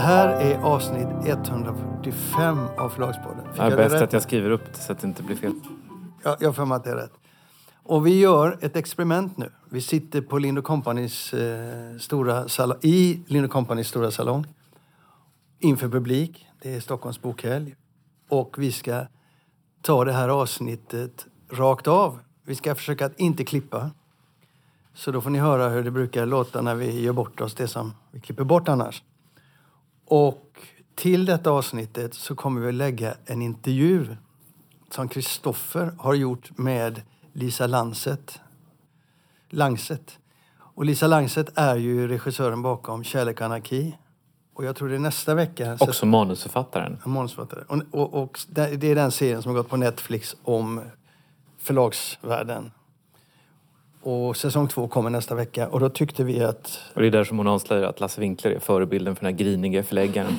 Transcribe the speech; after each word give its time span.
här 0.00 0.28
är 0.28 0.58
avsnitt 0.58 1.08
145 1.24 2.58
av 2.78 2.88
Förlagspodden. 2.88 3.44
Fick 3.44 3.56
Det 3.56 3.62
är 3.62 3.70
det 3.70 3.76
bäst 3.76 3.94
rätt? 3.94 4.02
att 4.02 4.12
jag 4.12 4.22
skriver 4.22 4.50
upp 4.50 4.72
det 4.74 4.80
så 4.80 4.92
att 4.92 4.98
det 4.98 5.06
inte 5.06 5.22
blir 5.22 5.36
fel. 5.36 5.52
Ja, 6.22 6.36
jag 6.40 6.52
har 6.52 6.76
att 6.76 6.84
det 6.84 6.90
är 6.90 6.96
rätt. 6.96 7.12
Och 7.82 8.06
vi 8.06 8.20
gör 8.20 8.58
ett 8.60 8.76
experiment 8.76 9.36
nu. 9.36 9.52
Vi 9.70 9.80
sitter 9.80 10.20
på 10.20 10.38
Lind 10.38 10.64
Companys, 10.64 11.34
eh, 11.34 11.98
stora 11.98 12.48
salong, 12.48 12.78
i 12.82 13.20
Lind 13.26 13.50
Companys 13.50 13.88
stora 13.88 14.10
salong 14.10 14.46
inför 15.58 15.88
publik. 15.88 16.46
Det 16.62 16.74
är 16.74 16.80
Stockholms 16.80 17.22
bokhelg. 17.22 17.74
Och 18.28 18.54
vi 18.58 18.72
ska 18.72 19.06
ta 19.82 20.04
det 20.04 20.12
här 20.12 20.28
avsnittet 20.28 21.26
rakt 21.52 21.88
av. 21.88 22.18
Vi 22.44 22.54
ska 22.54 22.74
försöka 22.74 23.06
att 23.06 23.20
inte 23.20 23.44
klippa. 23.44 23.90
Så 24.94 25.12
då 25.12 25.20
får 25.20 25.30
ni 25.30 25.38
höra 25.38 25.68
hur 25.68 25.84
det 25.84 25.90
brukar 25.90 26.26
låta 26.26 26.62
när 26.62 26.74
vi 26.74 27.00
gör 27.00 27.12
bort 27.12 27.40
oss, 27.40 27.54
det 27.54 27.68
som 27.68 27.94
vi 28.10 28.20
klipper 28.20 28.44
bort 28.44 28.68
annars. 28.68 29.02
Och 30.10 30.58
till 30.94 31.24
detta 31.24 31.50
avsnittet 31.50 32.14
så 32.14 32.34
kommer 32.34 32.60
vi 32.60 32.72
lägga 32.72 33.14
en 33.26 33.42
intervju 33.42 34.16
som 34.90 35.08
Kristoffer 35.08 35.92
har 35.98 36.14
gjort 36.14 36.50
med 36.58 37.02
Lisa 37.32 37.66
Lanset. 37.66 38.40
Langset. 39.48 40.18
Och 40.58 40.84
Lisa 40.84 41.06
Langset 41.06 41.50
är 41.54 41.76
ju 41.76 42.08
regissören 42.08 42.62
bakom 42.62 43.04
Kärlek 43.04 43.40
och 43.40 43.46
anarki. 43.46 43.96
Och 44.54 44.64
jag 44.64 44.76
tror 44.76 44.88
det 44.88 44.94
är 44.94 44.98
nästa 44.98 45.34
vecka. 45.34 45.78
så- 45.78 45.84
Också 45.84 46.06
manusförfattaren. 46.06 46.98
Ja, 47.04 47.08
manusförfattare. 47.10 47.64
Och, 47.68 47.82
och, 47.90 48.22
och 48.22 48.38
det 48.48 48.76
det 48.76 48.86
är 48.86 48.94
den 48.94 49.10
serien 49.12 49.42
som 49.42 49.50
har 49.54 49.56
gått 49.62 49.68
på 49.70 49.76
Netflix 49.76 50.36
om 50.42 50.80
förlagsvärlden. 51.58 52.70
Och 54.02 54.36
säsong 54.36 54.68
två 54.68 54.88
kommer 54.88 55.10
nästa 55.10 55.34
vecka. 55.34 55.68
Och 55.68 55.80
då 55.80 55.88
tyckte 55.88 56.24
vi 56.24 56.42
att... 56.42 56.80
Och 56.94 57.00
det 57.00 57.06
är 57.06 57.10
där 57.10 57.24
som 57.24 57.38
hon 57.38 57.46
avslöjar 57.46 57.82
att 57.82 58.00
Lasse 58.00 58.20
Winkler 58.20 58.50
är 58.50 58.58
förebilden 58.58 59.16
för 59.16 59.24
den 59.24 59.34
här 59.34 59.38
griniga 59.38 59.82
förläggaren. 59.82 60.34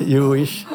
Jewish. 0.00 0.66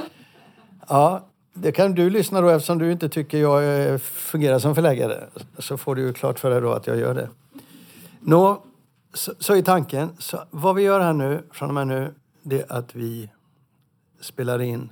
Ja, 0.87 1.25
det 1.53 1.71
kan 1.71 1.95
du 1.95 2.09
lyssna 2.09 2.41
då 2.41 2.49
eftersom 2.49 2.77
du 2.77 2.91
inte 2.91 3.09
tycker 3.09 3.37
jag 3.37 3.89
eh, 3.89 3.97
fungerar 3.97 4.59
som 4.59 4.75
förläggare. 4.75 5.27
Så 5.57 5.77
får 5.77 5.95
du 5.95 6.01
ju 6.01 6.13
klart 6.13 6.39
för 6.39 6.49
dig 6.49 6.61
då 6.61 6.71
att 6.71 6.87
jag 6.87 6.97
gör 6.97 7.13
det. 7.13 7.29
Nå, 8.19 8.63
så, 9.13 9.33
så 9.39 9.55
är 9.55 9.61
tanken. 9.61 10.09
Så 10.19 10.43
vad 10.49 10.75
vi 10.75 10.83
gör 10.83 10.99
här 10.99 11.13
nu, 11.13 11.43
från 11.51 11.69
och 11.69 11.75
med 11.75 11.87
nu, 11.87 12.13
det 12.43 12.61
är 12.61 12.77
att 12.77 12.95
vi 12.95 13.29
spelar 14.21 14.61
in 14.61 14.91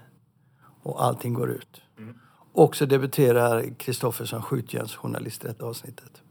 och 0.83 1.03
allting 1.03 1.33
går 1.33 1.51
ut. 1.51 1.81
Och 2.59 2.75
så 2.75 2.85
debuterar 2.85 3.73
Kristoffer 3.77 4.25
som 4.25 4.41
skjutjärnsjournalist 4.41 5.45
i 5.45 5.47
detta 5.47 5.65
avsnittet. 5.65 6.21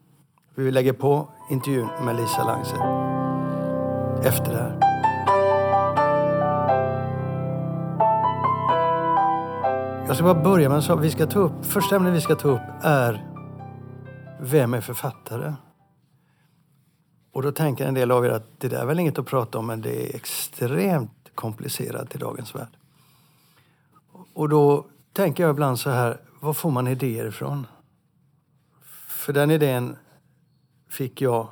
Vi 0.54 0.70
lägger 0.70 0.92
på 0.92 1.28
intervjun 1.50 1.88
med 2.04 2.16
Lisa 2.16 2.44
Langset 2.44 2.80
efter 4.26 4.52
det 4.52 4.58
här. 4.58 4.78
Jag 10.06 10.16
ska 10.16 10.24
bara 10.24 10.42
börja 10.42 10.68
med 10.68 10.76
en 10.76 10.82
sak. 10.82 11.02
Vi 11.02 11.10
ska 11.10 11.26
ta 11.26 11.38
upp, 11.38 11.64
första 11.64 11.96
ämnet 11.96 12.14
vi 12.14 12.20
ska 12.20 12.34
ta 12.34 12.48
upp 12.48 12.60
är 12.82 13.28
Vem 14.40 14.74
är 14.74 14.80
författare? 14.80 15.54
Och 17.32 17.42
då 17.42 17.52
tänker 17.52 17.86
en 17.86 17.94
del 17.94 18.10
av 18.10 18.26
er 18.26 18.30
att 18.30 18.60
det 18.60 18.68
där 18.68 18.80
är 18.80 18.86
väl 18.86 18.98
inget 18.98 19.18
att 19.18 19.26
prata 19.26 19.58
om 19.58 19.66
men 19.66 19.80
det 19.80 20.10
är 20.10 20.16
extremt 20.16 21.30
komplicerat 21.34 22.14
i 22.14 22.18
dagens 22.18 22.54
värld. 22.54 22.76
Och 24.34 24.48
då 24.48 24.86
tänker 25.12 25.42
jag 25.42 25.50
ibland 25.50 25.78
så 25.78 25.90
här, 25.90 26.20
var 26.40 26.52
får 26.52 26.70
man 26.70 26.88
idéer 26.88 27.26
ifrån? 27.26 27.66
För 29.08 29.32
den 29.32 29.50
idén 29.50 29.96
fick 30.88 31.20
jag 31.20 31.48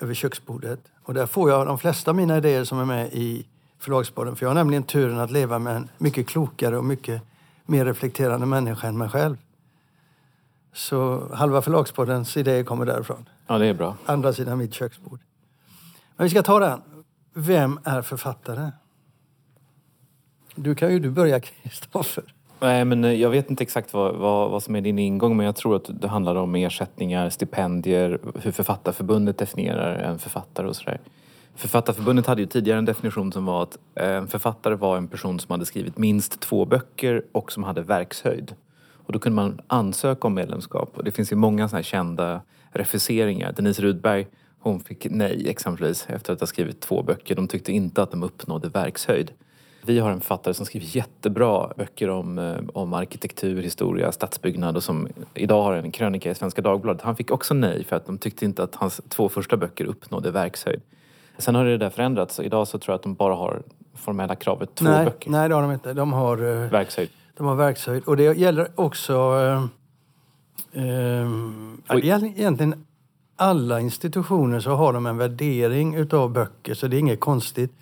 över 0.00 0.14
köksbordet. 0.14 0.80
Och 1.02 1.14
där 1.14 1.26
får 1.26 1.50
jag 1.50 1.66
de 1.66 1.78
flesta 1.78 2.10
av 2.10 2.16
mina 2.16 2.36
idéer 2.36 2.64
som 2.64 2.78
är 2.78 2.84
med 2.84 3.12
i 3.12 3.46
Förlagspodden. 3.78 4.36
För 4.36 4.46
jag 4.46 4.50
har 4.50 4.54
nämligen 4.54 4.82
turen 4.82 5.20
att 5.20 5.30
leva 5.30 5.58
med 5.58 5.76
en 5.76 5.88
mycket 5.98 6.28
klokare 6.28 6.78
och 6.78 6.84
mycket 6.84 7.22
mer 7.66 7.84
reflekterande 7.84 8.46
människa 8.46 8.88
än 8.88 8.98
mig 8.98 9.08
själv. 9.08 9.36
Så 10.72 11.28
halva 11.34 11.62
Förlagspoddens 11.62 12.36
idéer 12.36 12.64
kommer 12.64 12.86
därifrån. 12.86 13.28
Ja, 13.46 13.58
det 13.58 13.66
är 13.66 13.74
bra. 13.74 13.96
Andra 14.06 14.32
sidan 14.32 14.58
mitt 14.58 14.74
köksbord. 14.74 15.20
Men 16.16 16.24
vi 16.24 16.30
ska 16.30 16.42
ta 16.42 16.58
den. 16.58 16.82
Vem 17.32 17.78
är 17.84 18.02
författare? 18.02 18.70
Du 20.54 20.74
kan 20.74 20.92
ju 20.92 20.98
du 20.98 21.10
börja, 21.10 21.40
Kristoffer. 21.40 22.33
Nej, 22.60 22.84
men 22.84 23.04
eh, 23.04 23.12
jag 23.12 23.30
vet 23.30 23.50
inte 23.50 23.62
exakt 23.62 23.94
vad, 23.94 24.14
vad, 24.14 24.50
vad 24.50 24.62
som 24.62 24.76
är 24.76 24.80
din 24.80 24.98
ingång 24.98 25.36
men 25.36 25.46
jag 25.46 25.56
tror 25.56 25.76
att 25.76 26.00
det 26.00 26.08
handlar 26.08 26.34
om 26.36 26.54
ersättningar, 26.54 27.30
stipendier, 27.30 28.18
hur 28.42 28.52
Författarförbundet 28.52 29.38
definierar 29.38 29.94
en 29.94 30.18
författare 30.18 30.66
och 30.66 30.76
sådär. 30.76 31.00
Författarförbundet 31.56 32.26
hade 32.26 32.40
ju 32.40 32.46
tidigare 32.46 32.78
en 32.78 32.84
definition 32.84 33.32
som 33.32 33.46
var 33.46 33.62
att 33.62 33.78
eh, 33.94 34.08
en 34.08 34.28
författare 34.28 34.74
var 34.74 34.96
en 34.96 35.08
person 35.08 35.40
som 35.40 35.50
hade 35.50 35.66
skrivit 35.66 35.98
minst 35.98 36.40
två 36.40 36.64
böcker 36.64 37.22
och 37.32 37.52
som 37.52 37.64
hade 37.64 37.82
verkshöjd. 37.82 38.54
Och 39.06 39.12
då 39.12 39.18
kunde 39.18 39.36
man 39.36 39.60
ansöka 39.66 40.26
om 40.26 40.34
medlemskap 40.34 40.92
och 40.94 41.04
det 41.04 41.12
finns 41.12 41.32
ju 41.32 41.36
många 41.36 41.68
sådana 41.68 41.78
här 41.78 41.82
kända 41.82 42.40
refuseringar. 42.72 43.52
Denise 43.52 43.82
Rudberg, 43.82 44.26
hon 44.58 44.80
fick 44.80 45.06
nej 45.10 45.48
exempelvis 45.48 46.06
efter 46.08 46.32
att 46.32 46.40
ha 46.40 46.46
skrivit 46.46 46.80
två 46.80 47.02
böcker. 47.02 47.34
De 47.34 47.48
tyckte 47.48 47.72
inte 47.72 48.02
att 48.02 48.10
de 48.10 48.22
uppnådde 48.22 48.68
verkshöjd. 48.68 49.30
Vi 49.86 49.98
har 49.98 50.10
en 50.10 50.20
författare 50.20 50.54
som 50.54 50.66
skriver 50.66 50.96
jättebra 50.96 51.72
böcker 51.76 52.10
om, 52.10 52.38
eh, 52.38 52.56
om 52.74 52.92
arkitektur, 52.92 53.62
historia, 53.62 54.12
stadsbyggnad 54.12 54.76
och 54.76 54.82
som 54.82 55.08
idag 55.34 55.62
har 55.62 55.74
en 55.74 55.90
krönika 55.90 56.30
i 56.30 56.34
Svenska 56.34 56.62
Dagbladet. 56.62 57.02
Han 57.02 57.16
fick 57.16 57.30
också 57.30 57.54
nej 57.54 57.84
för 57.84 57.96
att 57.96 58.06
de 58.06 58.18
tyckte 58.18 58.44
inte 58.44 58.62
att 58.62 58.74
hans 58.74 59.00
två 59.08 59.28
första 59.28 59.56
böcker 59.56 59.84
uppnådde 59.84 60.30
verkshöjd. 60.30 60.80
Sen 61.38 61.54
har 61.54 61.64
det 61.64 61.78
där 61.78 61.90
förändrats. 61.90 62.40
Idag 62.40 62.68
så 62.68 62.78
tror 62.78 62.92
jag 62.92 62.96
att 62.96 63.02
de 63.02 63.14
bara 63.14 63.34
har 63.34 63.62
formella 63.94 64.36
kravet 64.36 64.74
två 64.74 64.84
nej, 64.84 65.04
böcker. 65.04 65.30
nej, 65.30 65.48
det 65.48 65.54
har 65.54 65.62
de 65.62 65.72
inte. 65.72 65.92
De 65.92 66.12
har, 66.12 66.38
eh, 66.38 66.70
Verkshöjd. 66.70 67.08
de 67.36 67.46
har 67.46 67.54
verkshöjd. 67.54 68.04
Och 68.04 68.16
det 68.16 68.36
gäller 68.36 68.68
också... 68.74 69.14
Eh, 70.72 70.84
eh, 70.84 71.28
ja, 71.88 71.94
det 71.94 72.06
gäller 72.06 72.26
egentligen 72.26 72.86
alla 73.36 73.80
institutioner 73.80 74.60
så 74.60 74.70
har 74.70 74.92
de 74.92 75.06
en 75.06 75.16
värdering 75.16 75.94
utav 75.94 76.32
böcker, 76.32 76.74
så 76.74 76.86
det 76.86 76.96
är 76.96 76.98
inget 76.98 77.20
konstigt. 77.20 77.72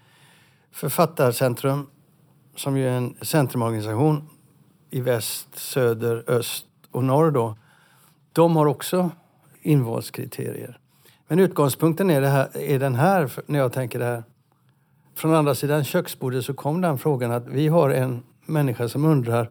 Författarcentrum, 0.72 1.87
som 2.56 2.77
ju 2.77 2.88
är 2.88 2.93
en 2.93 3.15
centrumorganisation 3.22 4.28
i 4.91 5.00
väst, 5.00 5.49
söder, 5.59 6.25
öst 6.27 6.66
och 6.91 7.05
norr 7.05 7.31
då, 7.31 7.56
de 8.33 8.56
har 8.56 8.66
också 8.66 9.10
invalskriterier. 9.62 10.78
Men 11.28 11.38
utgångspunkten 11.38 12.10
är, 12.10 12.22
här, 12.22 12.56
är 12.56 12.78
den 12.78 12.94
här, 12.94 13.33
när 13.47 13.59
jag 13.59 13.72
tänker 13.72 13.99
det 13.99 14.05
här. 14.05 14.25
Från 15.15 15.34
andra 15.34 15.55
sidan 15.55 15.84
köksbordet 15.84 16.44
så 16.44 16.55
kom 16.55 16.81
den 16.81 16.99
frågan 16.99 17.33
att 17.33 17.49
vi 17.49 17.69
har 17.69 17.91
en 17.91 18.22
människa 18.47 18.89
som 18.89 19.04
undrar, 19.04 19.50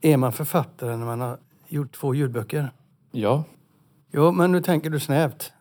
är 0.00 0.16
man 0.16 0.32
författare 0.32 0.96
när 0.96 1.06
man 1.06 1.20
har 1.20 1.38
gjort 1.68 1.92
två 1.92 2.14
ljudböcker? 2.14 2.72
Ja. 3.10 3.44
Jo, 4.10 4.32
men 4.32 4.52
nu 4.52 4.60
tänker 4.62 4.90
du 4.90 5.00
snävt. 5.00 5.52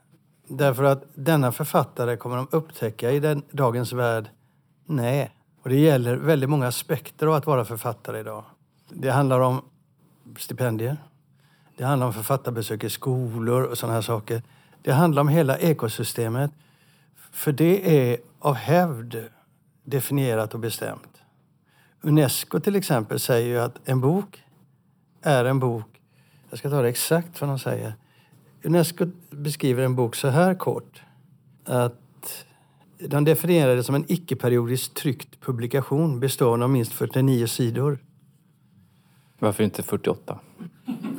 Därför 0.54 0.84
att 0.84 1.04
denna 1.16 1.52
författare 1.52 2.18
kommer 2.18 2.38
de 2.38 2.48
upptäcka 2.52 3.12
i 3.12 3.20
den, 3.20 3.44
dagens 3.52 3.94
värld, 3.94 4.30
nej. 4.86 5.32
Och 5.64 5.70
det 5.70 5.76
gäller 5.76 6.16
väldigt 6.16 6.50
många 6.50 6.68
aspekter 6.68 7.28
av 7.28 7.34
att 7.34 7.46
vara 7.46 7.66
författare 7.66 8.20
idag. 8.20 8.44
Det 8.90 9.12
handlar 9.12 9.40
om 9.40 9.62
stipendier. 10.38 10.98
Det 11.78 11.84
handlar 11.84 12.08
om 12.08 12.14
författarbesök 12.14 12.84
i 12.84 12.90
skolor 12.90 13.64
och 13.64 13.78
sådana 13.78 13.94
här 13.94 14.02
saker. 14.02 14.44
Det 14.82 14.92
handlar 14.92 15.22
om 15.22 15.28
hela 15.28 15.58
ekosystemet. 15.58 16.52
För 17.32 17.52
det 17.52 18.10
är 18.12 18.18
av 18.40 18.54
hävd 18.54 19.16
definierat 19.84 20.54
och 20.54 20.60
bestämt. 20.60 21.22
Unesco 22.02 22.60
till 22.60 22.76
exempel 22.76 23.20
säger 23.20 23.48
ju 23.48 23.60
att 23.60 23.90
en 23.90 24.02
bok 24.02 24.44
är 25.22 25.46
en 25.46 25.60
bok. 25.60 26.02
Jag 26.50 26.60
ska 26.60 26.70
ta 26.70 26.82
det 26.82 26.90
exakt 26.90 27.42
vad 27.42 27.50
de 27.50 27.60
säger. 27.60 27.94
Unesco 28.64 29.06
beskriver 29.30 29.84
en 29.84 29.96
bok 29.96 30.16
så 30.16 30.28
här 30.28 30.54
kort. 30.54 31.02
Att 31.66 32.46
de 33.00 33.24
definierar 33.24 33.76
det 33.76 33.84
som 33.84 33.96
en 33.96 34.06
icke-periodiskt 34.08 34.96
tryckt 34.96 35.42
publikation 35.42 36.20
bestående 36.20 36.66
av 36.66 36.70
minst 36.70 36.94
49 36.94 37.48
sidor. 37.48 38.00
Varför 39.40 39.64
inte 39.64 39.84
48? 39.84 40.40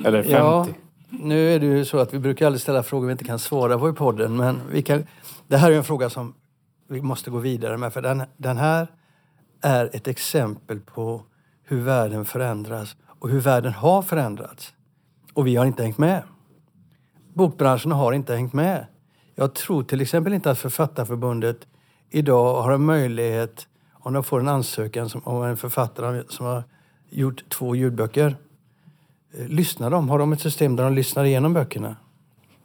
Eller 0.05 0.23
50? 0.23 0.33
Ja, 0.33 0.67
nu 1.11 1.55
är 1.55 1.61
det 1.61 1.67
ju 1.67 1.85
så 1.85 1.99
att 1.99 2.15
vi 2.15 2.19
brukar 2.19 2.47
aldrig 2.47 2.61
ställa 2.61 2.83
frågor 2.83 3.06
vi 3.06 3.12
inte 3.12 3.25
kan 3.25 3.39
svara 3.39 3.79
på 3.79 3.89
i 3.89 3.93
podden. 3.93 4.37
Men 4.37 4.61
vi 4.71 4.83
kan, 4.83 5.06
det 5.49 5.56
här 5.56 5.71
är 5.71 5.77
en 5.77 5.85
fråga 5.85 6.11
som 6.11 6.35
vi 6.89 7.03
måste 7.03 7.31
gå 7.31 7.39
vidare 7.39 7.77
med. 7.77 7.93
För 7.93 8.03
den, 8.03 8.23
den 8.37 8.56
här 8.56 8.87
är 9.61 9.91
ett 9.93 10.09
exempel 10.09 10.81
på 10.81 11.23
hur 11.65 11.81
världen 11.81 12.25
förändras 12.25 12.97
och 13.06 13.29
hur 13.29 13.41
världen 13.41 13.73
har 13.73 14.03
förändrats. 14.03 14.75
Och 15.35 15.47
vi 15.47 15.56
har 15.56 15.67
inte 15.67 15.83
hängt 15.83 15.99
med. 15.99 16.23
Bokbranschen 17.34 17.93
har 17.93 18.12
inte 18.12 18.34
hängt 18.34 18.52
med. 18.52 18.87
Jag 19.34 19.55
tror 19.55 19.82
till 19.82 20.00
exempel 20.00 20.32
inte 20.32 20.50
att 20.50 20.58
Författarförbundet 20.58 21.67
idag 22.11 22.62
har 22.62 22.73
en 22.73 22.84
möjlighet, 22.84 23.67
om 23.93 24.12
de 24.12 24.25
får 24.25 24.40
en 24.40 24.49
ansökan 24.49 25.08
som, 25.08 25.20
av 25.25 25.46
en 25.46 25.56
författare 25.56 26.23
som 26.29 26.46
har 26.46 26.62
gjort 27.11 27.44
två 27.49 27.75
ljudböcker, 27.76 28.37
eh, 29.38 29.46
lyssnar 29.46 29.90
de? 29.90 30.08
Har 30.08 30.19
de 30.19 30.32
ett 30.32 30.40
system 30.40 30.76
där 30.76 30.84
de 30.84 30.93
lyssnar 30.94 31.25
igenom 31.25 31.52
böckerna? 31.55 31.96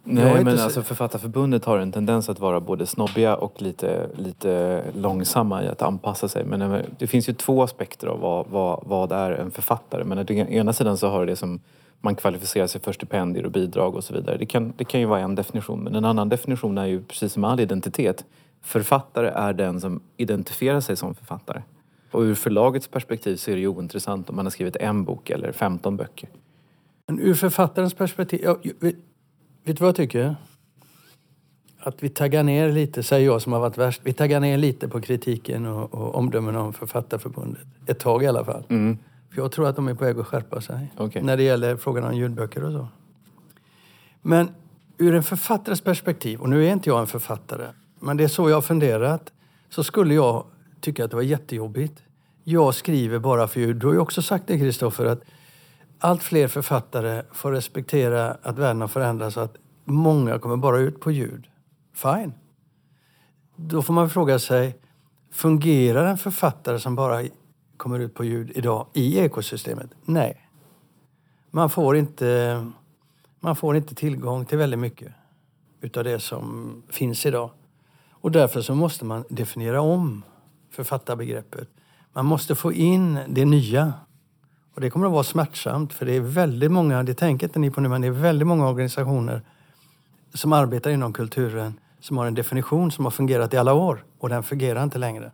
Nej, 0.04 0.44
men 0.44 0.56
så- 0.58 0.64
alltså 0.64 0.82
Författarförbundet 0.82 1.64
har 1.64 1.78
en 1.78 1.92
tendens 1.92 2.28
att 2.28 2.38
vara 2.40 2.60
både 2.60 2.86
snobbiga 2.86 3.36
och 3.36 3.62
lite, 3.62 4.08
lite 4.16 4.82
långsamma 4.94 5.64
i 5.64 5.68
att 5.68 5.82
anpassa 5.82 6.28
sig. 6.28 6.44
Men 6.44 6.62
eh, 6.62 6.80
det 6.98 7.06
finns 7.06 7.28
ju 7.28 7.32
två 7.32 7.62
aspekter 7.62 8.06
av 8.06 8.20
vad, 8.20 8.46
vad, 8.50 8.82
vad 8.86 9.12
är 9.12 9.30
en 9.30 9.50
författare. 9.50 10.04
Men 10.04 10.18
å 10.18 10.24
ena 10.32 10.72
sidan 10.72 10.96
så 10.96 11.08
har 11.08 11.26
det 11.26 11.36
som 11.36 11.60
man 12.00 12.14
kvalificerar 12.14 12.66
sig 12.66 12.80
för 12.80 12.92
stipendier 12.92 13.44
och 13.44 13.52
bidrag 13.52 13.94
och 13.94 14.04
så 14.04 14.14
vidare. 14.14 14.36
Det 14.36 14.46
kan, 14.46 14.72
det 14.76 14.84
kan 14.84 15.00
ju 15.00 15.06
vara 15.06 15.20
en 15.20 15.34
definition. 15.34 15.80
Men 15.80 15.94
en 15.94 16.04
annan 16.04 16.28
definition 16.28 16.78
är 16.78 16.86
ju 16.86 17.02
precis 17.02 17.32
som 17.32 17.44
all 17.44 17.60
identitet. 17.60 18.24
Författare 18.62 19.28
är 19.28 19.52
den 19.52 19.80
som 19.80 20.00
identifierar 20.16 20.80
sig 20.80 20.96
som 20.96 21.14
författare. 21.14 21.62
Och 22.10 22.20
ur 22.20 22.34
förlagets 22.34 22.88
perspektiv 22.88 23.36
så 23.36 23.50
är 23.50 23.54
det 23.54 23.60
ju 23.60 23.68
ointressant 23.68 24.30
om 24.30 24.36
man 24.36 24.46
har 24.46 24.50
skrivit 24.50 24.76
en 24.76 25.04
bok 25.04 25.30
eller 25.30 25.52
15 25.52 25.96
böcker. 25.96 26.28
Men 27.06 27.20
ur 27.20 27.34
författarens 27.34 27.94
perspektiv... 27.94 28.40
Ja, 28.44 28.56
vet, 28.62 28.80
vet 28.80 28.96
du 29.64 29.74
vad 29.74 29.88
jag 29.88 29.96
tycker? 29.96 30.36
Att 31.80 32.02
vi 32.02 32.08
taggar 32.08 32.42
ner 32.42 32.72
lite, 32.72 33.02
säger 33.02 33.26
jag 33.26 33.42
som 33.42 33.52
har 33.52 33.60
varit 33.60 33.78
värst. 33.78 34.00
Vi 34.04 34.12
taggar 34.12 34.40
ner 34.40 34.58
lite 34.58 34.88
på 34.88 35.00
kritiken 35.00 35.66
och, 35.66 35.94
och 35.94 36.14
omdömen 36.14 36.56
om 36.56 36.72
Författarförbundet. 36.72 37.66
Ett 37.86 37.98
tag 37.98 38.22
i 38.22 38.26
alla 38.26 38.44
fall. 38.44 38.62
Mm. 38.68 38.98
För 39.30 39.42
jag 39.42 39.52
tror 39.52 39.68
att 39.68 39.76
de 39.76 39.88
är 39.88 39.94
på 39.94 40.04
väg 40.04 40.18
att 40.18 40.26
skärpa 40.26 40.60
sig. 40.60 40.92
Okej. 40.96 41.22
När 41.22 41.36
det 41.36 41.42
gäller 41.42 41.76
frågan 41.76 42.04
om 42.04 42.14
ljudböcker 42.14 42.64
och 42.64 42.72
så. 42.72 42.88
Men 44.22 44.50
ur 44.98 45.14
en 45.14 45.22
författares 45.22 45.80
perspektiv, 45.80 46.40
och 46.40 46.48
nu 46.48 46.66
är 46.66 46.72
inte 46.72 46.88
jag 46.88 47.00
en 47.00 47.06
författare, 47.06 47.66
men 48.00 48.16
det 48.16 48.24
är 48.24 48.28
så 48.28 48.48
jag 48.48 48.56
har 48.56 48.62
funderat, 48.62 49.32
så 49.68 49.84
skulle 49.84 50.14
jag 50.14 50.44
tycka 50.80 51.04
att 51.04 51.10
det 51.10 51.16
var 51.16 51.22
jättejobbigt. 51.22 52.02
Jag 52.44 52.74
skriver 52.74 53.18
bara 53.18 53.48
för 53.48 53.60
ljud. 53.60 53.76
Du 53.76 53.86
har 53.86 53.94
ju 53.94 54.00
också 54.00 54.22
sagt 54.22 54.46
det, 54.46 54.58
Kristoffer, 54.58 55.04
att 55.04 55.22
allt 55.98 56.22
fler 56.22 56.48
författare 56.48 57.22
får 57.32 57.52
respektera 57.52 58.36
att 58.42 58.58
världen 58.58 58.80
har 58.80 58.88
förändrats 58.88 59.36
och 59.36 59.42
att 59.42 59.56
många 59.84 60.38
kommer 60.38 60.56
bara 60.56 60.78
ut 60.78 61.00
på 61.00 61.10
ljud. 61.10 61.46
Fine. 61.94 62.32
Då 63.56 63.82
får 63.82 63.94
man 63.94 64.10
fråga 64.10 64.38
sig, 64.38 64.76
fungerar 65.32 66.06
en 66.06 66.18
författare 66.18 66.78
som 66.78 66.94
bara 66.94 67.22
kommer 67.78 67.98
ut 67.98 68.14
på 68.14 68.24
ljud 68.24 68.52
idag 68.54 68.86
i 68.92 69.18
ekosystemet? 69.18 69.90
Nej. 70.04 70.48
Man 71.50 71.70
får 71.70 71.96
inte, 71.96 72.66
man 73.40 73.56
får 73.56 73.76
inte 73.76 73.94
tillgång 73.94 74.44
till 74.44 74.58
väldigt 74.58 74.80
mycket 74.80 75.12
utav 75.80 76.04
det 76.04 76.20
som 76.20 76.82
finns 76.88 77.26
idag. 77.26 77.50
Och 78.10 78.30
därför 78.30 78.60
så 78.60 78.74
måste 78.74 79.04
man 79.04 79.24
definiera 79.28 79.80
om 79.80 80.22
författarbegreppet. 80.70 81.68
Man 82.12 82.26
måste 82.26 82.54
få 82.54 82.72
in 82.72 83.18
det 83.28 83.44
nya. 83.44 83.92
Och 84.74 84.80
det 84.80 84.90
kommer 84.90 85.06
att 85.06 85.12
vara 85.12 85.24
smärtsamt 85.24 85.92
för 85.92 86.06
det 86.06 86.12
är 86.12 86.20
väldigt 86.20 86.72
många, 86.72 87.02
det 87.02 87.14
tänker 87.14 87.46
inte 87.46 87.58
ni 87.58 87.70
på 87.70 87.80
nu, 87.80 87.88
men 87.88 88.00
det 88.00 88.06
är 88.06 88.10
väldigt 88.12 88.48
många 88.48 88.68
organisationer 88.68 89.42
som 90.34 90.52
arbetar 90.52 90.90
inom 90.90 91.12
kulturen 91.12 91.80
som 92.00 92.18
har 92.18 92.26
en 92.26 92.34
definition 92.34 92.90
som 92.90 93.04
har 93.04 93.10
fungerat 93.10 93.54
i 93.54 93.56
alla 93.56 93.74
år 93.74 94.04
och 94.18 94.28
den 94.28 94.42
fungerar 94.42 94.82
inte 94.82 94.98
längre. 94.98 95.32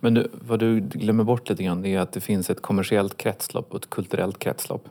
Men 0.00 0.14
du, 0.14 0.28
vad 0.32 0.58
du 0.58 0.80
glömmer 0.80 1.24
bort 1.24 1.48
lite 1.48 1.62
grann 1.62 1.82
det 1.82 1.94
är 1.94 2.00
att 2.00 2.12
det 2.12 2.20
finns 2.20 2.50
ett 2.50 2.62
kommersiellt 2.62 3.16
kretslopp 3.16 3.66
och 3.70 3.76
ett 3.76 3.90
kulturellt 3.90 4.38
kretslopp. 4.38 4.88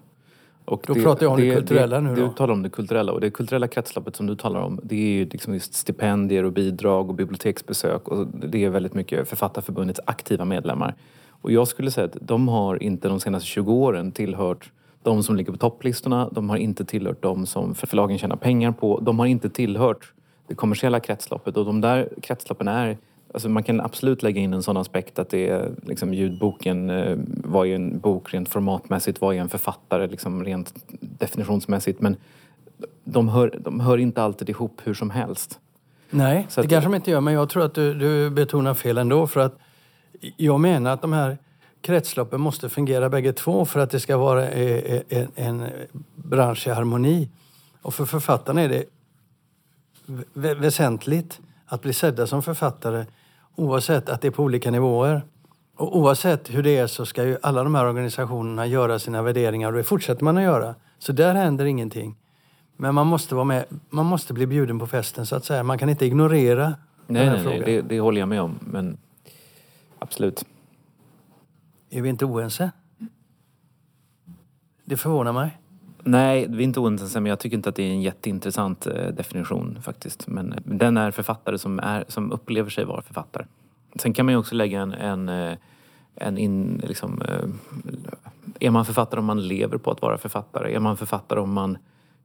Och 0.65 0.83
Då 0.87 0.93
pratar 0.93 1.25
jag 1.25 1.33
om 1.33 1.39
det 1.39 1.55
kulturella 1.55 1.99
nu 1.99 2.15
Du 2.15 2.21
då. 2.21 2.29
talar 2.29 2.53
om 2.53 2.61
det 2.63 2.69
kulturella 2.69 3.11
och 3.11 3.21
det 3.21 3.29
kulturella 3.29 3.67
kretsloppet 3.67 4.15
som 4.15 4.27
du 4.27 4.35
talar 4.35 4.59
om 4.61 4.79
det 4.83 4.95
är 4.95 5.09
ju 5.09 5.25
liksom 5.25 5.53
just 5.53 5.73
stipendier 5.73 6.43
och 6.43 6.53
bidrag 6.53 7.09
och 7.09 7.15
biblioteksbesök 7.15 8.07
och 8.07 8.27
det 8.27 8.65
är 8.65 8.69
väldigt 8.69 8.93
mycket 8.93 9.29
Författarförbundets 9.29 9.99
aktiva 10.05 10.45
medlemmar. 10.45 10.95
Och 11.29 11.51
jag 11.51 11.67
skulle 11.67 11.91
säga 11.91 12.05
att 12.05 12.17
de 12.21 12.47
har 12.47 12.83
inte 12.83 13.07
de 13.07 13.19
senaste 13.19 13.47
20 13.47 13.73
åren 13.73 14.11
tillhört 14.11 14.71
de 15.03 15.23
som 15.23 15.35
ligger 15.35 15.51
på 15.51 15.57
topplistorna. 15.57 16.29
De 16.31 16.49
har 16.49 16.57
inte 16.57 16.85
tillhört 16.85 17.21
de 17.21 17.45
som 17.45 17.75
förlagen 17.75 18.17
tjänar 18.17 18.35
pengar 18.35 18.71
på. 18.71 18.99
De 18.99 19.19
har 19.19 19.25
inte 19.25 19.49
tillhört 19.49 20.13
det 20.47 20.55
kommersiella 20.55 20.99
kretsloppet 20.99 21.57
och 21.57 21.65
de 21.65 21.81
där 21.81 22.09
kretsloppen 22.21 22.67
är 22.67 22.97
Alltså 23.37 23.49
man 23.49 23.63
kan 23.63 23.81
absolut 23.81 24.23
lägga 24.23 24.41
in 24.41 24.53
en 24.53 24.63
sån 24.63 24.77
aspekt 24.77 25.19
att 25.19 25.29
det 25.29 25.49
är 25.49 25.71
liksom 25.85 26.13
ljudboken 26.13 26.89
eh, 26.89 27.17
var 27.27 27.65
ju 27.65 27.75
en 27.75 27.99
bok 27.99 28.33
rent 28.33 28.49
formatmässigt, 28.49 29.21
var 29.21 29.31
ju 29.31 29.37
en 29.39 29.49
författare 29.49 30.07
liksom 30.07 30.43
rent 30.43 30.73
definitionsmässigt 31.01 32.01
men 32.01 32.15
de 33.03 33.29
hör, 33.29 33.59
de 33.59 33.79
hör 33.79 33.97
inte 33.97 34.21
alltid 34.23 34.49
ihop 34.49 34.81
hur 34.83 34.93
som 34.93 35.09
helst. 35.09 35.59
Nej, 36.09 36.45
Så 36.49 36.61
det 36.61 36.65
att- 36.65 36.69
kanske 36.71 36.89
de 36.89 36.95
inte 36.95 37.11
gör, 37.11 37.21
men 37.21 37.33
jag 37.33 37.49
tror 37.49 37.65
att 37.65 37.73
du, 37.73 37.93
du 37.93 38.29
betonar 38.29 38.73
fel 38.73 38.97
ändå. 38.97 39.27
För 39.27 39.39
att 39.39 39.57
jag 40.37 40.59
menar 40.59 40.91
att 40.91 41.01
de 41.01 41.13
här 41.13 41.37
kretsloppen 41.81 42.41
måste 42.41 42.69
fungera 42.69 43.09
bägge 43.09 43.33
två 43.33 43.65
för 43.65 43.79
att 43.79 43.89
det 43.89 43.99
ska 43.99 44.17
vara 44.17 44.49
eh, 44.49 44.93
eh, 44.93 45.01
en, 45.09 45.27
en 45.35 45.63
bransch 46.15 46.67
i 46.67 46.69
harmoni. 46.69 47.29
Och 47.81 47.93
för 47.93 48.05
författarna 48.05 48.61
är 48.61 48.69
det 48.69 48.83
vä- 50.33 50.59
väsentligt 50.59 51.39
att 51.65 51.81
bli 51.81 51.93
sedda 51.93 52.27
som 52.27 52.43
författare 52.43 53.05
oavsett 53.57 54.09
att 54.09 54.21
det 54.21 54.27
är 54.27 54.31
på 54.31 54.43
olika 54.43 54.71
nivåer. 54.71 55.21
Och 55.75 55.97
oavsett 55.97 56.49
hur 56.49 56.63
det 56.63 56.77
är 56.77 56.87
så 56.87 57.05
ska 57.05 57.23
ju 57.23 57.37
alla 57.41 57.63
de 57.63 57.75
här 57.75 57.85
organisationerna 57.85 58.65
göra 58.65 58.99
sina 58.99 59.21
värderingar 59.21 59.71
och 59.71 59.77
det 59.77 59.83
fortsätter 59.83 60.23
man 60.23 60.37
att 60.37 60.43
göra. 60.43 60.75
Så 60.99 61.11
där 61.11 61.35
händer 61.35 61.65
ingenting. 61.65 62.15
Men 62.77 62.95
man 62.95 63.07
måste 63.07 63.35
vara 63.35 63.45
med, 63.45 63.65
man 63.89 64.05
måste 64.05 64.33
bli 64.33 64.47
bjuden 64.47 64.79
på 64.79 64.87
festen 64.87 65.25
så 65.25 65.35
att 65.35 65.45
säga. 65.45 65.63
Man 65.63 65.77
kan 65.77 65.89
inte 65.89 66.05
ignorera 66.05 66.65
Nej, 66.67 66.75
den 67.07 67.15
här 67.17 67.25
nej, 67.25 67.33
nej 67.35 67.43
frågan. 67.43 67.65
det, 67.65 67.81
det 67.81 67.99
håller 67.99 68.19
jag 68.19 68.29
med 68.29 68.41
om 68.41 68.59
men 68.61 68.97
absolut. 69.99 70.45
Är 71.89 72.01
vi 72.01 72.09
inte 72.09 72.25
oense? 72.25 72.71
Det 74.85 74.97
förvånar 74.97 75.33
mig. 75.33 75.57
Nej, 76.07 76.47
vi 76.49 76.57
är 76.57 76.61
inte 76.63 76.79
oense 76.79 77.19
men 77.19 77.29
jag 77.29 77.39
tycker 77.39 77.57
inte 77.57 77.69
att 77.69 77.75
det 77.75 77.83
är 77.83 77.91
en 77.91 78.01
jätteintressant 78.01 78.87
eh, 78.87 79.07
definition 79.07 79.79
faktiskt. 79.81 80.27
Men 80.27 80.53
eh, 80.53 80.59
den 80.65 80.97
är 80.97 81.11
författare 81.11 81.57
som, 81.57 81.79
är, 81.79 82.05
som 82.07 82.31
upplever 82.31 82.69
sig 82.69 82.85
vara 82.85 83.01
författare. 83.01 83.45
Sen 83.95 84.13
kan 84.13 84.25
man 84.25 84.33
ju 84.33 84.39
också 84.39 84.55
lägga 84.55 84.81
en, 84.81 84.93
en, 84.93 85.29
eh, 85.29 85.57
en 86.15 86.37
in, 86.37 86.81
liksom, 86.87 87.21
är 88.59 88.69
man 88.69 88.85
författare 88.85 89.19
om 89.19 89.25
man 89.25 89.47
lever 89.47 89.77
på 89.77 89.91
att 89.91 90.01
vara 90.01 90.17
författare? 90.17 90.73
Är 90.75 90.79
man 90.79 90.97
författare 90.97 91.39
om 91.39 91.53
man 91.53 91.77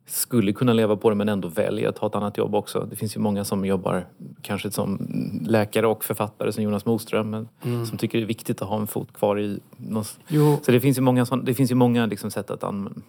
skulle 0.07 0.53
kunna 0.53 0.73
leva 0.73 0.97
på 0.97 1.11
det 1.11 1.17
men 1.17 1.29
ändå 1.29 1.49
väljer 1.49 1.89
att 1.89 1.99
ha 1.99 2.09
ett 2.09 2.15
annat 2.15 2.39
jobb 2.39 2.55
också? 2.55 2.87
Det 2.91 2.97
finns 2.97 3.17
ju 3.17 3.21
många 3.21 3.45
som 3.45 3.65
jobbar 3.65 4.07
kanske 4.43 4.71
som 4.71 4.99
läkare 5.47 5.87
och 5.87 6.05
författare 6.05 6.53
som 6.53 6.63
Jonas 6.63 6.87
Moström 6.87 7.31
men 7.31 7.49
som 7.87 7.99
tycker 7.99 8.19
det 8.19 8.25
är 8.25 8.27
viktigt 8.27 8.63
att 8.63 8.69
ha 8.69 8.81
en 8.81 8.87
fot 8.87 9.13
kvar 9.13 9.39
i 9.39 9.61
något. 9.77 10.19
Jo, 10.29 10.59
Så 10.63 10.73
det 10.73 10.81
finns 10.81 10.99
ju 10.99 11.03
många, 11.03 11.27
sån, 11.27 11.45
det 11.45 11.55
finns 11.55 11.71
ju 11.71 11.75
många 11.75 12.07
liksom 12.07 12.31
sätt 12.31 12.51
att 12.51 12.65
använda 12.65 13.01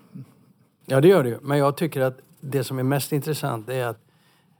ja 0.85 1.01
det 1.01 1.07
gör 1.07 1.23
det 1.23 1.29
ju. 1.29 1.37
Men 1.41 1.57
jag 1.57 1.77
tycker 1.77 2.01
att 2.01 2.19
det 2.41 2.63
som 2.63 2.79
är 2.79 2.83
mest 2.83 3.11
intressant 3.11 3.69
är 3.69 3.85
att 3.85 3.99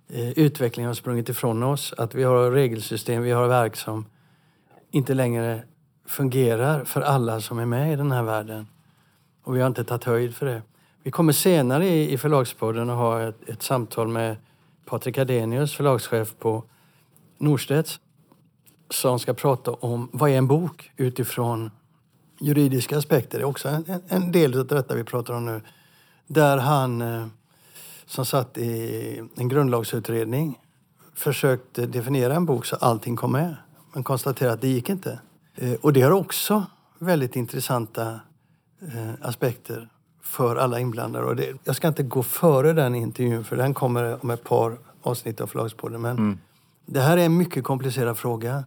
eh, 0.10 0.30
utvecklingen 0.30 0.88
har 0.88 0.96
sprungit 0.96 1.30
ifrån 1.30 1.64
oss. 1.64 1.94
Att 1.98 2.16
vi 2.16 2.24
har 2.24 2.52
regelsystem, 2.52 3.24
vi 3.24 3.32
har 3.32 3.48
verk 3.48 3.76
som 3.76 4.06
inte 4.92 5.14
längre 5.14 5.64
fungerar 6.06 6.84
för 6.84 7.02
alla 7.02 7.42
som 7.42 7.60
är 7.60 7.66
med 7.66 7.94
i 7.94 7.96
den 7.96 8.12
här 8.12 8.24
världen. 8.24 8.68
Och 9.44 9.56
vi 9.56 9.60
har 9.60 9.68
inte 9.68 9.84
tagit 9.84 10.04
höjd 10.04 10.36
för 10.36 10.46
det. 10.46 10.62
Vi 11.04 11.12
kommer 11.12 11.34
senare 11.34 11.88
i, 11.88 12.14
i 12.14 12.18
förlagspodden 12.18 12.90
att 12.90 12.98
ha 12.98 13.22
ett, 13.22 13.50
ett 13.50 13.64
samtal 13.64 14.08
med 14.08 14.36
Patrik 14.86 15.18
Adenius, 15.18 15.76
förlagschef 15.76 16.34
på 16.40 16.64
Norstedts, 17.38 18.00
som 18.90 19.20
ska 19.20 19.34
prata 19.34 19.72
om 19.72 20.10
vad 20.14 20.30
är 20.30 20.38
en 20.38 20.48
bok 20.48 20.92
utifrån 20.98 21.72
juridiska 22.40 22.98
aspekter. 22.98 23.38
Det 23.38 23.44
är 23.44 23.48
också 23.48 23.70
en, 23.70 24.02
en- 24.08 24.32
del 24.32 24.60
av 24.60 24.68
detta 24.68 24.96
vi 24.96 25.04
pratar 25.04 25.34
om 25.34 25.46
nu. 25.46 25.62
Där 26.34 26.58
han, 26.58 27.02
eh, 27.02 27.26
som 28.06 28.26
satt 28.26 28.58
i 28.58 29.22
en 29.36 29.48
grundlagsutredning, 29.48 30.60
försökte 31.16 31.86
definiera 31.86 32.36
en 32.36 32.46
bok 32.46 32.66
så 32.66 32.76
allting 32.76 33.16
kom 33.16 33.32
med. 33.32 33.56
Men 33.94 34.04
konstaterade 34.04 34.54
att 34.54 34.62
det 34.62 34.68
gick 34.68 34.90
inte. 34.90 35.20
Eh, 35.56 35.74
Och 35.82 35.94
det 35.94 36.02
har 36.02 36.12
också 36.12 36.66
väldigt 37.00 37.36
intressanta 37.36 38.20
eh, 38.82 39.14
aspekter 39.22 39.90
för 40.22 40.56
alla 40.56 40.80
inblandade. 40.80 41.26
Och 41.26 41.36
det, 41.36 41.54
jag 41.64 41.76
ska 41.76 41.88
inte 41.88 42.04
gå 42.04 42.24
före 42.24 42.74
den 42.74 42.96
intervjun 42.96 43.44
för 43.44 43.56
den 43.58 43.74
kommer 43.74 44.24
om 44.24 44.30
ett 44.30 44.44
par 44.44 44.78
avsnitt 45.02 45.42
av 45.42 45.48
Förlagspodden. 45.48 46.02
Men 46.02 46.40
det 46.86 47.00
här 47.02 47.18
är 47.18 47.26
en 47.26 47.38
mycket 47.38 47.64
komplicerad 47.64 48.18
fråga 48.18 48.64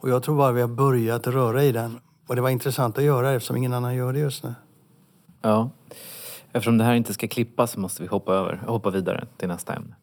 och 0.00 0.10
jag 0.10 0.22
tror 0.22 0.36
bara 0.36 0.52
vi 0.52 0.60
har 0.60 0.68
börjat 0.68 1.26
röra 1.26 1.64
i 1.64 1.72
den. 1.72 2.00
Och 2.26 2.36
det 2.36 2.42
var 2.42 2.50
intressant 2.50 2.98
att 2.98 3.04
göra 3.04 3.32
eftersom 3.32 3.56
ingen 3.56 3.72
annan 3.72 3.94
gör 3.94 4.12
det 4.12 4.18
just 4.18 4.44
nu. 4.44 4.54
Ja. 5.42 5.70
Eftersom 6.52 6.78
det 6.78 6.84
här 6.84 6.94
inte 6.94 7.14
ska 7.14 7.28
klippas 7.28 7.70
så 7.70 7.80
måste 7.80 8.02
vi 8.02 8.08
hoppa 8.08 8.34
över, 8.34 8.56
hoppa 8.66 8.90
vidare 8.90 9.26
till 9.36 9.48
nästa 9.48 9.74
ämne. 9.74 9.94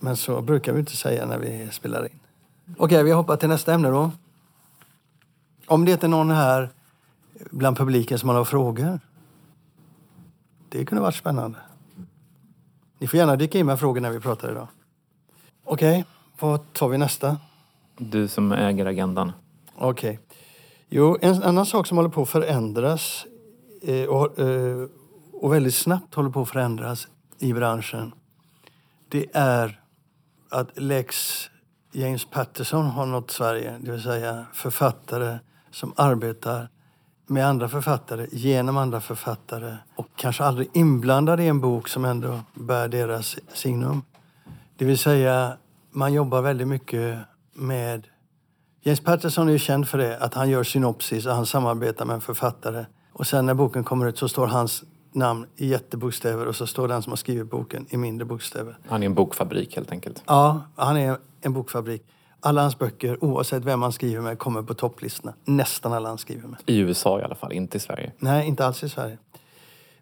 Men 0.00 0.16
så 0.16 0.40
brukar 0.40 0.72
vi 0.72 0.80
inte 0.80 0.96
säga 0.96 1.26
när 1.26 1.38
vi 1.38 1.68
spelar 1.72 2.04
in. 2.04 2.20
Okej, 2.76 3.04
vi 3.04 3.12
hoppar 3.12 3.36
till 3.36 3.48
nästa 3.48 3.74
ämne 3.74 3.88
då. 3.88 4.10
Om 5.66 5.84
det 5.84 5.92
inte 5.92 6.06
är 6.06 6.08
någon 6.08 6.30
här 6.30 6.70
bland 7.50 7.76
publiken 7.76 8.18
som 8.18 8.28
har 8.28 8.34
några 8.34 8.44
frågor. 8.44 9.00
Det 10.68 10.84
kunde 10.84 11.02
varit 11.02 11.14
spännande. 11.14 11.58
Ni 12.98 13.06
får 13.06 13.18
gärna 13.18 13.36
dyka 13.36 13.58
in 13.58 13.66
med 13.66 13.80
frågor 13.80 14.00
när 14.00 14.10
vi 14.10 14.20
pratar 14.20 14.50
idag. 14.50 14.68
Okej, 15.64 16.04
vad 16.40 16.72
tar 16.72 16.88
vi 16.88 16.98
nästa? 16.98 17.36
Du 17.98 18.28
som 18.28 18.52
äger 18.52 18.86
agendan. 18.86 19.32
Okej. 19.76 20.20
Jo, 20.88 21.18
en 21.20 21.42
annan 21.42 21.66
sak 21.66 21.86
som 21.86 21.96
håller 21.96 22.10
på 22.10 22.22
att 22.22 22.28
förändras 22.28 23.26
eh, 23.82 24.04
och, 24.04 24.38
eh, 24.38 24.88
och 25.44 25.52
väldigt 25.52 25.74
snabbt 25.74 26.14
håller 26.14 26.30
på 26.30 26.42
att 26.42 26.48
förändras 26.48 27.08
i 27.38 27.52
branschen. 27.52 28.12
det 29.08 29.26
är 29.32 29.80
att 30.50 30.78
Lex 30.78 31.16
James 31.92 32.24
Patterson 32.24 32.86
har 32.86 33.06
nått 33.06 33.30
Sverige. 33.30 33.78
Det 33.80 33.90
vill 33.90 34.02
säga 34.02 34.46
författare 34.52 35.38
som 35.70 35.92
arbetar 35.96 36.68
med 37.26 37.46
andra 37.46 37.68
författare, 37.68 38.26
genom 38.32 38.76
andra 38.76 39.00
författare 39.00 39.76
och 39.96 40.06
kanske 40.16 40.44
aldrig 40.44 40.68
inblandade 40.72 41.42
i 41.42 41.48
en 41.48 41.60
bok 41.60 41.88
som 41.88 42.04
ändå 42.04 42.40
bär 42.54 42.88
deras 42.88 43.36
signum. 43.54 44.02
Det 44.76 44.84
vill 44.84 44.98
säga, 44.98 45.56
man 45.90 46.12
jobbar 46.12 46.42
väldigt 46.42 46.68
mycket 46.68 47.18
med... 47.52 48.06
James 48.82 49.00
Patterson 49.00 49.48
är 49.48 49.52
ju 49.52 49.58
känd 49.58 49.88
för 49.88 49.98
det, 49.98 50.18
att 50.18 50.34
han 50.34 50.50
gör 50.50 50.64
synopsis 50.64 51.26
och 51.26 51.34
han 51.34 51.46
samarbetar 51.46 52.04
med 52.04 52.14
en 52.14 52.20
författare. 52.20 52.84
Och 53.12 53.26
sen 53.26 53.46
när 53.46 53.54
boken 53.54 53.84
kommer 53.84 54.06
ut 54.06 54.18
så 54.18 54.28
står 54.28 54.46
hans 54.46 54.84
namn 55.14 55.46
i 55.56 55.66
jättebokstäver 55.66 56.46
och 56.46 56.56
så 56.56 56.66
står 56.66 56.88
den 56.88 57.02
som 57.02 57.12
har 57.12 57.16
skrivit 57.16 57.50
boken 57.50 57.86
i 57.90 57.96
mindre 57.96 58.24
bokstäver. 58.24 58.78
Han 58.88 59.02
är 59.02 59.06
en 59.06 59.14
bokfabrik 59.14 59.76
helt 59.76 59.92
enkelt. 59.92 60.22
Ja, 60.26 60.60
han 60.76 60.96
är 60.96 61.16
en 61.40 61.52
bokfabrik. 61.52 62.02
Alla 62.40 62.60
hans 62.60 62.78
böcker, 62.78 63.24
oavsett 63.24 63.64
vem 63.64 63.82
han 63.82 63.92
skriver 63.92 64.22
med, 64.22 64.38
kommer 64.38 64.62
på 64.62 64.74
topplistorna. 64.74 65.34
Nästan 65.44 65.92
alla 65.92 66.08
han 66.08 66.18
skriver 66.18 66.48
med. 66.48 66.58
I 66.66 66.78
USA 66.78 67.20
i 67.20 67.22
alla 67.22 67.34
fall, 67.34 67.52
inte 67.52 67.76
i 67.76 67.80
Sverige. 67.80 68.12
Nej, 68.18 68.46
inte 68.48 68.66
alls 68.66 68.84
i 68.84 68.88
Sverige. 68.88 69.18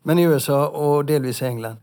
Men 0.02 0.18
i 0.18 0.22
USA 0.22 0.68
och 0.68 1.04
delvis 1.04 1.42
i 1.42 1.44
England. 1.44 1.76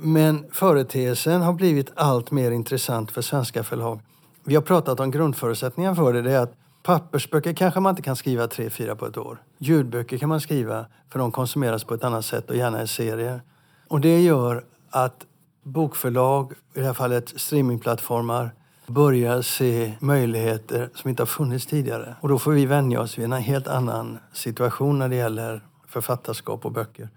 Men 0.00 0.46
företeelsen 0.52 1.42
har 1.42 1.52
blivit 1.52 1.92
allt 1.94 2.30
mer 2.30 2.50
intressant 2.50 3.10
för 3.10 3.22
svenska 3.22 3.64
förlag. 3.64 4.00
Vi 4.44 4.54
har 4.54 4.62
pratat 4.62 5.00
om 5.00 5.10
grundförutsättningar 5.10 5.94
för 5.94 6.12
det. 6.12 6.22
Det 6.22 6.32
är 6.32 6.40
att 6.40 6.54
pappersböcker 6.82 7.52
kanske 7.52 7.80
man 7.80 7.90
inte 7.90 8.02
kan 8.02 8.16
skriva 8.16 8.46
tre, 8.46 8.70
fyra 8.70 8.96
på 8.96 9.06
ett 9.06 9.16
år. 9.16 9.42
Ljudböcker 9.58 10.18
kan 10.18 10.28
man 10.28 10.40
skriva 10.40 10.86
för 11.08 11.18
de 11.18 11.32
konsumeras 11.32 11.84
på 11.84 11.94
ett 11.94 12.04
annat 12.04 12.24
sätt 12.24 12.50
och 12.50 12.56
gärna 12.56 12.82
i 12.82 12.88
serier. 12.88 13.42
Och 13.88 14.00
det 14.00 14.20
gör 14.20 14.64
att 14.90 15.26
bokförlag, 15.62 16.52
i 16.52 16.80
det 16.80 16.86
här 16.86 16.92
fallet 16.92 17.32
streamingplattformar, 17.36 18.50
börjar 18.86 19.42
se 19.42 19.92
möjligheter 20.00 20.90
som 20.94 21.10
inte 21.10 21.22
har 21.22 21.26
funnits 21.26 21.66
tidigare. 21.66 22.16
Och 22.20 22.28
då 22.28 22.38
får 22.38 22.52
vi 22.52 22.66
vänja 22.66 23.00
oss 23.00 23.18
vid 23.18 23.24
en 23.24 23.32
helt 23.32 23.68
annan 23.68 24.18
situation 24.32 24.98
när 24.98 25.08
det 25.08 25.16
gäller 25.16 25.64
författarskap 25.86 26.66
och 26.66 26.72
böcker. 26.72 27.08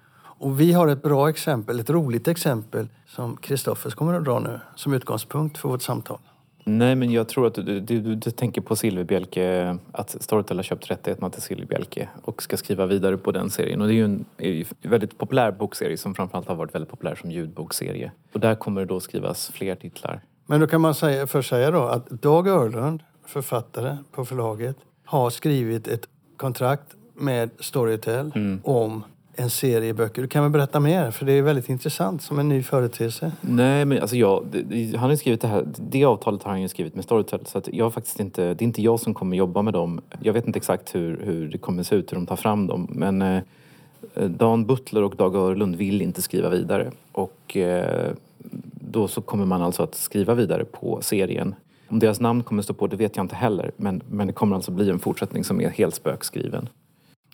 Och 0.42 0.60
vi 0.60 0.74
har 0.74 0.88
ett 0.88 1.02
bra 1.02 1.30
exempel, 1.30 1.80
ett 1.80 1.90
roligt 1.90 2.28
exempel 2.28 2.88
som 3.08 3.38
Kristoffers 3.38 3.96
kommer 3.96 4.14
att 4.14 4.26
dra 4.26 4.40
nu 4.40 4.60
som 4.76 4.94
utgångspunkt 4.94 5.58
för 5.58 5.70
vårt 5.70 5.82
samtal. 5.82 6.20
Nej, 6.78 6.96
men 6.96 7.12
jag 7.12 7.28
tror 7.28 7.48
att 7.48 7.54
du, 7.54 7.80
du, 7.80 7.80
du, 7.80 8.16
du 8.16 8.32
tänker 8.32 8.62
på 8.62 8.76
Silverbjälke, 8.76 9.78
att 9.92 10.16
Storytel 10.20 10.58
har 10.58 10.64
köpt 10.64 10.92
rättigheterna 10.92 11.30
till 11.30 11.42
Silverbjälke 11.42 12.10
och 12.24 12.44
ska 12.44 12.58
skriva 12.58 12.86
vidare 12.86 13.18
på 13.18 13.32
den 13.32 13.50
serien. 13.50 13.82
Och 13.82 13.88
det 13.88 13.94
är 13.94 13.96
ju 13.96 14.06
en 14.06 14.26
är 14.38 14.66
väldigt 14.82 15.18
populär 15.18 15.52
bokserie 15.52 15.98
som 15.98 16.16
framförallt 16.16 16.48
har 16.48 16.56
varit 16.56 16.76
väldigt 16.76 16.92
populär 16.92 17.16
som 17.16 17.32
ljudbokserie. 17.32 18.12
Och 18.34 18.40
där 18.40 18.56
kommer 18.56 18.82
det 18.82 18.88
då 18.88 19.00
skrivas 19.00 19.52
fler 19.54 19.76
titlar. 19.76 20.22
Men 20.46 20.60
då 20.60 20.68
kan 20.68 20.82
man 20.82 20.96
säga, 20.96 21.28
för 21.28 21.42
säga 21.42 21.72
då 21.72 21.84
att 21.84 22.10
Dag 22.10 22.48
Örlund, 22.48 23.04
författare 23.26 23.98
på 24.12 24.26
förlaget, 24.26 24.76
har 25.06 25.30
skrivit 25.30 25.88
ett 25.88 26.08
kontrakt 26.38 26.96
med 27.14 27.50
Storytel 27.60 28.32
mm. 28.36 28.62
om 28.64 29.04
en 29.36 29.50
serie 29.50 29.94
böcker. 29.94 30.22
Du 30.22 30.28
kan 30.28 30.44
väl 30.44 30.52
berätta 30.52 30.80
mer? 30.80 31.12
För 31.12 31.26
det 31.26 31.34
är 31.34 31.42
väldigt 31.42 31.70
intressant 31.70 32.22
som 32.22 32.40
en 32.40 32.50
ny 32.50 32.64
företeelse. 32.64 33.32
Nej, 33.42 33.86
men 33.86 34.02
alltså 34.02 34.16
jag, 34.16 34.46
han 34.98 35.10
har 35.10 35.16
skrivit 35.16 35.42
det 35.42 35.48
här, 35.48 35.66
det 35.78 36.06
avtalet 36.06 36.44
har 36.44 36.52
han 36.52 36.62
ju 36.62 36.68
skrivit 36.68 36.96
med 36.96 37.04
Storytel. 37.04 37.46
Så 37.46 37.58
att 37.58 37.68
jag 37.74 37.94
faktiskt 37.94 38.20
inte, 38.20 38.42
det 38.42 38.62
är 38.62 38.64
inte 38.64 38.82
jag 38.82 39.00
som 39.00 39.14
kommer 39.14 39.38
jobba 39.38 39.62
med 39.62 39.74
dem. 39.74 40.02
Jag 40.22 40.34
vet 40.34 40.48
inte 40.48 40.58
exakt 40.58 40.96
hur, 40.96 41.22
hur 41.24 41.50
det 41.50 41.58
kommer 41.58 41.84
se 41.84 41.96
ut, 41.96 42.12
hur 42.12 42.16
de 42.16 42.26
tar 42.26 42.36
fram 42.36 42.68
dem. 42.68 42.88
Men 42.90 43.22
eh, 43.22 43.42
Dan 44.16 44.66
Butler 44.66 45.04
och 45.04 45.16
Dag 45.16 45.36
Örlund 45.36 45.76
vill 45.76 46.02
inte 46.02 46.22
skriva 46.22 46.50
vidare. 46.50 46.92
Och 47.12 47.58
eh, 47.58 48.12
då 48.92 49.08
så 49.08 49.22
kommer 49.22 49.46
man 49.46 49.62
alltså 49.62 49.84
att 49.84 49.96
skriva 49.96 50.34
vidare 50.34 50.66
på 50.66 51.00
serien. 51.02 51.56
Om 51.88 52.00
deras 52.00 52.20
namn 52.20 52.44
kommer 52.44 52.62
stå 52.62 52.74
på 52.74 52.88
det 52.88 52.96
vet 52.96 53.16
jag 53.16 53.24
inte 53.24 53.36
heller. 53.36 53.72
Men, 53.78 54.02
men 54.10 54.28
det 54.28 54.34
kommer 54.34 54.56
alltså 54.56 54.72
bli 54.72 54.90
en 54.90 55.00
fortsättning 55.00 55.44
som 55.44 55.62
är 55.62 55.70
helt 55.70 55.96
spökskriven. 55.96 56.70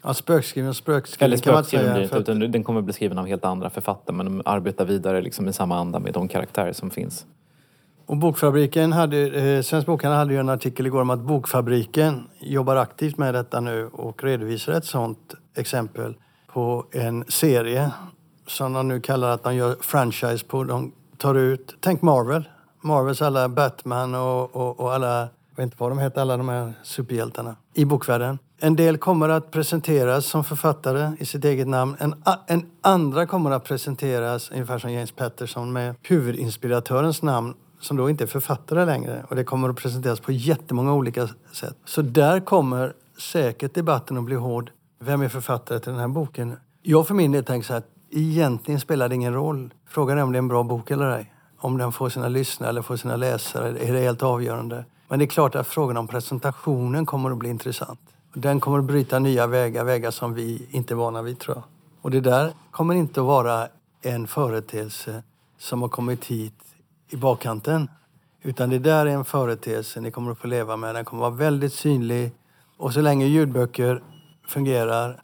Ja, 0.03 0.13
spökskriven 0.13 0.69
och 0.69 0.75
spökskriven 0.75 1.25
Eller 1.25 1.37
spökskriven 1.37 1.93
blir 1.93 2.03
inte, 2.03 2.17
utan 2.17 2.39
den 2.39 2.63
kommer 2.63 2.81
bli 2.81 2.93
skriven 2.93 3.17
av 3.17 3.27
helt 3.27 3.45
andra 3.45 3.69
författare 3.69 4.15
men 4.15 4.25
de 4.25 4.41
arbetar 4.45 4.85
vidare 4.85 5.21
liksom 5.21 5.47
i 5.47 5.53
samma 5.53 5.77
anda 5.77 5.99
med 5.99 6.13
de 6.13 6.27
karaktärer 6.27 6.73
som 6.73 6.89
finns. 6.89 7.25
Och 8.05 8.17
Bokfabriken 8.17 8.93
hade, 8.93 9.17
eh, 9.17 9.61
Svensk 9.61 9.87
Bokhandel 9.87 10.19
hade 10.19 10.33
ju 10.33 10.39
en 10.39 10.49
artikel 10.49 10.85
igår 10.85 11.01
om 11.01 11.09
att 11.09 11.19
Bokfabriken 11.19 12.27
jobbar 12.39 12.75
aktivt 12.75 13.17
med 13.17 13.33
detta 13.33 13.59
nu 13.59 13.87
och 13.87 14.23
redovisar 14.23 14.73
ett 14.73 14.85
sådant 14.85 15.33
exempel 15.55 16.15
på 16.47 16.85
en 16.91 17.25
serie 17.27 17.91
som 18.47 18.73
de 18.73 18.87
nu 18.87 18.99
kallar 18.99 19.29
att 19.29 19.43
de 19.43 19.55
gör 19.55 19.75
franchise 19.81 20.45
på. 20.45 20.63
De 20.63 20.91
tar 21.17 21.35
ut, 21.35 21.75
tänk 21.79 22.01
Marvel, 22.01 22.49
Marvels 22.81 23.21
alla 23.21 23.49
Batman 23.49 24.15
och, 24.15 24.55
och, 24.55 24.79
och 24.79 24.93
alla, 24.93 25.19
jag 25.19 25.55
vet 25.55 25.63
inte 25.63 25.75
vad 25.79 25.91
de 25.91 25.99
heter, 25.99 26.21
alla 26.21 26.37
de 26.37 26.49
här 26.49 26.73
superhjältarna 26.83 27.55
i 27.73 27.85
bokvärlden. 27.85 28.37
En 28.59 28.75
del 28.75 28.97
kommer 28.97 29.29
att 29.29 29.51
presenteras 29.51 30.25
som 30.25 30.43
författare 30.43 31.11
i 31.19 31.25
sitt 31.25 31.45
eget 31.45 31.67
namn. 31.67 31.95
En, 31.99 32.15
en 32.47 32.65
andra 32.81 33.25
kommer 33.25 33.51
att 33.51 33.63
presenteras, 33.63 34.51
ungefär 34.51 34.79
som 34.79 34.91
James 34.91 35.11
Patterson, 35.11 35.73
med 35.73 35.95
huvudinspiratörens 36.03 37.21
namn 37.21 37.53
som 37.79 37.97
då 37.97 38.09
inte 38.09 38.23
är 38.23 38.27
författare 38.27 38.85
längre. 38.85 39.25
Och 39.29 39.35
det 39.35 39.43
kommer 39.43 39.69
att 39.69 39.75
presenteras 39.75 40.19
på 40.19 40.31
jättemånga 40.31 40.93
olika 40.93 41.29
sätt. 41.51 41.77
Så 41.85 42.01
där 42.01 42.39
kommer 42.39 42.93
säkert 43.19 43.73
debatten 43.73 44.17
att 44.17 44.23
bli 44.23 44.35
hård. 44.35 44.71
Vem 44.99 45.21
är 45.21 45.29
författare 45.29 45.79
till 45.79 45.91
den 45.91 45.99
här 45.99 46.07
boken? 46.07 46.57
Jag 46.81 47.07
för 47.07 47.13
min 47.13 47.31
del 47.31 47.43
tänker 47.43 47.67
så 47.67 47.73
här, 47.73 47.83
egentligen 48.11 48.79
spelar 48.79 49.09
det 49.09 49.15
ingen 49.15 49.33
roll. 49.33 49.73
Frågan 49.89 50.17
är 50.17 50.23
om 50.23 50.31
det 50.31 50.35
är 50.35 50.41
en 50.41 50.47
bra 50.47 50.63
bok 50.63 50.91
eller 50.91 51.09
ej. 51.09 51.33
Om 51.59 51.77
den 51.77 51.91
får 51.91 52.09
sina 52.09 52.27
lyssnare 52.27 52.69
eller 52.69 52.81
får 52.81 52.97
sina 52.97 53.15
läsare 53.15 53.69
är 53.69 53.93
det 53.93 53.99
helt 53.99 54.23
avgörande. 54.23 54.85
Men 55.07 55.19
det 55.19 55.25
är 55.25 55.27
klart 55.27 55.55
att 55.55 55.67
frågan 55.67 55.97
om 55.97 56.07
presentationen 56.07 57.05
kommer 57.05 57.31
att 57.31 57.37
bli 57.37 57.49
intressant. 57.49 57.99
Den 58.39 58.59
kommer 58.59 58.79
att 58.79 58.85
bryta 58.85 59.19
nya 59.19 59.47
vägar, 59.47 59.83
vägar 59.83 60.11
som 60.11 60.33
vi 60.33 60.67
inte 60.71 60.93
är 60.93 60.95
vana 60.95 61.21
vid 61.21 61.39
tror 61.39 61.57
jag. 61.57 61.63
Och 62.01 62.11
det 62.11 62.19
där 62.19 62.53
kommer 62.71 62.95
inte 62.95 63.19
att 63.19 63.25
vara 63.25 63.67
en 64.01 64.27
företeelse 64.27 65.23
som 65.57 65.81
har 65.81 65.89
kommit 65.89 66.25
hit 66.25 66.53
i 67.09 67.15
bakkanten. 67.15 67.89
Utan 68.41 68.69
det 68.69 68.79
där 68.79 69.05
är 69.05 69.09
en 69.09 69.25
företeelse 69.25 70.01
ni 70.01 70.11
kommer 70.11 70.31
att 70.31 70.39
få 70.39 70.47
leva 70.47 70.77
med. 70.77 70.95
Den 70.95 71.05
kommer 71.05 71.23
att 71.25 71.31
vara 71.31 71.39
väldigt 71.39 71.73
synlig. 71.73 72.31
Och 72.77 72.93
så 72.93 73.01
länge 73.01 73.25
ljudböcker 73.25 74.03
fungerar 74.47 75.21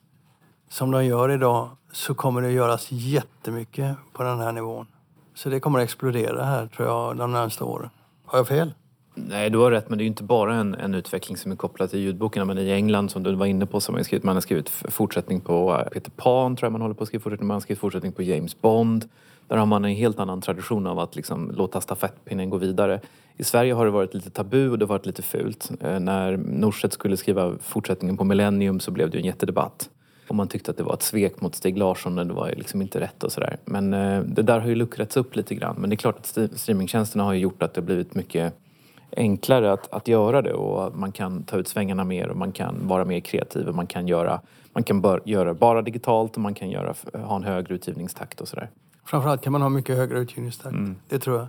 som 0.70 0.92
de 0.92 1.06
gör 1.06 1.32
idag 1.32 1.70
så 1.92 2.16
kommer 2.16 2.42
det 2.42 2.48
att 2.48 2.54
göras 2.54 2.92
jättemycket 2.92 3.96
på 4.14 4.24
den 4.24 4.40
här 4.40 4.52
nivån. 4.52 4.88
Så 5.34 5.50
det 5.50 5.60
kommer 5.60 5.80
att 5.80 5.84
explodera 5.84 6.44
här 6.44 6.68
tror 6.68 6.88
jag 6.88 7.18
de 7.18 7.32
närmaste 7.32 7.64
åren. 7.64 7.90
Har 8.26 8.40
jag 8.40 8.48
fel? 8.48 8.74
Nej, 9.16 9.50
du 9.50 9.58
har 9.58 9.72
rätt, 9.72 9.90
men 9.90 9.98
det 9.98 10.02
är 10.02 10.06
ju 10.06 10.10
inte 10.10 10.24
bara 10.24 10.56
en, 10.56 10.76
en 10.76 10.94
utveckling 10.94 11.38
som 11.38 11.52
är 11.52 11.56
kopplad 11.56 11.90
till 11.90 12.00
ljudboken. 12.00 12.48
Men 12.48 12.58
i 12.58 12.72
England, 12.72 13.12
som 13.12 13.24
du 13.24 13.36
var 13.36 13.46
inne 13.46 13.66
på, 13.66 13.80
så 13.80 13.92
har 13.92 13.98
man, 13.98 14.04
skrivit, 14.04 14.24
man 14.24 14.36
har 14.36 14.42
skrivit 14.42 14.70
fortsättning 14.70 15.42
på 15.42 15.80
eh, 15.80 15.90
Peter 15.90 16.12
Pan, 16.12 16.56
tror 16.56 16.66
jag 16.66 16.72
man 16.72 16.82
håller 16.82 16.96
på 16.96 17.04
att 17.04 17.08
skriva 17.08 17.22
fortsättning 17.22 17.48
Man 17.48 17.56
har 17.56 17.62
skrivit 17.62 17.80
fortsättning 17.80 18.12
på 18.12 18.24
James 18.24 18.62
Bond. 18.62 19.10
Där 19.48 19.58
har 19.58 19.66
man 19.66 19.86
en 19.86 19.92
helt 19.92 20.20
annan 20.20 20.42
tradition 20.42 20.88
av 20.88 21.00
att 21.00 21.16
liksom 21.16 21.52
låta 21.52 21.82
stafettpinnen 21.82 22.50
gå 22.50 22.58
vidare. 22.58 23.00
I 23.38 23.44
Sverige 23.44 23.74
har 23.74 23.86
det 23.86 23.92
varit 23.92 24.14
lite 24.14 24.30
tabu 24.30 24.70
och 24.70 24.80
det 24.80 24.86
har 24.86 24.90
varit 24.90 25.06
lite 25.06 25.22
fult. 25.22 25.72
Eh, 25.82 26.00
när 26.00 26.38
Norstedt 26.38 26.94
skulle 26.94 27.18
skriva 27.18 27.54
fortsättningen 27.62 28.18
på 28.18 28.24
Millennium 28.24 28.80
så 28.80 28.92
blev 28.92 29.10
det 29.10 29.18
en 29.18 29.26
jättedebatt. 29.26 29.90
Och 30.28 30.36
man 30.36 30.48
tyckte 30.48 30.72
att 30.72 30.78
det 30.78 30.84
var 30.84 30.94
ett 30.94 31.02
svek 31.02 31.42
mot 31.42 31.56
Stig 31.56 31.78
Larsson 31.78 32.20
och 32.20 32.28
det 32.28 32.34
var 32.34 32.50
liksom 32.50 32.82
inte 32.82 33.00
rätt 33.00 33.24
och 33.24 33.32
sådär. 33.32 33.58
Men 33.66 33.94
eh, 33.94 34.22
det 34.22 34.42
där 34.42 34.60
har 34.60 34.68
ju 34.68 34.76
luckrats 34.76 35.18
upp 35.18 35.36
lite 35.36 35.56
grann. 35.56 35.76
Men 35.80 35.90
det 35.90 35.94
är 35.94 35.98
klart 35.98 36.18
att 36.18 36.38
streamingtjänsterna 36.60 37.24
har 37.24 37.34
ju 37.34 37.40
gjort 37.40 37.64
att 37.64 37.74
det 37.74 37.82
har 37.82 37.86
blivit 37.86 38.16
mycket 38.16 38.54
enklare 39.18 39.74
att, 39.74 39.94
att 39.94 40.08
göra 40.08 40.42
det 40.42 40.54
och 40.54 40.96
man 40.96 41.12
kan 41.12 41.44
ta 41.44 41.58
ut 41.58 41.68
svängarna 41.68 42.04
mer 42.04 42.28
och 42.28 42.38
man 42.38 42.52
kan 42.52 42.88
vara 42.88 43.06
mer 43.06 43.20
kreativ 43.20 43.68
och 43.68 43.76
man 43.76 43.88
kan 43.88 44.08
göra, 44.08 44.42
man 44.74 44.84
kan 44.84 45.02
bör, 45.02 45.22
göra 45.26 45.54
bara 45.54 45.82
digitalt 45.82 46.36
och 46.36 46.42
man 46.42 46.54
kan 46.54 46.70
göra, 46.70 46.96
ha 47.14 47.36
en 47.36 47.44
högre 47.44 47.76
utgivningstakt 47.76 48.42
och 48.42 48.48
sådär. 48.48 48.70
Framförallt 49.06 49.42
kan 49.42 49.52
man 49.52 49.62
ha 49.62 49.70
mycket 49.70 49.98
högre 49.98 50.20
utgivningstakt, 50.20 50.76
mm. 50.76 50.96
det 51.10 51.20
tror 51.20 51.38
jag. 51.38 51.48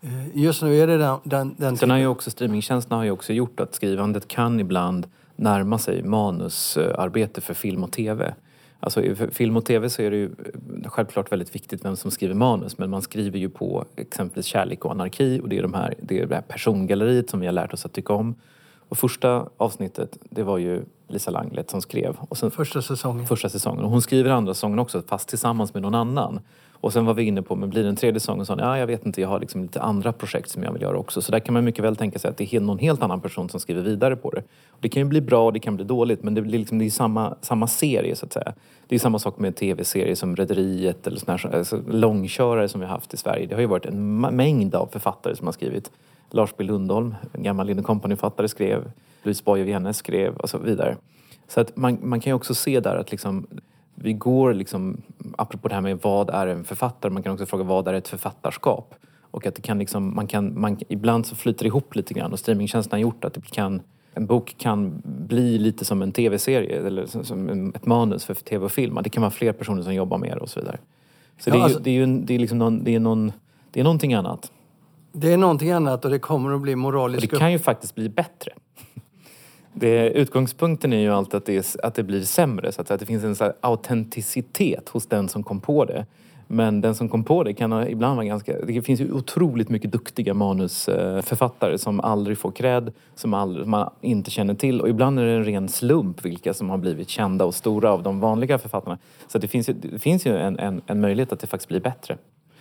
Eh, 0.00 0.36
just 0.36 0.62
nu 0.62 0.76
är 0.76 0.86
det 0.86 0.98
den, 0.98 1.18
den, 1.24 1.54
den 1.58 1.76
Sen 1.76 1.90
har 1.90 1.98
ju 1.98 2.06
också 2.06 2.30
streamingtjänsterna 2.30 2.96
har 2.96 3.04
ju 3.04 3.10
också 3.10 3.32
gjort 3.32 3.60
att 3.60 3.74
skrivandet 3.74 4.28
kan 4.28 4.60
ibland 4.60 5.06
närma 5.36 5.78
sig 5.78 6.02
manusarbete 6.02 7.40
för 7.40 7.54
film 7.54 7.84
och 7.84 7.92
tv. 7.92 8.34
Alltså 8.80 9.02
i 9.02 9.14
film 9.14 9.56
och 9.56 9.64
tv 9.64 9.90
så 9.90 10.02
är 10.02 10.10
det 10.10 10.16
ju 10.16 10.24
eh, 10.24 10.90
självklart 10.90 11.32
väldigt 11.32 11.54
viktigt 11.54 11.84
vem 11.84 11.96
som 11.96 12.10
skriver 12.10 12.34
manus 12.34 12.78
men 12.78 12.90
man 12.90 13.02
skriver 13.02 13.38
ju 13.38 13.48
på 13.48 13.84
exempelvis 13.96 14.46
kärlek 14.46 14.84
och 14.84 14.90
anarki 14.90 15.40
och 15.42 15.48
det 15.48 15.58
är, 15.58 15.62
de 15.62 15.74
här, 15.74 15.94
det 16.02 16.20
är 16.20 16.26
det 16.26 16.34
här 16.34 16.42
persongalleriet 16.42 17.30
som 17.30 17.40
vi 17.40 17.46
har 17.46 17.52
lärt 17.52 17.72
oss 17.72 17.84
att 17.86 17.92
tycka 17.92 18.12
om. 18.12 18.34
Och 18.88 18.98
första 18.98 19.48
avsnittet, 19.56 20.18
det 20.30 20.42
var 20.42 20.58
ju 20.58 20.82
Lisa 21.08 21.30
Langlet 21.30 21.70
som 21.70 21.82
skrev. 21.82 22.16
Och 22.28 22.38
sen, 22.38 22.50
första 22.50 22.82
säsongen. 22.82 23.26
Första 23.26 23.48
säsongen. 23.48 23.84
Och 23.84 23.90
hon 23.90 24.02
skriver 24.02 24.30
andra 24.30 24.54
säsongen 24.54 24.78
också, 24.78 25.02
fast 25.02 25.28
tillsammans 25.28 25.74
med 25.74 25.82
någon 25.82 25.94
annan. 25.94 26.40
Och 26.80 26.92
sen 26.92 27.04
var 27.04 27.14
vi 27.14 27.22
inne 27.22 27.42
på, 27.42 27.56
men 27.56 27.70
blir 27.70 27.82
det 27.82 27.88
en 27.88 27.96
tredje 27.96 28.20
säsong? 28.20 28.40
Och 28.40 28.46
sa 28.46 28.56
ja 28.58 28.78
jag 28.78 28.86
vet 28.86 29.06
inte, 29.06 29.20
jag 29.20 29.28
har 29.28 29.40
liksom 29.40 29.62
lite 29.62 29.80
andra 29.80 30.12
projekt 30.12 30.50
som 30.50 30.62
jag 30.62 30.72
vill 30.72 30.82
göra 30.82 30.98
också. 30.98 31.22
Så 31.22 31.32
där 31.32 31.40
kan 31.40 31.54
man 31.54 31.64
mycket 31.64 31.84
väl 31.84 31.96
tänka 31.96 32.18
sig 32.18 32.30
att 32.30 32.36
det 32.36 32.54
är 32.54 32.60
någon 32.60 32.78
helt 32.78 33.02
annan 33.02 33.20
person 33.20 33.48
som 33.48 33.60
skriver 33.60 33.82
vidare 33.82 34.16
på 34.16 34.30
det. 34.30 34.42
Det 34.80 34.88
kan 34.88 35.02
ju 35.02 35.08
bli 35.08 35.20
bra 35.20 35.46
och 35.46 35.52
det 35.52 35.60
kan 35.60 35.76
bli 35.76 35.84
dåligt 35.84 36.22
men 36.22 36.34
det, 36.34 36.42
blir 36.42 36.58
liksom, 36.58 36.78
det 36.78 36.84
är 36.84 36.90
samma, 36.90 37.34
samma 37.40 37.66
serie 37.66 38.16
så 38.16 38.26
att 38.26 38.32
säga. 38.32 38.52
Det 38.88 38.94
är 38.94 38.98
samma 38.98 39.18
sak 39.18 39.38
med 39.38 39.56
tv-serier 39.56 40.14
som 40.14 40.36
Rederiet 40.36 41.06
eller 41.06 41.18
såna 41.18 41.36
här, 41.36 41.58
alltså, 41.58 41.82
långkörare 41.88 42.68
som 42.68 42.80
vi 42.80 42.86
har 42.86 42.94
haft 42.94 43.14
i 43.14 43.16
Sverige. 43.16 43.46
Det 43.46 43.54
har 43.54 43.60
ju 43.60 43.66
varit 43.66 43.86
en 43.86 44.20
mängd 44.20 44.74
av 44.74 44.86
författare 44.86 45.36
som 45.36 45.46
har 45.46 45.52
skrivit. 45.52 45.90
Lars 46.30 46.50
B 46.56 46.64
Lundholm, 46.64 47.14
en 47.32 47.42
gammal 47.42 47.66
Linden 47.66 47.84
Company-författare, 47.84 48.48
skrev. 48.48 48.90
Louise 49.22 49.42
Boye 49.44 49.64
Viennes 49.64 49.96
skrev 49.96 50.36
och 50.36 50.50
så 50.50 50.58
vidare. 50.58 50.96
Så 51.48 51.60
att 51.60 51.76
man, 51.76 51.98
man 52.02 52.20
kan 52.20 52.30
ju 52.30 52.34
också 52.34 52.54
se 52.54 52.80
där 52.80 52.96
att 52.96 53.10
liksom, 53.10 53.46
vi 54.02 54.12
går 54.12 54.54
liksom, 54.54 55.02
apropå 55.36 55.68
det 55.68 55.74
här 55.74 55.82
med 55.82 55.98
vad 56.02 56.30
är 56.30 56.46
en 56.46 56.64
författare, 56.64 57.12
man 57.12 57.22
kan 57.22 57.32
också 57.32 57.46
fråga 57.46 57.64
vad 57.64 57.88
är 57.88 57.94
ett 57.94 58.08
författarskap? 58.08 58.94
Och 59.30 59.46
att 59.46 59.54
det 59.54 59.62
kan 59.62 59.78
liksom, 59.78 60.14
man 60.16 60.26
kan, 60.26 60.60
man, 60.60 60.78
ibland 60.88 61.26
så 61.26 61.36
flyter 61.36 61.64
det 61.64 61.66
ihop 61.66 61.94
lite 61.94 62.14
grann 62.14 62.32
och 62.32 62.38
streamingtjänsten 62.38 62.96
har 62.96 63.00
gjort 63.00 63.24
att 63.24 63.34
det 63.34 63.50
kan, 63.50 63.82
en 64.14 64.26
bok 64.26 64.54
kan 64.58 65.02
bli 65.04 65.58
lite 65.58 65.84
som 65.84 66.02
en 66.02 66.12
tv-serie 66.12 66.86
eller 66.86 67.06
som, 67.06 67.24
som 67.24 67.72
ett 67.74 67.86
manus 67.86 68.24
för 68.24 68.34
tv 68.34 68.64
och 68.64 68.72
film. 68.72 68.98
Det 69.04 69.10
kan 69.10 69.20
vara 69.20 69.30
fler 69.30 69.52
personer 69.52 69.82
som 69.82 69.94
jobbar 69.94 70.18
med 70.18 70.36
det 70.36 70.40
och 70.40 70.48
så 70.48 70.60
vidare. 70.60 70.78
Så 71.38 71.50
ja, 71.50 71.54
det, 71.54 71.60
är 71.60 71.62
alltså, 71.62 71.78
det 71.78 71.90
är 71.90 71.94
ju 71.94 72.06
det 72.06 72.34
är 72.34 72.38
liksom 72.38 72.58
någon, 72.58 72.84
det 72.84 72.94
är 72.94 73.00
någon, 73.00 73.32
det 73.70 73.80
är 73.80 73.84
någonting 73.84 74.14
annat. 74.14 74.52
Det 75.12 75.32
är 75.32 75.36
någonting 75.36 75.70
annat 75.70 76.04
och 76.04 76.10
det 76.10 76.18
kommer 76.18 76.54
att 76.54 76.60
bli 76.60 76.76
moraliskt... 76.76 77.24
Och 77.24 77.30
det 77.30 77.38
kan 77.38 77.52
ju 77.52 77.58
faktiskt 77.58 77.94
bli 77.94 78.08
bättre. 78.08 78.52
Det, 79.78 80.10
utgångspunkten 80.10 80.92
är 80.92 81.00
ju 81.00 81.12
alltid 81.12 81.34
att 81.34 81.46
det, 81.46 81.56
är, 81.56 81.86
att 81.86 81.94
det 81.94 82.02
blir 82.02 82.22
sämre, 82.22 82.72
så 82.72 82.80
att, 82.80 82.90
att 82.90 83.00
det 83.00 83.06
finns 83.06 83.24
en 83.24 83.36
så 83.36 83.52
autenticitet 83.60 84.88
hos 84.88 85.06
den 85.06 85.28
som 85.28 85.42
kom 85.42 85.60
på 85.60 85.84
det. 85.84 86.06
Men 86.50 86.80
den 86.80 86.94
som 86.94 87.08
kom 87.08 87.24
på 87.24 87.42
det 87.42 87.54
kan 87.54 87.88
ibland 87.88 88.16
vara 88.16 88.26
ganska... 88.26 88.60
Det 88.60 88.82
finns 88.82 89.00
ju 89.00 89.12
otroligt 89.12 89.68
mycket 89.68 89.92
duktiga 89.92 90.34
manusförfattare 90.34 91.78
som 91.78 92.00
aldrig 92.00 92.38
får 92.38 92.50
cred, 92.50 92.92
som, 93.14 93.34
aldrig, 93.34 93.64
som 93.64 93.70
man 93.70 93.90
inte 94.00 94.30
känner 94.30 94.54
till. 94.54 94.80
Och 94.80 94.88
ibland 94.88 95.18
är 95.18 95.24
det 95.24 95.32
en 95.32 95.44
ren 95.44 95.68
slump 95.68 96.24
vilka 96.24 96.54
som 96.54 96.70
har 96.70 96.78
blivit 96.78 97.08
kända 97.08 97.44
och 97.44 97.54
stora 97.54 97.92
av 97.92 98.02
de 98.02 98.20
vanliga 98.20 98.58
författarna. 98.58 98.98
Så 99.26 99.38
det 99.38 99.48
finns 99.48 99.68
ju, 99.68 99.72
det 99.72 99.98
finns 99.98 100.26
ju 100.26 100.36
en, 100.36 100.58
en, 100.58 100.80
en 100.86 101.00
möjlighet 101.00 101.32
att 101.32 101.40
det 101.40 101.46
faktiskt 101.46 101.68
blir 101.68 101.80
bättre. 101.80 102.16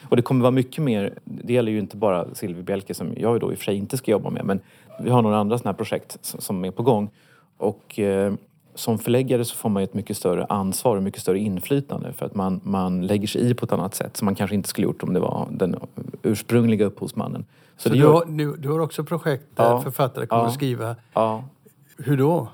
Och 0.10 0.16
det 0.16 0.22
kommer 0.22 0.42
vara 0.42 0.52
mycket 0.52 0.84
mer, 0.84 1.14
det 1.24 1.54
gäller 1.54 1.72
ju 1.72 1.80
inte 1.80 1.98
bara 1.98 2.36
Silvi 2.36 2.64
Bjelke 2.64 2.94
som 2.94 3.14
jag 3.18 3.40
då 3.40 3.52
i 3.52 3.56
och 3.56 3.58
för 3.58 3.66
sig 3.66 3.76
inte 3.76 3.98
ska 3.98 4.12
jobba 4.12 4.30
med 4.30 4.46
men 4.46 4.60
vi 5.00 5.10
har 5.10 5.22
några 5.22 5.38
andra 5.38 5.58
sådana 5.58 5.72
här 5.72 5.78
projekt 5.78 6.18
som 6.22 6.66
är 6.66 6.72
på 6.72 6.84
gång. 6.84 7.10
Och 7.58 8.00
eh, 8.00 8.34
som 8.76 9.00
förläggare 9.00 9.46
så 9.46 9.56
får 9.56 9.70
man 9.70 9.84
ett 9.84 9.94
mycket 9.94 10.18
större 10.18 10.46
ansvar 10.46 10.98
och 10.98 11.04
mycket 11.04 11.22
större 11.22 11.40
inflytande 11.40 12.14
för 12.14 12.26
att 12.26 12.36
man, 12.36 12.62
man 12.64 13.08
lägger 13.08 13.28
sig 13.28 13.50
i 13.50 13.54
på 13.54 13.66
ett 13.66 13.72
annat 13.72 13.96
sätt 13.96 14.18
som 14.18 14.26
man 14.26 14.36
kanske 14.36 14.56
inte 14.56 14.70
skulle 14.70 14.88
gjort 14.88 15.04
om 15.04 15.14
det 15.14 15.20
var 15.20 15.48
den 15.52 15.76
ursprungliga 16.24 16.86
upphovsmannen. 16.86 17.46
Så, 17.78 17.90
så 17.90 17.96
du, 17.96 18.06
har, 18.06 18.26
du, 18.26 18.56
du, 18.56 18.70
har 18.70 18.80
också 18.80 19.04
projekt 19.04 19.46
där 19.56 19.64
ja, 19.64 19.82
författare 19.82 20.26
kommer 20.26 20.44
ja, 20.44 20.48
att 20.48 20.54
skriva. 20.54 20.96
Ja. 21.14 21.44
Hur 21.98 22.18
då? 22.18 22.48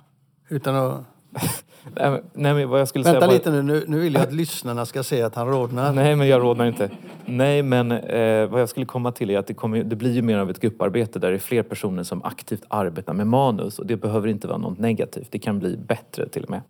Utan 0.49 0.75
att... 0.75 1.03
Nej, 1.95 2.21
men 2.33 2.69
vad 2.69 2.79
jag 2.79 2.87
skulle 2.87 3.03
Vänta 3.03 3.21
säga 3.21 3.31
lite 3.31 3.51
nu, 3.51 3.61
nu, 3.61 3.83
nu 3.87 3.99
vill 3.99 4.13
jag 4.13 4.23
att 4.23 4.33
lyssnarna 4.33 4.85
ska 4.85 5.03
se 5.03 5.21
att 5.21 5.35
han 5.35 5.47
rodnar. 5.47 5.93
Nej, 5.93 6.15
men 6.15 6.27
jag 6.27 6.41
rodnar 6.41 6.65
inte. 6.65 6.89
Nej, 7.25 7.63
men 7.63 7.91
eh, 7.91 8.47
vad 8.47 8.61
jag 8.61 8.69
skulle 8.69 8.85
komma 8.85 9.11
till 9.11 9.29
är 9.29 9.37
att 9.37 9.47
det, 9.47 9.53
kommer, 9.53 9.83
det 9.83 9.95
blir 9.95 10.11
ju 10.11 10.21
mer 10.21 10.37
av 10.37 10.49
ett 10.49 10.59
grupparbete 10.59 11.19
där 11.19 11.29
det 11.29 11.37
är 11.37 11.39
fler 11.39 11.63
personer 11.63 12.03
som 12.03 12.23
aktivt 12.23 12.63
arbetar 12.67 13.13
med 13.13 13.27
manus 13.27 13.79
och 13.79 13.85
det 13.85 13.97
behöver 13.97 14.27
inte 14.27 14.47
vara 14.47 14.57
något 14.57 14.79
negativt. 14.79 15.27
Det 15.31 15.39
kan 15.39 15.59
bli 15.59 15.77
bättre 15.77 16.29
till 16.29 16.43
och 16.43 16.49
med. 16.49 16.61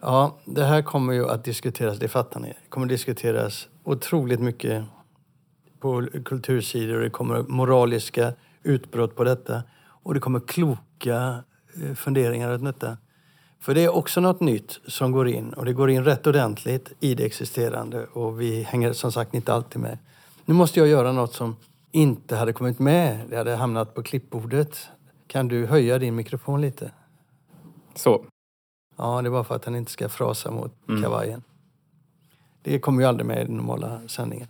Ja, 0.00 0.38
det 0.44 0.64
här 0.64 0.82
kommer 0.82 1.12
ju 1.12 1.28
att 1.28 1.44
diskuteras, 1.44 1.98
det 1.98 2.08
fattar 2.08 2.40
ni. 2.40 2.48
Det 2.48 2.68
kommer 2.68 2.86
att 2.86 2.90
diskuteras 2.90 3.68
otroligt 3.84 4.40
mycket 4.40 4.84
på 5.80 6.06
kultursidor. 6.24 7.00
Det 7.00 7.10
kommer 7.10 7.42
moraliska 7.42 8.32
utbrott 8.62 9.16
på 9.16 9.24
detta 9.24 9.62
och 10.02 10.14
det 10.14 10.20
kommer 10.20 10.40
kloka 10.40 11.44
eh, 11.82 11.94
funderingar 11.94 12.50
runt 12.50 12.64
detta. 12.64 12.96
För 13.60 13.74
det 13.74 13.84
är 13.84 13.94
också 13.94 14.20
något 14.20 14.40
nytt 14.40 14.80
som 14.86 15.12
går 15.12 15.28
in 15.28 15.52
och 15.52 15.64
det 15.64 15.72
går 15.72 15.90
in 15.90 16.04
rätt 16.04 16.26
ordentligt 16.26 16.92
i 17.00 17.14
det 17.14 17.24
existerande 17.24 18.06
och 18.06 18.40
vi 18.40 18.62
hänger 18.62 18.92
som 18.92 19.12
sagt 19.12 19.34
inte 19.34 19.52
alltid 19.52 19.80
med. 19.80 19.98
Nu 20.44 20.54
måste 20.54 20.78
jag 20.78 20.88
göra 20.88 21.12
något 21.12 21.34
som 21.34 21.56
inte 21.92 22.36
hade 22.36 22.52
kommit 22.52 22.78
med. 22.78 23.20
Det 23.30 23.36
hade 23.36 23.56
hamnat 23.56 23.94
på 23.94 24.02
klippbordet. 24.02 24.88
Kan 25.26 25.48
du 25.48 25.66
höja 25.66 25.98
din 25.98 26.14
mikrofon 26.16 26.60
lite? 26.60 26.92
Så. 27.94 28.24
Ja, 28.96 29.22
det 29.22 29.30
var 29.30 29.44
för 29.44 29.54
att 29.54 29.62
den 29.62 29.76
inte 29.76 29.90
ska 29.90 30.08
frasa 30.08 30.50
mot 30.50 30.88
mm. 30.88 31.02
kavajen. 31.02 31.42
Det 32.62 32.78
kommer 32.78 33.02
ju 33.02 33.08
aldrig 33.08 33.26
med 33.26 33.42
i 33.42 33.44
den 33.44 33.56
normala 33.56 34.08
sändningen. 34.08 34.48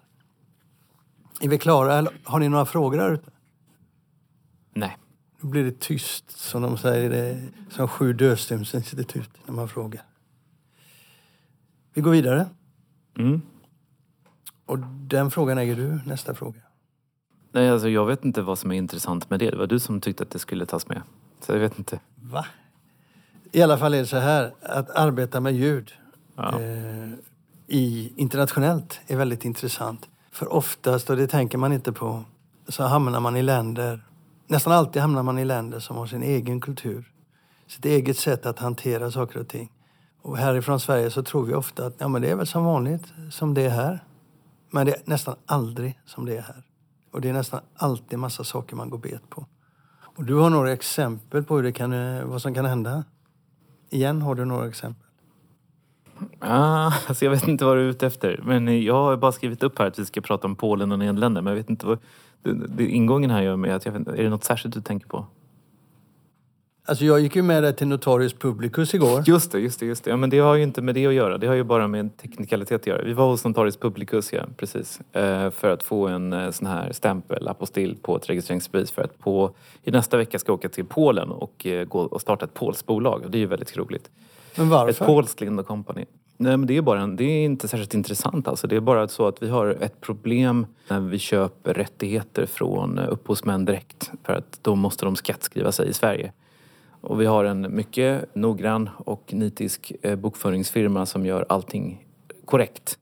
Är 1.41 1.49
vi 1.49 1.59
klara? 1.59 2.07
Har 2.25 2.39
ni 2.39 2.49
några 2.49 2.67
frågor 2.67 2.99
där 2.99 3.13
ute? 3.13 3.31
Nej. 4.73 4.97
Då 5.41 5.47
blir 5.47 5.65
det 5.65 5.81
tyst, 5.81 6.31
som 6.31 6.63
de 6.63 6.79
säger. 6.79 7.11
Det, 7.11 7.49
som 7.71 7.89
sju 7.89 8.13
dödsdömsinstitut 8.13 9.31
när 9.47 9.55
man 9.55 9.69
frågar. 9.69 10.03
Vi 11.95 12.01
går 12.01 12.11
vidare. 12.11 12.47
Mm. 13.19 13.41
Och 14.67 14.79
den 15.09 15.31
frågan 15.31 15.59
äger 15.59 15.77
du, 15.77 16.01
nästa 16.07 16.35
fråga. 16.35 16.61
Nej, 17.53 17.71
alltså 17.71 17.89
jag 17.89 18.07
vet 18.07 18.25
inte 18.25 18.43
vad 18.43 18.59
som 18.59 18.73
är 18.73 18.77
intressant 18.77 19.31
med 19.31 19.39
det. 19.39 19.51
Det 19.51 19.57
var 19.57 19.67
du 19.67 19.79
som 19.79 20.01
tyckte 20.01 20.23
att 20.23 20.31
det 20.31 20.39
skulle 20.39 20.67
tas 20.67 20.89
med. 20.89 21.03
Så 21.41 21.53
jag 21.53 21.59
vet 21.59 21.79
inte. 21.79 22.01
Va? 22.15 22.47
I 23.53 23.63
alla 23.63 23.79
fall 23.79 23.95
är 23.95 23.99
det 23.99 24.07
så 24.07 24.17
här, 24.17 24.55
att 24.63 24.91
arbeta 24.91 25.41
med 25.41 25.55
ljud 25.55 25.93
ja. 26.37 26.61
eh, 26.61 27.11
i, 27.67 28.13
internationellt 28.17 29.01
är 29.07 29.17
väldigt 29.17 29.45
intressant. 29.45 30.09
För 30.31 30.53
oftast, 30.53 31.11
och 31.11 31.17
det 31.17 31.27
tänker 31.27 31.59
man 31.59 31.73
inte 31.73 31.93
på, 31.93 32.25
så 32.69 32.83
hamnar 32.83 33.21
man 33.21 33.37
i 33.37 33.43
länder 33.43 34.05
Nästan 34.51 34.73
alltid 34.73 35.03
hamnar 35.03 35.23
man 35.23 35.39
i 35.39 35.45
länder 35.45 35.79
som 35.79 35.97
har 35.97 36.07
sin 36.07 36.23
egen 36.23 36.61
kultur. 36.61 37.13
Sitt 37.67 37.85
eget 37.85 38.19
sätt 38.19 38.47
att 38.47 38.59
hantera 38.59 39.11
saker 39.11 39.41
och 39.41 39.49
ting. 39.49 39.73
Och 40.23 40.37
härifrån 40.37 40.81
Sverige 40.81 41.11
så 41.11 41.23
tror 41.23 41.45
vi 41.45 41.55
ofta 41.55 41.87
att 41.87 41.95
ja, 41.99 42.09
men 42.09 42.23
det 42.23 42.31
är 42.31 42.37
väl 42.37 42.47
som 42.47 42.65
vanligt 42.65 43.13
som 43.31 43.55
det 43.55 43.63
är 43.63 43.71
här. 43.71 44.05
Men 44.71 44.87
det 44.87 44.93
är 44.93 45.03
nästan 45.05 45.37
aldrig 45.47 46.01
som 46.05 46.27
det 46.27 46.37
är 46.37 46.41
här. 46.41 46.63
Och 47.11 47.21
det 47.21 47.29
är 47.29 47.33
nästan 47.33 47.61
alltid 47.77 48.19
massa 48.19 48.45
saker 48.45 48.77
man 48.77 48.91
går 48.91 48.99
bet 48.99 49.31
på. 49.31 49.47
Och 50.17 50.25
du 50.25 50.35
har 50.35 50.51
några 50.51 50.73
exempel 50.73 51.45
på 51.45 51.57
hur 51.57 51.63
det 51.63 51.73
kan, 51.73 51.93
eh, 51.93 52.25
vad 52.25 52.43
som 52.43 52.55
kan 52.55 52.65
hända. 52.65 53.05
Igen 53.91 54.23
har 54.23 54.35
du 54.35 54.45
några 54.45 54.69
exempel. 54.69 55.07
Ah, 56.39 56.93
alltså 57.09 57.25
jag 57.25 57.33
vet 57.33 57.49
inte 57.49 57.65
vad 57.65 57.77
du 57.77 57.81
är 57.81 57.89
ute 57.89 58.07
efter. 58.07 58.41
Men 58.45 58.83
jag 58.83 58.95
har 58.95 59.17
bara 59.17 59.33
skrivit 59.33 59.63
upp 59.63 59.79
här 59.79 59.87
att 59.87 59.99
vi 59.99 60.05
ska 60.05 60.21
prata 60.21 60.47
om 60.47 60.57
Polen 60.57 60.93
och 60.93 60.99
Nederländerna. 60.99 61.45
Men 61.45 61.51
jag 61.51 61.57
vet 61.57 61.71
inte 61.71 61.87
vad, 61.87 61.99
det, 62.43 62.53
det, 62.53 62.87
ingången 62.87 63.31
här 63.31 63.43
gör 63.43 63.57
mig 63.57 63.71
att 63.71 63.85
jag 63.85 63.93
vet, 63.93 64.09
är 64.09 64.23
det 64.23 64.29
något 64.29 64.45
särskilt 64.45 64.75
du 64.75 64.81
tänker 64.81 65.09
på? 65.09 65.27
Alltså 66.85 67.05
jag 67.05 67.21
gick 67.21 67.37
ju 67.37 67.43
med 67.43 67.63
dig 67.63 67.77
till 67.77 67.87
Notarius 67.87 68.33
Publicus 68.33 68.95
igår. 68.95 69.23
Just 69.27 69.53
det, 69.53 69.59
just 69.59 69.81
det, 69.81 69.87
just 69.87 70.05
det. 70.05 70.11
Ja, 70.11 70.17
men 70.17 70.31
det 70.31 70.39
har 70.39 70.55
ju 70.55 70.63
inte 70.63 70.83
med 70.83 70.95
det 70.95 71.07
att 71.07 71.15
göra. 71.15 71.39
Det 71.39 71.47
har 71.47 71.55
ju 71.55 71.65
bara 71.65 71.89
med 71.89 72.17
teknikalitet 72.17 72.81
att 72.81 72.87
göra. 72.87 73.03
Vi 73.03 73.13
var 73.13 73.27
hos 73.27 73.45
Notarius 73.45 73.77
Publicus, 73.77 74.33
ja, 74.33 74.43
precis. 74.57 75.01
Eh, 75.13 75.51
för 75.51 75.71
att 75.71 75.83
få 75.83 76.09
en 76.09 76.33
eh, 76.33 76.51
sån 76.51 76.67
här 76.67 76.93
stämpel, 76.93 77.49
apostill, 77.49 77.97
på 78.03 78.17
ett 78.17 78.31
registreringsbevis 78.31 78.91
för 78.91 79.03
att 79.03 79.19
på, 79.19 79.55
i 79.85 79.91
nästa 79.91 80.17
vecka 80.17 80.39
ska 80.39 80.51
jag 80.51 80.59
åka 80.59 80.69
till 80.69 80.85
Polen 80.85 81.31
och, 81.31 81.67
eh, 81.67 81.85
gå 81.85 82.01
och 82.01 82.21
starta 82.21 82.45
ett 82.45 82.55
polskt 82.55 82.87
bolag. 82.87 83.25
Det 83.29 83.39
är 83.39 83.41
ju 83.41 83.47
väldigt 83.47 83.77
roligt. 83.77 84.11
Men 84.57 84.69
varför? 84.69 85.05
Ett 85.05 85.09
polskt 85.09 85.41
Lind 85.41 85.67
Company. 85.67 86.05
Nej 86.37 86.57
men 86.57 86.67
det 86.67 86.77
är, 86.77 86.83
bara 86.83 87.01
en, 87.01 87.17
det 87.17 87.25
är 87.25 87.45
inte 87.45 87.69
särskilt 87.69 87.95
intressant 87.95 88.49
alltså. 88.49 88.67
Det 88.67 88.77
är 88.77 88.81
bara 88.81 89.09
så 89.09 89.27
att 89.29 89.43
vi 89.43 89.49
har 89.49 89.67
ett 89.67 90.01
problem 90.01 90.67
när 90.89 91.01
vi 91.01 91.19
köper 91.19 91.75
rättigheter 91.75 92.47
från 92.47 92.99
eh, 92.99 93.13
upphovsmän 93.13 93.65
direkt. 93.65 94.11
För 94.23 94.33
att 94.33 94.59
då 94.63 94.75
måste 94.75 95.05
de 95.05 95.17
skattskriva 95.17 95.73
sig 95.73 95.89
i 95.89 95.93
Sverige. 95.93 96.33
Och 97.01 97.21
vi 97.21 97.27
har 97.27 97.45
en 97.45 97.75
mycket 97.75 98.35
noggrann 98.35 98.91
och 98.97 99.35
nitisk 99.35 99.93
eh, 100.03 100.17
bokföringsfirma 100.17 101.07
som 101.07 101.27
gör 101.27 101.47
allting 101.49 102.07
korrekt. 102.45 102.99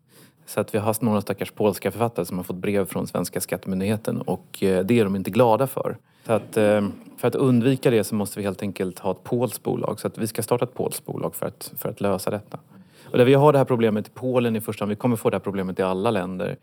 Så 0.46 0.60
att 0.60 0.74
vi 0.74 0.78
har 0.78 0.86
haft 0.86 1.02
några 1.02 1.20
stackars 1.20 1.50
polska 1.50 1.90
författare 1.90 2.26
som 2.26 2.36
har 2.36 2.44
fått 2.44 2.56
brev 2.56 2.84
från 2.84 3.06
svenska 3.06 3.40
skattemyndigheten 3.40 4.20
och 4.20 4.62
eh, 4.62 4.84
det 4.84 4.98
är 5.00 5.04
de 5.04 5.16
inte 5.16 5.30
glada 5.30 5.66
för. 5.66 5.96
Så 6.28 6.34
att, 6.34 6.56
eh, 6.56 6.88
för 7.16 7.28
att 7.28 7.34
undvika 7.34 7.90
det 7.90 8.04
så 8.04 8.14
måste 8.14 8.38
vi 8.38 8.44
helt 8.44 8.62
enkelt 8.62 8.98
ha 8.98 9.10
ett 9.10 9.24
polskt 9.24 9.62
bolag. 9.62 10.00
Så 10.00 10.06
att 10.06 10.18
vi 10.18 10.26
ska 10.26 10.42
starta 10.42 10.64
ett 10.64 10.74
polskt 10.74 11.04
bolag 11.04 11.34
för 11.34 11.46
att, 11.46 11.72
för 11.78 11.88
att 11.88 12.00
lösa 12.00 12.30
detta. 12.30 12.58
Och 13.04 13.18
där 13.18 13.24
vi 13.24 13.34
har 13.34 13.52
det 13.52 13.58
här 13.58 13.64
problemet 13.64 14.06
i 14.08 14.10
Polen 14.14 14.56
i 14.56 14.60
första 14.60 14.82
hand, 14.82 14.90
vi 14.90 14.96
kommer 14.96 15.16
få 15.16 15.30
det 15.30 15.36
här 15.36 15.40
problemet 15.40 15.78
i 15.78 15.82
alla 15.82 16.10
länder. 16.10 16.56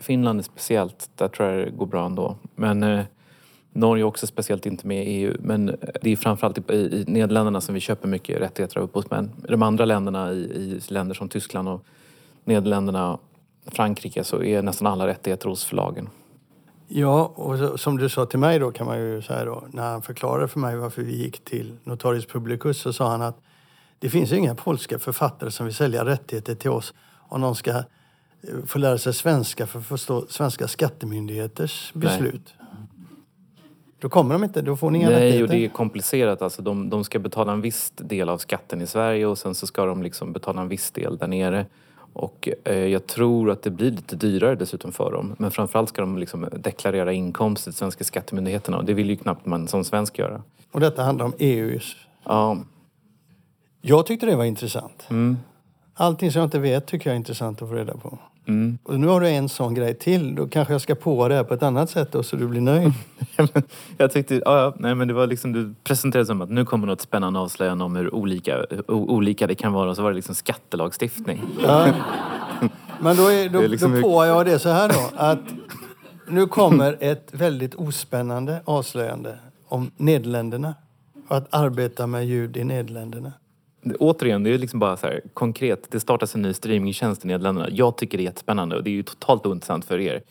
Finland 0.00 0.38
är 0.38 0.42
speciellt, 0.42 1.10
där 1.16 1.28
tror 1.28 1.48
jag 1.48 1.66
det 1.66 1.70
går 1.70 1.86
bra 1.86 2.06
ändå. 2.06 2.36
Men 2.54 2.82
eh, 2.82 3.04
Norge 3.72 4.04
också 4.04 4.26
speciellt 4.26 4.66
inte 4.66 4.86
med 4.86 5.06
i 5.06 5.10
EU. 5.10 5.36
Men 5.40 5.68
eh, 5.68 5.74
det 6.02 6.10
är 6.10 6.16
framförallt 6.16 6.70
i, 6.70 6.74
i 6.74 7.04
Nederländerna 7.06 7.60
som 7.60 7.74
vi 7.74 7.80
köper 7.80 8.08
mycket 8.08 8.40
rättigheter 8.40 8.78
av 8.78 8.84
upphovsmän. 8.84 9.30
I 9.48 9.50
de 9.50 9.62
andra 9.62 9.84
länderna, 9.84 10.32
i, 10.32 10.36
i 10.36 10.80
länder 10.88 11.14
som 11.14 11.28
Tyskland 11.28 11.68
och 11.68 11.84
Nederländerna, 12.44 13.18
Frankrike, 13.66 14.24
så 14.24 14.42
är 14.42 14.62
nästan 14.62 14.86
alla 14.86 15.06
rättigheter 15.06 15.48
hos 15.48 15.64
förlagen. 15.64 16.08
Ja, 16.88 17.32
och 17.36 17.58
så, 17.58 17.78
som 17.78 17.98
du 17.98 18.08
sa 18.08 18.26
till 18.26 18.38
mig 18.38 18.58
då 18.58 18.70
kan 18.70 18.86
man 18.86 18.98
ju 18.98 19.22
säga 19.22 19.44
då, 19.44 19.64
när 19.70 19.90
han 19.90 20.02
förklarade 20.02 20.48
för 20.48 20.60
mig 20.60 20.76
varför 20.76 21.02
vi 21.02 21.16
gick 21.16 21.44
till 21.44 21.76
Notarius 21.84 22.26
Publicus 22.26 22.78
så 22.78 22.92
sa 22.92 23.10
han 23.10 23.22
att 23.22 23.40
det 23.98 24.10
finns 24.10 24.32
inga 24.32 24.54
polska 24.54 24.98
författare 24.98 25.50
som 25.50 25.66
vill 25.66 25.74
sälja 25.74 26.04
rättigheter 26.04 26.54
till 26.54 26.70
oss 26.70 26.94
om 27.28 27.40
de 27.40 27.54
ska 27.54 27.70
eh, 27.70 27.84
få 28.66 28.78
lära 28.78 28.98
sig 28.98 29.14
svenska 29.14 29.66
för 29.66 29.78
att 29.78 29.86
förstå 29.86 30.26
svenska 30.28 30.68
skattemyndigheters 30.68 31.92
beslut. 31.94 32.54
Då 33.98 34.08
kommer 34.08 34.34
de 34.34 34.44
inte, 34.44 34.62
då 34.62 34.76
får 34.76 34.90
ni 34.90 34.98
inga 34.98 35.08
Nej, 35.08 35.16
och 35.16 35.22
rättigheter. 35.22 35.54
det 35.54 35.64
är 35.64 35.68
komplicerat. 35.68 36.42
Alltså, 36.42 36.62
de, 36.62 36.90
de 36.90 37.04
ska 37.04 37.18
betala 37.18 37.52
en 37.52 37.60
viss 37.60 37.92
del 37.96 38.28
av 38.28 38.38
skatten 38.38 38.82
i 38.82 38.86
Sverige 38.86 39.26
och 39.26 39.38
sen 39.38 39.54
så 39.54 39.66
ska 39.66 39.86
de 39.86 40.02
liksom 40.02 40.32
betala 40.32 40.62
en 40.62 40.68
viss 40.68 40.90
del 40.90 41.18
där 41.18 41.26
nere. 41.26 41.66
Och 42.14 42.48
eh, 42.64 42.74
jag 42.74 43.06
tror 43.06 43.50
att 43.50 43.62
det 43.62 43.70
blir 43.70 43.90
lite 43.90 44.16
dyrare 44.16 44.54
dessutom 44.54 44.92
för 44.92 45.12
dem. 45.12 45.34
Men 45.38 45.50
framförallt 45.50 45.88
ska 45.88 46.00
de 46.02 46.18
liksom 46.18 46.48
deklarera 46.56 47.12
inkomster 47.12 47.70
till 47.70 47.78
svenska 47.78 48.04
skattemyndigheterna 48.04 48.76
och 48.78 48.84
det 48.84 48.94
vill 48.94 49.10
ju 49.10 49.16
knappt 49.16 49.46
man 49.46 49.68
som 49.68 49.84
svensk 49.84 50.18
göra. 50.18 50.42
Och 50.72 50.80
detta 50.80 51.02
handlar 51.02 51.24
om 51.24 51.32
EUs. 51.38 51.96
Ja, 52.24 52.58
Jag 53.80 54.06
tyckte 54.06 54.26
det 54.26 54.36
var 54.36 54.44
intressant. 54.44 55.06
mm, 55.10 55.38
Allting 55.94 56.32
som 56.32 56.38
jag 56.40 56.46
inte 56.46 56.58
vet 56.58 56.86
tycker 56.86 57.10
jag 57.10 57.14
är 57.14 57.16
intressant 57.18 57.62
att 57.62 57.68
få 57.68 57.74
reda 57.74 57.94
på. 57.96 58.18
Mm. 58.46 58.78
Och 58.82 59.00
nu 59.00 59.06
har 59.06 59.20
du 59.20 59.28
en 59.28 59.48
sån 59.48 59.74
grej 59.74 59.94
till. 59.94 60.34
Då 60.34 60.48
kanske 60.48 60.74
jag 60.74 60.80
ska 60.80 60.94
på 60.94 61.28
det 61.28 61.34
här 61.34 61.44
på 61.44 61.54
ett 61.54 61.62
annat 61.62 61.90
sätt 61.90 62.12
då, 62.12 62.22
så 62.22 62.36
du 62.36 62.46
blir 62.46 62.60
nöjd. 62.60 62.92
jag 63.96 64.12
tyckte, 64.12 64.34
ja, 64.34 64.40
ja, 64.44 64.74
nej 64.78 64.94
men 64.94 65.08
det 65.08 65.14
var 65.14 65.26
liksom, 65.26 65.52
du 65.52 65.74
presenterade 65.84 66.26
som 66.26 66.42
att 66.42 66.50
nu 66.50 66.64
kommer 66.64 66.86
något 66.86 67.00
spännande 67.00 67.38
avslöjande 67.40 67.84
om 67.84 67.96
hur 67.96 68.14
olika, 68.14 68.66
olika 68.88 69.46
det 69.46 69.54
kan 69.54 69.72
vara 69.72 69.90
och 69.90 69.96
så 69.96 70.02
var 70.02 70.10
det 70.10 70.16
liksom 70.16 70.34
skattelagstiftning. 70.34 71.40
Ja. 71.62 71.88
Men 73.00 73.16
då, 73.16 73.28
är, 73.28 73.48
då, 73.52 73.60
är 73.60 73.68
liksom 73.68 73.94
då 73.94 74.02
påar 74.02 74.26
jag 74.26 74.46
det 74.46 74.58
så 74.58 74.68
här 74.68 74.88
då. 74.88 75.16
Att 75.16 75.40
nu 76.28 76.46
kommer 76.46 76.96
ett 77.00 77.28
väldigt 77.32 77.74
ospännande 77.74 78.60
avslöjande 78.64 79.38
om 79.68 79.90
Nederländerna. 79.96 80.74
Och 81.28 81.36
att 81.36 81.54
arbeta 81.54 82.06
med 82.06 82.26
ljud 82.26 82.56
i 82.56 82.64
Nederländerna. 82.64 83.32
Återigen, 83.98 84.42
det 84.42 84.50
är 84.50 84.58
liksom 84.58 84.80
bara 84.80 84.96
så 84.96 85.06
här 85.06 85.20
konkret. 85.34 85.90
Det 85.90 86.00
startas 86.00 86.34
en 86.34 86.42
ny 86.42 86.52
streamingtjänst 86.52 87.24
i 87.24 87.28
Nederländerna. 87.28 87.68
Jag 87.70 87.96
tycker 87.96 88.18
det 88.18 88.22
är 88.22 88.26
jättespännande 88.26 88.76
och 88.76 88.84
det 88.84 88.90
är 88.90 88.94
ju 88.94 89.02
totalt 89.02 89.46
ointressant 89.46 89.84
för 89.84 90.00
er. 90.00 90.22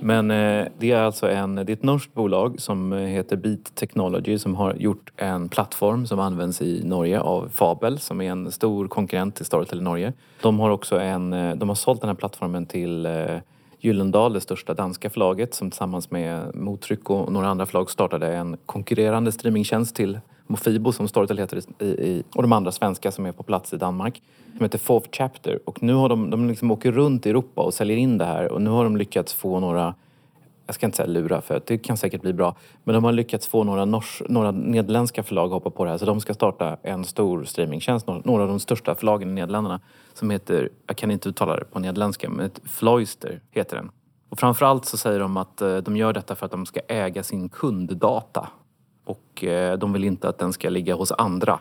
Men 0.00 0.30
eh, 0.30 0.66
det 0.78 0.92
är 0.92 1.02
alltså 1.02 1.30
en, 1.30 1.54
det 1.54 1.62
är 1.62 1.70
ett 1.70 1.82
norskt 1.82 2.14
bolag 2.14 2.60
som 2.60 2.92
eh, 2.92 2.98
heter 2.98 3.36
Beat 3.36 3.74
Technology 3.74 4.38
som 4.38 4.54
har 4.54 4.74
gjort 4.74 5.12
en 5.16 5.48
plattform 5.48 6.06
som 6.06 6.20
används 6.20 6.62
i 6.62 6.84
Norge 6.84 7.20
av 7.20 7.48
Fabel 7.48 7.98
som 7.98 8.20
är 8.20 8.30
en 8.30 8.52
stor 8.52 8.88
konkurrent 8.88 9.36
till 9.36 9.44
Storytel 9.44 9.78
i 9.78 9.82
Norge. 9.82 10.12
De 10.42 10.60
har 10.60 10.70
också 10.70 11.00
en, 11.00 11.32
eh, 11.32 11.54
de 11.54 11.68
har 11.68 11.76
sålt 11.76 12.00
den 12.00 12.08
här 12.08 12.14
plattformen 12.14 12.66
till 12.66 13.06
eh, 13.06 13.36
Gyllendal, 13.80 14.32
det 14.32 14.40
största 14.40 14.74
danska 14.74 15.10
förlaget 15.10 15.54
som 15.54 15.70
tillsammans 15.70 16.10
med 16.10 16.54
Mottryck 16.54 17.10
och 17.10 17.32
några 17.32 17.48
andra 17.48 17.66
förlag 17.66 17.90
startade 17.90 18.36
en 18.36 18.56
konkurrerande 18.66 19.32
streamingtjänst 19.32 19.96
till 19.96 20.20
Mofibo 20.48 20.92
som 20.92 21.08
Storytel 21.08 21.38
heter 21.38 21.62
i, 21.78 21.84
i, 21.84 22.22
och 22.34 22.42
de 22.42 22.52
andra 22.52 22.72
svenska 22.72 23.12
som 23.12 23.26
är 23.26 23.32
på 23.32 23.42
plats 23.42 23.72
i 23.72 23.76
Danmark. 23.76 24.22
De 24.58 24.64
heter 24.64 24.78
Fourth 24.78 25.08
Chapter 25.12 25.58
och 25.64 25.82
nu 25.82 25.94
har 25.94 26.08
de, 26.08 26.30
de 26.30 26.48
liksom 26.48 26.70
åker 26.70 26.92
runt 26.92 27.26
i 27.26 27.30
Europa 27.30 27.62
och 27.62 27.74
säljer 27.74 27.96
in 27.96 28.18
det 28.18 28.24
här 28.24 28.52
och 28.52 28.62
nu 28.62 28.70
har 28.70 28.84
de 28.84 28.96
lyckats 28.96 29.34
få 29.34 29.60
några 29.60 29.94
jag 30.66 30.74
ska 30.74 30.86
inte 30.86 30.96
säga 30.96 31.06
lura 31.08 31.40
för 31.40 31.62
det 31.66 31.78
kan 31.78 31.96
säkert 31.96 32.22
bli 32.22 32.32
bra. 32.32 32.56
Men 32.84 32.94
de 32.94 33.04
har 33.04 33.12
lyckats 33.12 33.46
få 33.46 33.64
några, 33.64 33.84
nors, 33.84 34.22
några 34.28 34.50
nederländska 34.50 35.22
förlag 35.22 35.46
att 35.46 35.52
hoppa 35.52 35.70
på 35.70 35.84
det 35.84 35.90
här. 35.90 35.98
Så 35.98 36.04
de 36.06 36.20
ska 36.20 36.34
starta 36.34 36.76
en 36.82 37.04
stor 37.04 37.44
streamingtjänst, 37.44 38.06
några- 38.06 38.42
av 38.42 38.48
de 38.48 38.60
största 38.60 38.94
förlagen 38.94 39.28
i 39.30 39.32
Nederländerna. 39.32 39.80
Som 40.14 40.30
heter, 40.30 40.68
jag 40.86 40.96
kan 40.96 41.10
inte 41.10 41.28
uttala 41.28 41.56
det 41.56 41.64
på 41.64 41.78
nederländska, 41.78 42.30
men 42.30 42.46
ett 42.46 42.60
Floister 42.64 43.40
heter 43.50 43.76
den. 43.76 43.90
Och 44.28 44.38
framförallt 44.38 44.84
så 44.84 44.96
säger 44.96 45.20
de 45.20 45.36
att 45.36 45.62
eh, 45.62 45.76
de 45.76 45.96
gör 45.96 46.12
detta 46.12 46.34
för 46.34 46.46
att 46.46 46.52
de 46.52 46.66
ska 46.66 46.80
äga 46.88 47.22
sin 47.22 47.48
kunddata. 47.48 48.48
Och 49.08 49.44
eh, 49.44 49.78
de 49.78 49.92
vill 49.92 50.04
inte 50.04 50.28
att 50.28 50.38
den 50.38 50.52
ska 50.52 50.68
ligga 50.68 50.94
hos 50.94 51.12
andra. 51.12 51.58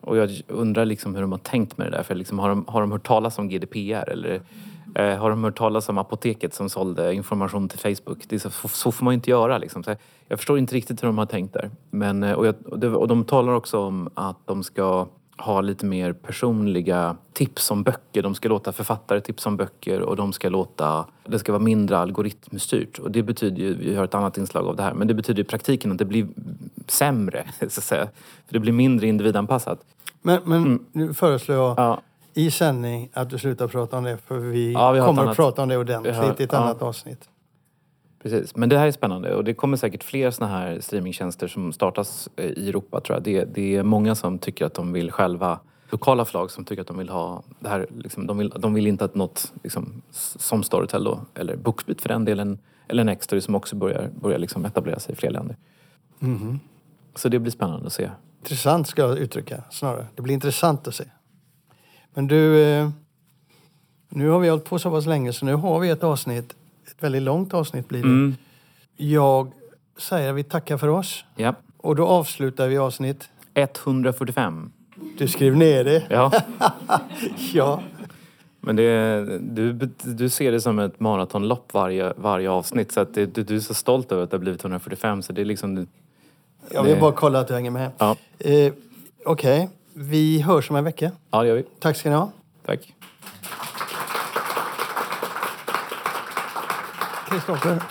Och 0.00 0.16
jag 0.16 0.30
undrar 0.48 0.84
liksom 0.84 1.14
hur 1.14 1.22
de 1.22 1.32
har 1.32 1.38
tänkt 1.38 1.78
med 1.78 1.86
det 1.86 1.96
där. 1.96 2.02
För 2.02 2.14
liksom, 2.14 2.38
har, 2.38 2.48
de, 2.48 2.64
har 2.68 2.80
de 2.80 2.92
hört 2.92 3.06
talas 3.06 3.38
om 3.38 3.48
GDPR? 3.48 4.10
Eller 4.10 4.40
eh, 4.94 5.16
har 5.16 5.30
de 5.30 5.44
hört 5.44 5.58
talas 5.58 5.88
om 5.88 5.98
apoteket 5.98 6.54
som 6.54 6.68
sålde 6.70 7.14
information 7.14 7.68
till 7.68 7.78
Facebook? 7.78 8.24
Det 8.28 8.38
så, 8.38 8.50
så 8.68 8.92
får 8.92 9.04
man 9.04 9.12
ju 9.12 9.14
inte 9.14 9.30
göra. 9.30 9.58
Liksom. 9.58 9.82
Så 9.82 9.96
jag, 10.28 10.38
förstår 10.38 10.58
inte 10.58 10.74
riktigt 10.74 11.02
hur 11.02 11.06
de 11.06 11.18
har 11.18 11.26
tänkt 11.26 11.52
där. 11.52 11.70
Men, 11.90 12.22
eh, 12.22 12.32
och, 12.32 12.46
jag, 12.46 12.54
och, 12.66 12.78
det, 12.78 12.88
och 12.88 13.08
de 13.08 13.24
talar 13.24 13.52
också 13.52 13.78
om 13.78 14.08
att 14.14 14.46
de 14.46 14.62
ska 14.62 15.06
ha 15.40 15.60
lite 15.60 15.86
mer 15.86 16.12
personliga 16.12 17.16
tips 17.32 17.70
om 17.70 17.82
böcker. 17.82 18.22
De 18.22 18.34
ska 18.34 18.48
låta 18.48 18.72
författare 18.72 19.20
tipsa 19.20 19.48
om 19.48 19.56
böcker 19.56 20.00
och 20.00 20.16
de 20.16 20.32
ska 20.32 20.48
låta... 20.48 21.06
Det 21.26 21.38
ska 21.38 21.52
vara 21.52 21.62
mindre 21.62 21.98
algoritmstyrt. 21.98 22.98
Och 22.98 23.10
det 23.10 23.22
betyder 23.22 23.62
ju, 23.62 23.74
vi 23.74 23.94
har 23.94 24.04
ett 24.04 24.14
annat 24.14 24.38
inslag 24.38 24.66
av 24.66 24.76
det 24.76 24.82
här, 24.82 24.94
men 24.94 25.08
det 25.08 25.14
betyder 25.14 25.42
i 25.42 25.44
praktiken 25.44 25.92
att 25.92 25.98
det 25.98 26.04
blir 26.04 26.28
sämre, 26.90 27.44
så 27.60 27.64
att 27.66 27.72
säga. 27.72 28.04
För 28.46 28.52
det 28.52 28.60
blir 28.60 28.72
mindre 28.72 29.06
individanpassat. 29.06 29.80
Men, 30.22 30.40
men 30.44 30.86
nu 30.92 31.14
föreslår 31.14 31.56
jag 31.58 31.70
Mm. 31.78 31.84
Ja, 31.84 32.00
i 32.34 32.50
sändning 32.50 33.08
att 33.12 33.30
du 33.30 33.38
slutar 33.38 33.68
prata 33.68 33.98
om 33.98 34.04
det. 34.04 34.16
För 34.18 34.38
vi, 34.38 34.72
Ja, 34.72 34.92
vi 34.92 35.00
kommer 35.00 35.12
att 35.12 35.18
annat- 35.26 35.36
prata 35.36 35.62
om 35.62 35.68
det 35.68 35.76
ordentligt 35.76 36.14
har- 36.16 36.24
i 36.40 36.42
ett 36.44 36.52
ja. 36.52 36.58
annat 36.58 36.82
avsnitt. 36.82 37.28
precis. 38.22 38.56
Men 38.56 38.68
det 38.68 38.78
här 38.78 38.86
är 38.86 38.92
spännande 38.92 39.34
och 39.34 39.44
det 39.44 39.54
kommer 39.54 39.76
säkert 39.76 40.04
fler 40.04 40.30
såna 40.30 40.50
här 40.50 40.80
streamingtjänster 40.80 41.48
som 41.48 41.72
startas 41.72 42.28
eh, 42.36 42.44
i 42.46 42.68
Europa 42.68 43.00
tror 43.00 43.16
jag. 43.16 43.22
Det, 43.22 43.44
det 43.44 43.76
är 43.76 43.82
många 43.82 44.14
som 44.14 44.38
tycker 44.38 44.64
att 44.66 44.74
de 44.74 44.92
vill 44.92 45.10
själva 45.12 45.60
lokala 45.90 46.24
förlag 46.24 46.50
som 46.50 46.64
tycker 46.64 46.80
att 46.82 46.88
de 46.88 46.98
vill 46.98 47.08
ha 47.08 47.42
det 47.60 47.68
här, 47.68 47.86
liksom, 47.98 48.26
de, 48.26 48.38
vill, 48.38 48.48
de 48.48 48.74
vill 48.74 48.86
inte 48.86 49.04
att 49.04 49.14
något 49.14 49.52
liksom, 49.62 50.02
som 50.38 50.62
Storytel 50.62 51.04
då, 51.04 51.20
eller 51.34 51.56
Bookbeat 51.56 52.00
för 52.00 52.08
den 52.08 52.24
delen, 52.24 52.58
eller 52.88 53.04
Nextory 53.04 53.40
som 53.40 53.54
också 53.54 53.76
börjar, 53.76 54.10
börjar 54.20 54.38
liksom 54.38 54.64
etablera 54.64 54.98
sig 54.98 55.12
i 55.12 55.16
fler 55.16 55.30
länder. 55.30 55.56
Mhm. 56.18 56.60
Så 57.14 57.28
det 57.28 57.38
blir 57.38 57.52
spännande 57.52 57.86
att 57.86 57.92
se. 57.92 58.10
Intressant 58.38 58.88
ska 58.88 59.02
jag 59.02 59.18
uttrycka 59.18 59.62
snarare. 59.70 60.06
Det 60.14 60.22
blir 60.22 60.34
intressant 60.34 60.88
att 60.88 60.94
se. 60.94 61.04
Men 62.14 62.26
du, 62.26 62.62
eh, 62.62 62.90
nu 64.08 64.28
har 64.28 64.38
vi 64.38 64.48
hållit 64.48 64.64
på 64.64 64.78
så 64.78 64.90
pass 64.90 65.06
länge 65.06 65.32
så 65.32 65.46
nu 65.46 65.54
har 65.54 65.80
vi 65.80 65.90
ett 65.90 66.04
avsnitt. 66.04 66.56
Ett 66.86 67.02
väldigt 67.02 67.22
långt 67.22 67.54
avsnitt 67.54 67.88
blir 67.88 68.02
det. 68.02 68.08
Mm. 68.08 68.36
Jag 68.96 69.52
säger 69.98 70.30
att 70.30 70.36
vi 70.36 70.44
tackar 70.44 70.76
för 70.76 70.88
oss. 70.88 71.24
Ja. 71.36 71.54
Och 71.76 71.96
då 71.96 72.06
avslutar 72.06 72.68
vi 72.68 72.78
avsnitt. 72.78 73.28
145. 73.54 74.72
Du 75.18 75.28
skrev 75.28 75.56
ner 75.56 75.84
det. 75.84 76.02
Ja. 76.10 76.32
Ja. 77.52 77.82
Men 78.60 78.76
det, 78.76 79.38
du, 79.40 79.72
du 80.02 80.28
ser 80.28 80.52
det 80.52 80.60
som 80.60 80.78
ett 80.78 81.00
maratonlopp 81.00 81.74
varje, 81.74 82.12
varje 82.16 82.50
avsnitt. 82.50 82.92
Så 82.92 83.00
att 83.00 83.14
det, 83.14 83.26
du, 83.26 83.42
du 83.42 83.56
är 83.56 83.60
så 83.60 83.74
stolt 83.74 84.12
över 84.12 84.22
att 84.24 84.30
det 84.30 84.36
har 84.36 84.40
blivit 84.40 84.64
145. 84.64 85.22
Så 85.22 85.32
det 85.32 85.40
är 85.40 85.44
liksom... 85.44 85.86
Jag 86.68 86.82
vill 86.82 87.00
bara 87.00 87.12
kolla 87.12 87.40
att 87.40 87.48
du 87.48 87.54
hänger 87.54 87.70
med. 87.70 87.90
Ja, 87.98 88.16
Eh, 88.38 88.72
Okej, 89.26 89.68
vi 89.94 90.40
hörs 90.40 90.70
om 90.70 90.76
en 90.76 90.84
vecka. 90.84 91.10
ja 91.30 91.42
det 91.42 91.48
gör 91.48 91.54
vi. 91.56 91.62
Tack 91.62 91.96
ska 91.96 92.10
ni 92.10 92.16
ha. 92.16 92.30
Tack. 92.66 92.94
Kristoffer. 97.30 97.82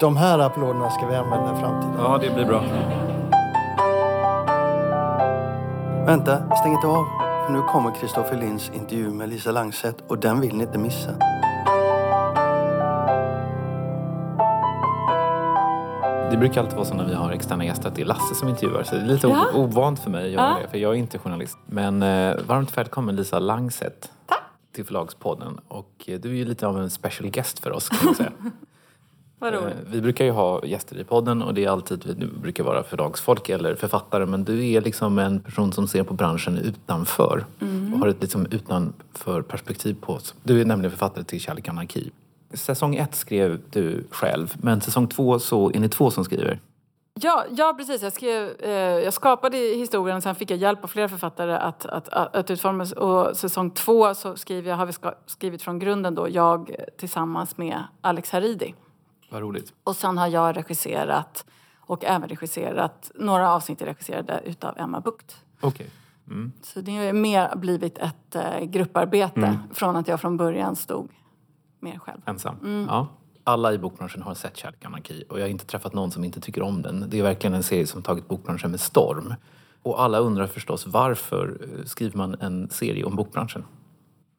De 0.00 0.16
här 0.16 0.38
applåderna 0.38 0.90
ska 0.90 1.06
vi 1.06 1.14
använda 1.14 1.56
i 1.56 1.60
framtiden. 1.60 1.94
Ja, 1.98 2.18
det 2.22 2.30
blir 2.34 2.44
bra. 2.44 2.62
Vänta, 6.06 6.56
stäng 6.56 6.72
inte 6.72 6.86
av. 6.86 7.04
För 7.46 7.52
nu 7.52 7.62
kommer 7.62 7.94
Kristoffer 8.00 8.36
Linds 8.36 8.70
intervju 8.74 9.10
med 9.10 9.28
Lisa 9.28 9.50
Langset 9.50 9.96
och 10.08 10.18
den 10.18 10.40
vill 10.40 10.56
ni 10.56 10.64
inte 10.64 10.78
missa. 10.78 11.10
Det 16.30 16.36
brukar 16.36 16.60
alltid 16.60 16.76
vara 16.76 16.86
så 16.86 16.94
när 16.94 17.04
vi 17.06 17.14
har 17.14 17.30
externa 17.32 17.64
gäster 17.64 17.88
att 17.88 17.94
det 17.94 18.02
är 18.02 18.06
Lasse 18.06 18.34
som 18.34 18.48
intervjuar. 18.48 18.82
Så 18.82 18.94
det 18.94 19.00
är 19.00 19.06
lite 19.06 19.26
Ja. 19.26 19.46
ovant 19.54 19.98
för 19.98 20.10
mig 20.10 20.24
att 20.24 20.30
göra 20.30 20.42
Ja. 20.50 20.58
det. 20.62 20.68
För 20.70 20.78
jag 20.78 20.90
är 20.94 20.98
inte 20.98 21.18
journalist. 21.18 21.58
Men 21.66 22.02
eh, 22.02 22.36
varmt 22.46 22.76
välkommen 22.78 23.16
Lisa 23.16 23.38
Langset. 23.38 24.10
Till 24.74 24.84
Förlagspodden. 24.84 25.58
Och 25.68 25.90
eh, 26.06 26.20
du 26.20 26.30
är 26.30 26.34
ju 26.34 26.44
lite 26.44 26.66
av 26.66 26.78
en 26.80 26.90
special 26.90 27.30
guest 27.30 27.58
för 27.58 27.72
oss 27.72 27.88
kan 27.88 27.98
man 28.04 28.14
säga. 28.14 28.32
Vad 29.38 29.54
Eh, 29.54 29.60
roligt. 29.60 29.74
Vi 29.86 30.00
brukar 30.00 30.24
ju 30.24 30.30
ha 30.30 30.64
gäster 30.64 30.98
i 30.98 31.04
podden 31.04 31.42
och 31.42 31.54
det 31.54 31.64
är 31.64 31.68
alltid, 31.70 31.98
det 32.18 32.26
brukar 32.26 32.64
vara 32.64 32.82
förlagsfolk 32.82 33.48
eller 33.48 33.74
författare 33.74 34.26
men 34.26 34.44
du 34.44 34.70
är 34.70 34.80
liksom 34.80 35.18
en 35.18 35.40
person 35.40 35.72
som 35.72 35.88
ser 35.88 36.02
på 36.02 36.14
branschen 36.14 36.58
utanför 36.58 37.44
och 37.92 37.98
har 37.98 38.08
ett 38.08 38.20
liksom 38.20 38.46
utanför 38.50 39.42
perspektiv 39.42 39.96
på 40.00 40.12
oss. 40.12 40.34
Du 40.42 40.60
är 40.60 40.64
nämligen 40.64 40.90
författare 40.90 41.24
till 41.24 41.40
Kärlek 41.40 41.68
anarki. 41.68 42.10
Säsong 42.54 42.96
ett 42.96 43.14
skrev 43.14 43.60
du 43.70 44.04
själv 44.10 44.54
men 44.58 44.80
säsong 44.80 45.08
två 45.08 45.38
så 45.38 45.70
är 45.74 45.80
ni 45.80 45.88
två 45.88 46.10
som 46.10 46.24
skriver. 46.24 46.60
Ja, 47.14 47.44
ja, 47.50 47.74
precis. 47.78 48.02
Jag, 48.02 48.12
skrev, 48.12 48.60
eh, 48.60 48.70
jag 48.80 49.12
skapade 49.12 49.56
historien 49.56 50.16
och 50.16 50.22
sen 50.22 50.34
fick 50.34 50.50
jag 50.50 50.58
hjälp 50.58 50.84
av 50.84 50.88
flera 50.88 51.08
författare 51.08 51.52
att, 51.52 51.86
att, 51.86 52.08
att, 52.08 52.36
att 52.36 52.50
utforma. 52.50 52.84
Och 52.84 53.36
säsong 53.36 53.70
två 53.70 54.14
så 54.14 54.36
skriver 54.36 54.70
jag, 54.70 54.76
har 54.76 54.86
vi 54.86 54.92
ska, 54.92 55.14
skrivit 55.26 55.62
från 55.62 55.78
grunden 55.78 56.14
då, 56.14 56.28
jag 56.28 56.76
tillsammans 56.98 57.56
med 57.56 57.84
Alex 58.00 58.30
Haridi. 58.30 58.74
Vad 59.30 59.42
roligt. 59.42 59.72
Och 59.84 59.96
sen 59.96 60.18
har 60.18 60.28
jag 60.28 60.56
regisserat 60.56 61.44
och 61.80 62.04
även 62.04 62.28
regisserat, 62.28 63.10
några 63.14 63.52
avsnitt 63.52 63.82
är 63.82 63.86
regisserade 63.86 64.40
utav 64.44 64.78
Emma 64.78 65.00
Bukt. 65.00 65.36
Okej. 65.60 65.90
Mm. 66.26 66.52
Så 66.62 66.80
det 66.80 66.96
har 66.96 67.12
mer 67.12 67.56
blivit 67.56 67.98
ett 67.98 68.34
eh, 68.34 68.60
grupparbete 68.64 69.58
från 69.72 69.96
att 69.96 70.08
jag 70.08 70.20
från 70.20 70.36
början 70.36 70.76
stod 70.76 71.10
mer 71.80 71.98
själv. 71.98 72.20
Ensam. 72.26 72.86
Ja. 72.88 73.08
Alla 73.44 73.72
i 73.72 73.78
bokbranschen 73.78 74.22
har 74.22 74.34
sett 74.34 74.56
Kärlek 74.56 74.80
och 74.80 74.86
anarki 74.86 75.24
och 75.28 75.38
jag 75.38 75.44
har 75.44 75.48
inte 75.48 75.66
träffat 75.66 75.94
någon 75.94 76.10
som 76.10 76.24
inte 76.24 76.40
tycker 76.40 76.62
om 76.62 76.82
den. 76.82 77.04
Det 77.10 77.18
är 77.18 77.22
verkligen 77.22 77.54
en 77.54 77.62
serie 77.62 77.86
som 77.86 78.02
tagit 78.02 78.28
bokbranschen 78.28 78.70
med 78.70 78.80
storm. 78.80 79.34
Och 79.82 80.02
alla 80.02 80.18
undrar 80.18 80.46
förstås 80.46 80.86
varför 80.86 81.60
eh, 81.60 81.84
skriver 81.84 82.18
man 82.18 82.36
en 82.40 82.70
serie 82.70 83.04
om 83.04 83.16
bokbranschen? 83.16 83.64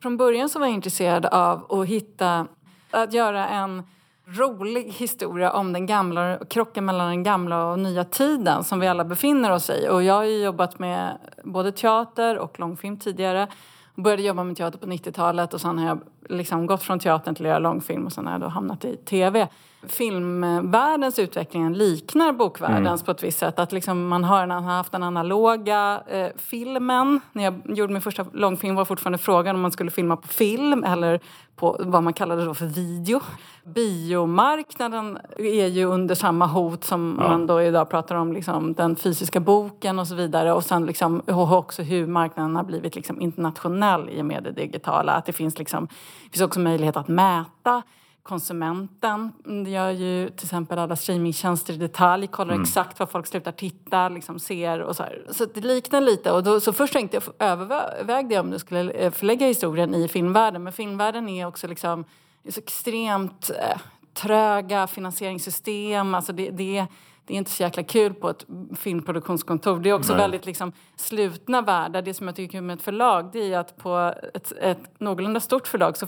Från 0.01 0.17
början 0.17 0.49
så 0.49 0.59
var 0.59 0.65
jag 0.65 0.75
intresserad 0.75 1.25
av 1.25 1.71
att 1.71 1.87
hitta, 1.87 2.47
att 2.91 3.13
göra 3.13 3.47
en 3.47 3.83
rolig 4.25 4.83
historia 4.83 5.51
om 5.51 5.73
den 5.73 5.85
gamla, 5.85 6.37
krocken 6.49 6.85
mellan 6.85 7.09
den 7.09 7.23
gamla 7.23 7.65
och 7.65 7.79
nya 7.79 8.03
tiden 8.03 8.63
som 8.63 8.79
vi 8.79 8.87
alla 8.87 9.03
befinner 9.03 9.51
oss 9.51 9.69
i. 9.69 9.87
Och 9.89 10.03
jag 10.03 10.13
har 10.13 10.23
ju 10.23 10.43
jobbat 10.43 10.79
med 10.79 11.17
både 11.43 11.71
teater 11.71 12.37
och 12.37 12.59
långfilm 12.59 12.99
tidigare. 12.99 13.47
Jag 13.95 14.03
började 14.03 14.23
jobba 14.23 14.43
med 14.43 14.57
teater 14.57 14.79
på 14.79 14.85
90-talet 14.85 15.53
och 15.53 15.61
sen 15.61 15.77
har 15.77 15.87
jag 15.87 15.99
liksom 16.29 16.65
gått 16.65 16.83
från 16.83 16.99
teatern 16.99 17.35
till 17.35 17.45
att 17.45 17.49
göra 17.49 17.59
långfilm 17.59 18.05
och 18.05 18.13
sen 18.13 18.25
har 18.25 18.33
jag 18.33 18.41
då 18.41 18.47
hamnat 18.47 18.85
i 18.85 18.97
tv. 18.97 19.47
Filmvärldens 19.87 21.19
utveckling 21.19 21.73
liknar 21.73 22.33
bokvärldens 22.33 23.01
mm. 23.01 23.05
på 23.05 23.11
ett 23.11 23.23
visst 23.23 23.39
sätt. 23.39 23.59
Att 23.59 23.71
liksom 23.71 24.07
man 24.07 24.23
har, 24.23 24.47
har 24.47 24.61
haft 24.61 24.91
den 24.91 25.03
analoga 25.03 26.03
eh, 26.07 26.27
filmen. 26.37 27.19
När 27.31 27.43
jag 27.43 27.61
gjorde 27.65 27.93
min 27.93 28.01
första 28.01 28.25
långfilm 28.33 28.75
var 28.75 28.85
fortfarande 28.85 29.17
frågan 29.17 29.55
om 29.55 29.61
man 29.61 29.71
skulle 29.71 29.91
filma 29.91 30.15
på 30.15 30.27
film 30.27 30.83
eller 30.83 31.19
på 31.55 31.77
vad 31.79 32.03
man 32.03 32.13
kallade 32.13 32.45
då 32.45 32.53
för 32.53 32.65
video. 32.65 33.21
Biomarknaden 33.63 35.19
är 35.37 35.67
ju 35.67 35.85
under 35.85 36.15
samma 36.15 36.45
hot 36.45 36.83
som 36.83 37.19
ja. 37.21 37.27
man 37.27 37.47
då 37.47 37.61
idag 37.61 37.89
pratar 37.89 38.15
om 38.15 38.33
liksom 38.33 38.73
den 38.73 38.95
fysiska 38.95 39.39
boken 39.39 39.99
och 39.99 40.07
så 40.07 40.15
vidare. 40.15 40.53
Och 40.53 40.63
sen 40.63 40.85
liksom, 40.85 41.21
också 41.27 41.81
hur 41.81 42.07
marknaden 42.07 42.55
har 42.55 42.63
blivit 42.63 42.95
liksom 42.95 43.21
internationell 43.21 44.09
i 44.09 44.21
och 44.21 44.25
med 44.25 44.43
det 44.43 44.51
digitala. 44.51 45.13
Att 45.13 45.25
det 45.25 45.33
finns, 45.33 45.59
liksom, 45.59 45.87
det 46.23 46.29
finns 46.31 46.41
också 46.41 46.59
möjlighet 46.59 46.97
att 46.97 47.07
mäta 47.07 47.83
konsumenten. 48.23 49.31
Det 49.63 49.69
gör 49.69 49.91
ju 49.91 50.29
till 50.29 50.45
exempel 50.45 50.79
alla 50.79 50.95
streamingtjänster 50.95 51.73
i 51.73 51.77
detalj, 51.77 52.27
kollar 52.27 52.53
mm. 52.53 52.63
exakt 52.63 52.99
vad 52.99 53.09
folk 53.09 53.27
slutar 53.27 53.51
titta, 53.51 54.09
liksom 54.09 54.39
ser 54.39 54.81
och 54.81 54.95
så 54.95 55.03
här. 55.03 55.25
Så 55.31 55.45
det 55.45 55.61
liknar 55.61 56.01
lite. 56.01 56.31
Och 56.31 56.43
då, 56.43 56.59
så 56.59 56.73
först 56.73 56.93
tänkte 56.93 57.17
jag, 57.17 57.49
övervägde 57.49 58.35
jag 58.35 58.45
om 58.45 58.51
du 58.51 58.59
skulle 58.59 58.91
eh, 58.91 59.11
förlägga 59.11 59.47
historien 59.47 59.95
i 59.95 60.07
filmvärlden. 60.07 60.63
Men 60.63 60.73
filmvärlden 60.73 61.29
är 61.29 61.45
också 61.45 61.67
liksom 61.67 62.05
så 62.49 62.59
extremt 62.59 63.49
eh, 63.49 63.77
tröga 64.13 64.87
finansieringssystem. 64.87 66.15
Alltså 66.15 66.33
det, 66.33 66.49
det 66.49 66.87
det 67.25 67.33
är 67.33 67.37
inte 67.37 67.51
så 67.51 67.63
jäkla 67.63 67.83
kul 67.83 68.13
på 68.13 68.29
ett 68.29 68.45
filmproduktionskontor. 68.77 69.79
Det 69.79 69.89
är 69.89 69.93
också 69.93 70.13
Nej. 70.13 70.21
väldigt 70.21 70.45
liksom, 70.45 70.71
slutna 70.95 71.61
världar. 71.61 72.01
Det 72.01 72.13
som 72.13 72.27
jag 72.27 72.35
tycker 72.35 72.61
med 72.61 72.73
ett 72.73 72.81
förlag 72.81 73.29
det 73.33 73.53
är 73.53 73.59
att 73.59 73.77
på 73.77 74.13
ett, 74.33 74.51
ett 74.51 74.99
någorlunda 74.99 75.39
stort 75.39 75.67
förlag 75.67 75.97
så 75.97 76.07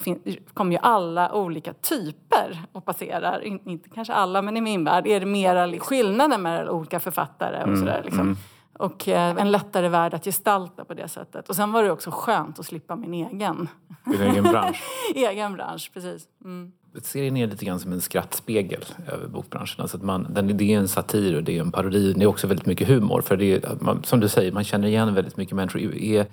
kommer 0.53 0.71
ju 0.71 0.77
alla 0.81 1.33
olika 1.33 1.73
typer 1.73 2.61
och 2.71 2.85
passerar. 2.85 3.41
In, 3.41 3.69
inte 3.69 3.89
kanske 3.89 4.13
alla, 4.13 4.41
men 4.41 4.57
i 4.57 4.61
min 4.61 4.83
värld 4.83 5.07
är 5.07 5.19
det 5.19 5.25
mera 5.25 5.79
skillnader 5.79 6.37
mellan 6.37 6.69
olika 6.69 6.99
författare 6.99 7.57
och 7.57 7.67
mm. 7.67 7.79
sådär. 7.79 8.01
Liksom. 8.03 8.21
Mm. 8.21 8.37
Och 8.83 9.07
eh, 9.07 9.35
en 9.37 9.51
lättare 9.51 9.89
värld 9.89 10.13
att 10.13 10.25
gestalta 10.25 10.85
på 10.85 10.93
det 10.93 11.07
sättet. 11.07 11.49
Och 11.49 11.55
sen 11.55 11.71
var 11.71 11.83
det 11.83 11.91
också 11.91 12.11
skönt 12.11 12.59
att 12.59 12.65
slippa 12.65 12.95
min 12.95 13.13
egen. 13.13 13.67
Din 14.05 14.21
egen 14.21 14.43
bransch? 14.43 14.83
egen 15.15 15.53
bransch, 15.53 15.91
precis. 15.93 16.27
Mm 16.45 16.71
serien 17.01 17.37
är 17.37 17.47
lite 17.47 17.65
grann 17.65 17.79
som 17.79 17.91
en 17.91 18.01
skrattspegel 18.01 18.85
över 19.07 19.27
bokbranschen. 19.27 19.81
Alltså 19.81 19.97
att 19.97 20.03
man, 20.03 20.27
den, 20.33 20.57
det 20.57 20.73
är 20.73 20.77
en 20.77 20.87
satir 20.87 21.35
och 21.35 21.43
det 21.43 21.57
är 21.57 21.61
en 21.61 21.71
parodi. 21.71 22.13
Det 22.13 22.23
är 22.23 22.27
också 22.27 22.47
väldigt 22.47 22.65
mycket 22.65 22.87
humor. 22.87 23.21
För 23.21 23.37
det 23.37 23.53
är, 23.53 23.77
man, 23.79 24.03
som 24.03 24.19
du 24.19 24.29
säger, 24.29 24.51
man 24.51 24.63
känner 24.63 24.87
igen 24.87 25.13
väldigt 25.13 25.37
mycket 25.37 25.55
människor. 25.55 25.81
Är, 25.81 26.25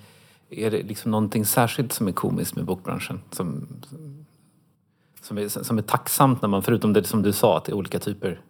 är 0.49 0.71
det 0.71 0.83
liksom 0.83 1.11
någonting 1.11 1.45
särskilt 1.45 1.93
som 1.93 2.07
är 2.07 2.11
komiskt 2.11 2.55
med 2.55 2.65
bokbranschen? 2.65 3.21
Som, 3.31 3.67
som, 5.21 5.37
är, 5.37 5.47
som 5.47 5.77
är 5.77 5.81
tacksamt 5.81 6.41
när 6.41 6.49
man, 6.49 6.63
förutom 6.63 6.93
det 6.93 7.03
som 7.03 7.21
du 7.21 7.33
sa, 7.33 7.57
att 7.57 7.65
det 7.65 7.71
är 7.71 7.75
olika 7.75 7.99
typer 7.99 8.41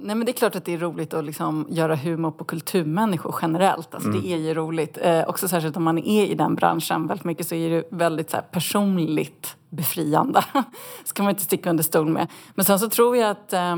Nej 0.00 0.16
men 0.16 0.26
det 0.26 0.32
är 0.32 0.34
klart 0.34 0.56
att 0.56 0.64
det 0.64 0.74
är 0.74 0.78
roligt 0.78 1.14
att 1.14 1.24
liksom 1.24 1.66
göra 1.68 1.96
humor 1.96 2.30
på 2.30 2.44
kulturmänniskor 2.44 3.34
generellt. 3.42 3.94
Alltså 3.94 4.08
mm. 4.08 4.22
Det 4.22 4.32
är 4.32 4.36
ju 4.36 4.54
roligt. 4.54 4.98
Eh, 5.02 5.28
också 5.28 5.48
särskilt 5.48 5.76
om 5.76 5.84
man 5.84 5.98
är 5.98 6.26
i 6.26 6.34
den 6.34 6.54
branschen 6.54 7.06
väldigt 7.06 7.24
mycket 7.24 7.48
så 7.48 7.54
är 7.54 7.70
det 7.70 7.84
väldigt 7.90 8.30
så 8.30 8.36
här, 8.36 8.44
personligt 8.44 9.56
befriande. 9.70 10.44
ska 11.04 11.22
man 11.22 11.30
inte 11.30 11.42
sticka 11.42 11.70
under 11.70 11.84
stol 11.84 12.08
med. 12.08 12.28
Men 12.54 12.64
sen 12.64 12.78
så 12.78 12.88
tror 12.88 13.16
jag 13.16 13.30
att 13.30 13.52
eh, 13.52 13.76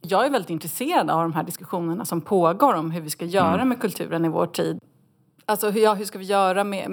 jag 0.00 0.26
är 0.26 0.30
väldigt 0.30 0.50
intresserad 0.50 1.10
av 1.10 1.22
de 1.22 1.32
här 1.32 1.42
diskussionerna 1.42 2.04
som 2.04 2.20
pågår 2.20 2.74
om 2.74 2.90
hur 2.90 3.00
vi 3.00 3.10
ska 3.10 3.24
göra 3.24 3.54
mm. 3.54 3.68
med 3.68 3.80
kulturen 3.80 4.24
i 4.24 4.28
vår 4.28 4.46
tid. 4.46 4.78
Alltså 5.48 5.70
hur, 5.70 5.80
ja, 5.80 5.94
hur 5.94 6.04
ska 6.04 6.18
vi 6.18 6.24
göra 6.24 6.64
med, 6.64 6.90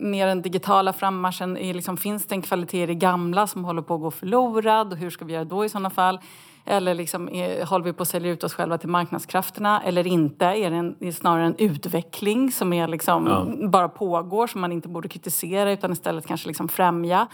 med 0.00 0.28
den 0.28 0.42
digitala 0.42 0.92
frammarschen? 0.92 1.56
Är 1.56 1.74
liksom, 1.74 1.96
finns 1.96 2.26
det 2.26 2.34
en 2.34 2.42
kvalitet 2.42 2.82
i 2.82 2.86
det 2.86 2.94
gamla 2.94 3.46
som 3.46 3.64
håller 3.64 3.82
på 3.82 3.94
att 3.94 4.00
gå 4.00 4.10
förlorad? 4.10 4.92
Och 4.92 4.98
hur 4.98 5.10
ska 5.10 5.24
vi 5.24 5.32
göra 5.32 5.44
då 5.44 5.64
i 5.64 5.68
sådana 5.68 5.90
fall? 5.90 6.18
Eller 6.66 6.94
liksom, 6.94 7.28
är, 7.28 7.66
håller 7.66 7.84
vi 7.84 7.92
på 7.92 8.02
att 8.02 8.08
sälja 8.08 8.32
ut 8.32 8.44
oss 8.44 8.54
själva 8.54 8.78
till 8.78 8.88
marknadskrafterna 8.88 9.82
eller 9.82 10.06
inte? 10.06 10.46
Är 10.46 10.70
det, 10.70 10.76
en, 10.76 10.96
är 11.00 11.06
det 11.06 11.12
snarare 11.12 11.46
en 11.46 11.56
utveckling 11.58 12.52
som 12.52 12.72
är 12.72 12.88
liksom, 12.88 13.26
ja. 13.26 13.68
bara 13.68 13.88
pågår 13.88 14.46
som 14.46 14.60
man 14.60 14.72
inte 14.72 14.88
borde 14.88 15.08
kritisera 15.08 15.72
utan 15.72 15.92
istället 15.92 16.26
kanske 16.26 16.48
liksom 16.48 16.68
främja? 16.68 17.26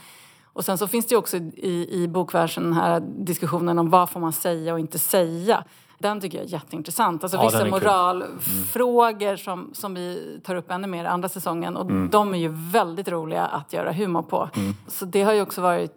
Och 0.52 0.64
sen 0.64 0.78
så 0.78 0.86
finns 0.86 1.06
det 1.06 1.16
också 1.16 1.36
i, 1.36 1.88
i 1.90 2.08
bokvärlden 2.08 2.64
den 2.64 2.72
här 2.72 3.00
diskussionen 3.00 3.78
om 3.78 3.90
vad 3.90 4.10
får 4.10 4.20
man 4.20 4.32
säga 4.32 4.72
och 4.72 4.80
inte 4.80 4.98
säga. 4.98 5.64
Den 5.98 6.20
tycker 6.20 6.38
jag 6.38 6.46
är 6.46 6.50
jätteintressant. 6.50 7.24
Alltså 7.24 7.38
ja, 7.38 7.44
vissa 7.44 7.64
moralfrågor 7.64 9.26
mm. 9.26 9.38
som, 9.38 9.70
som 9.72 9.94
vi 9.94 10.40
tar 10.44 10.54
upp 10.54 10.70
ännu 10.70 10.86
mer 10.86 11.04
andra 11.04 11.28
säsongen 11.28 11.76
och 11.76 11.90
mm. 11.90 12.08
de 12.10 12.34
är 12.34 12.38
ju 12.38 12.48
väldigt 12.52 13.08
roliga 13.08 13.46
att 13.46 13.72
göra 13.72 13.92
humor 13.92 14.22
på. 14.22 14.50
Mm. 14.54 14.74
Så 14.88 15.04
det 15.04 15.22
har 15.22 15.32
ju 15.32 15.42
också 15.42 15.60
varit, 15.60 15.92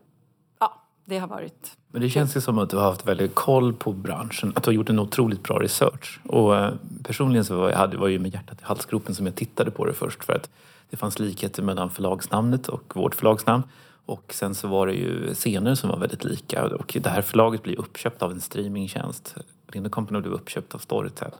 det 1.06 1.20
har 1.20 1.28
varit 1.28 1.78
men 1.94 2.02
det 2.02 2.10
känns 2.10 2.38
ju 2.38 2.42
som 2.42 2.58
att 2.58 2.70
du 2.70 2.78
har 2.78 2.84
haft 2.84 3.08
väldigt 3.08 3.36
koll 3.36 3.74
på 3.74 3.92
branschen, 3.92 4.54
att 4.56 4.64
du 4.64 4.70
har 4.70 4.74
gjort 4.74 4.90
en 4.90 5.00
otroligt 5.00 5.44
bra 5.44 5.60
research. 5.60 6.20
Och 6.24 6.58
eh, 6.58 6.74
personligen 7.04 7.46
så 7.46 7.58
var 7.58 7.70
jag, 7.70 7.78
hade, 7.78 7.98
var 7.98 8.08
ju 8.08 8.20
med 8.20 8.34
hjärtat 8.34 8.62
i 8.62 8.66
halsgropen 8.66 9.16
som 9.16 9.26
jag 9.26 9.36
tittade 9.36 9.72
på 9.72 9.86
det 9.86 9.94
först 9.94 10.24
för 10.24 10.34
att 10.34 10.50
det 10.90 10.98
fanns 10.98 11.20
likheter 11.20 11.64
mellan 11.64 11.90
förlagsnamnet 11.90 12.68
och 12.68 12.96
vårt 12.96 13.16
förlagsnamn. 13.16 13.64
Och 14.06 14.34
sen 14.34 14.56
så 14.56 14.68
var 14.68 14.88
det 14.88 14.94
ju 14.94 15.34
scener 15.34 15.76
som 15.76 15.90
var 15.90 15.98
väldigt 15.98 16.24
lika 16.24 16.66
och 16.66 16.98
det 17.02 17.10
här 17.10 17.22
förlaget 17.22 17.64
blir 17.64 17.80
uppköpt 17.80 18.22
av 18.22 18.32
en 18.32 18.42
streamingtjänst. 18.42 19.36
Lind 19.68 19.92
Company 19.92 20.22
blev 20.22 20.34
uppköpt 20.34 20.76
av 20.76 20.80
Storytel. 20.80 21.32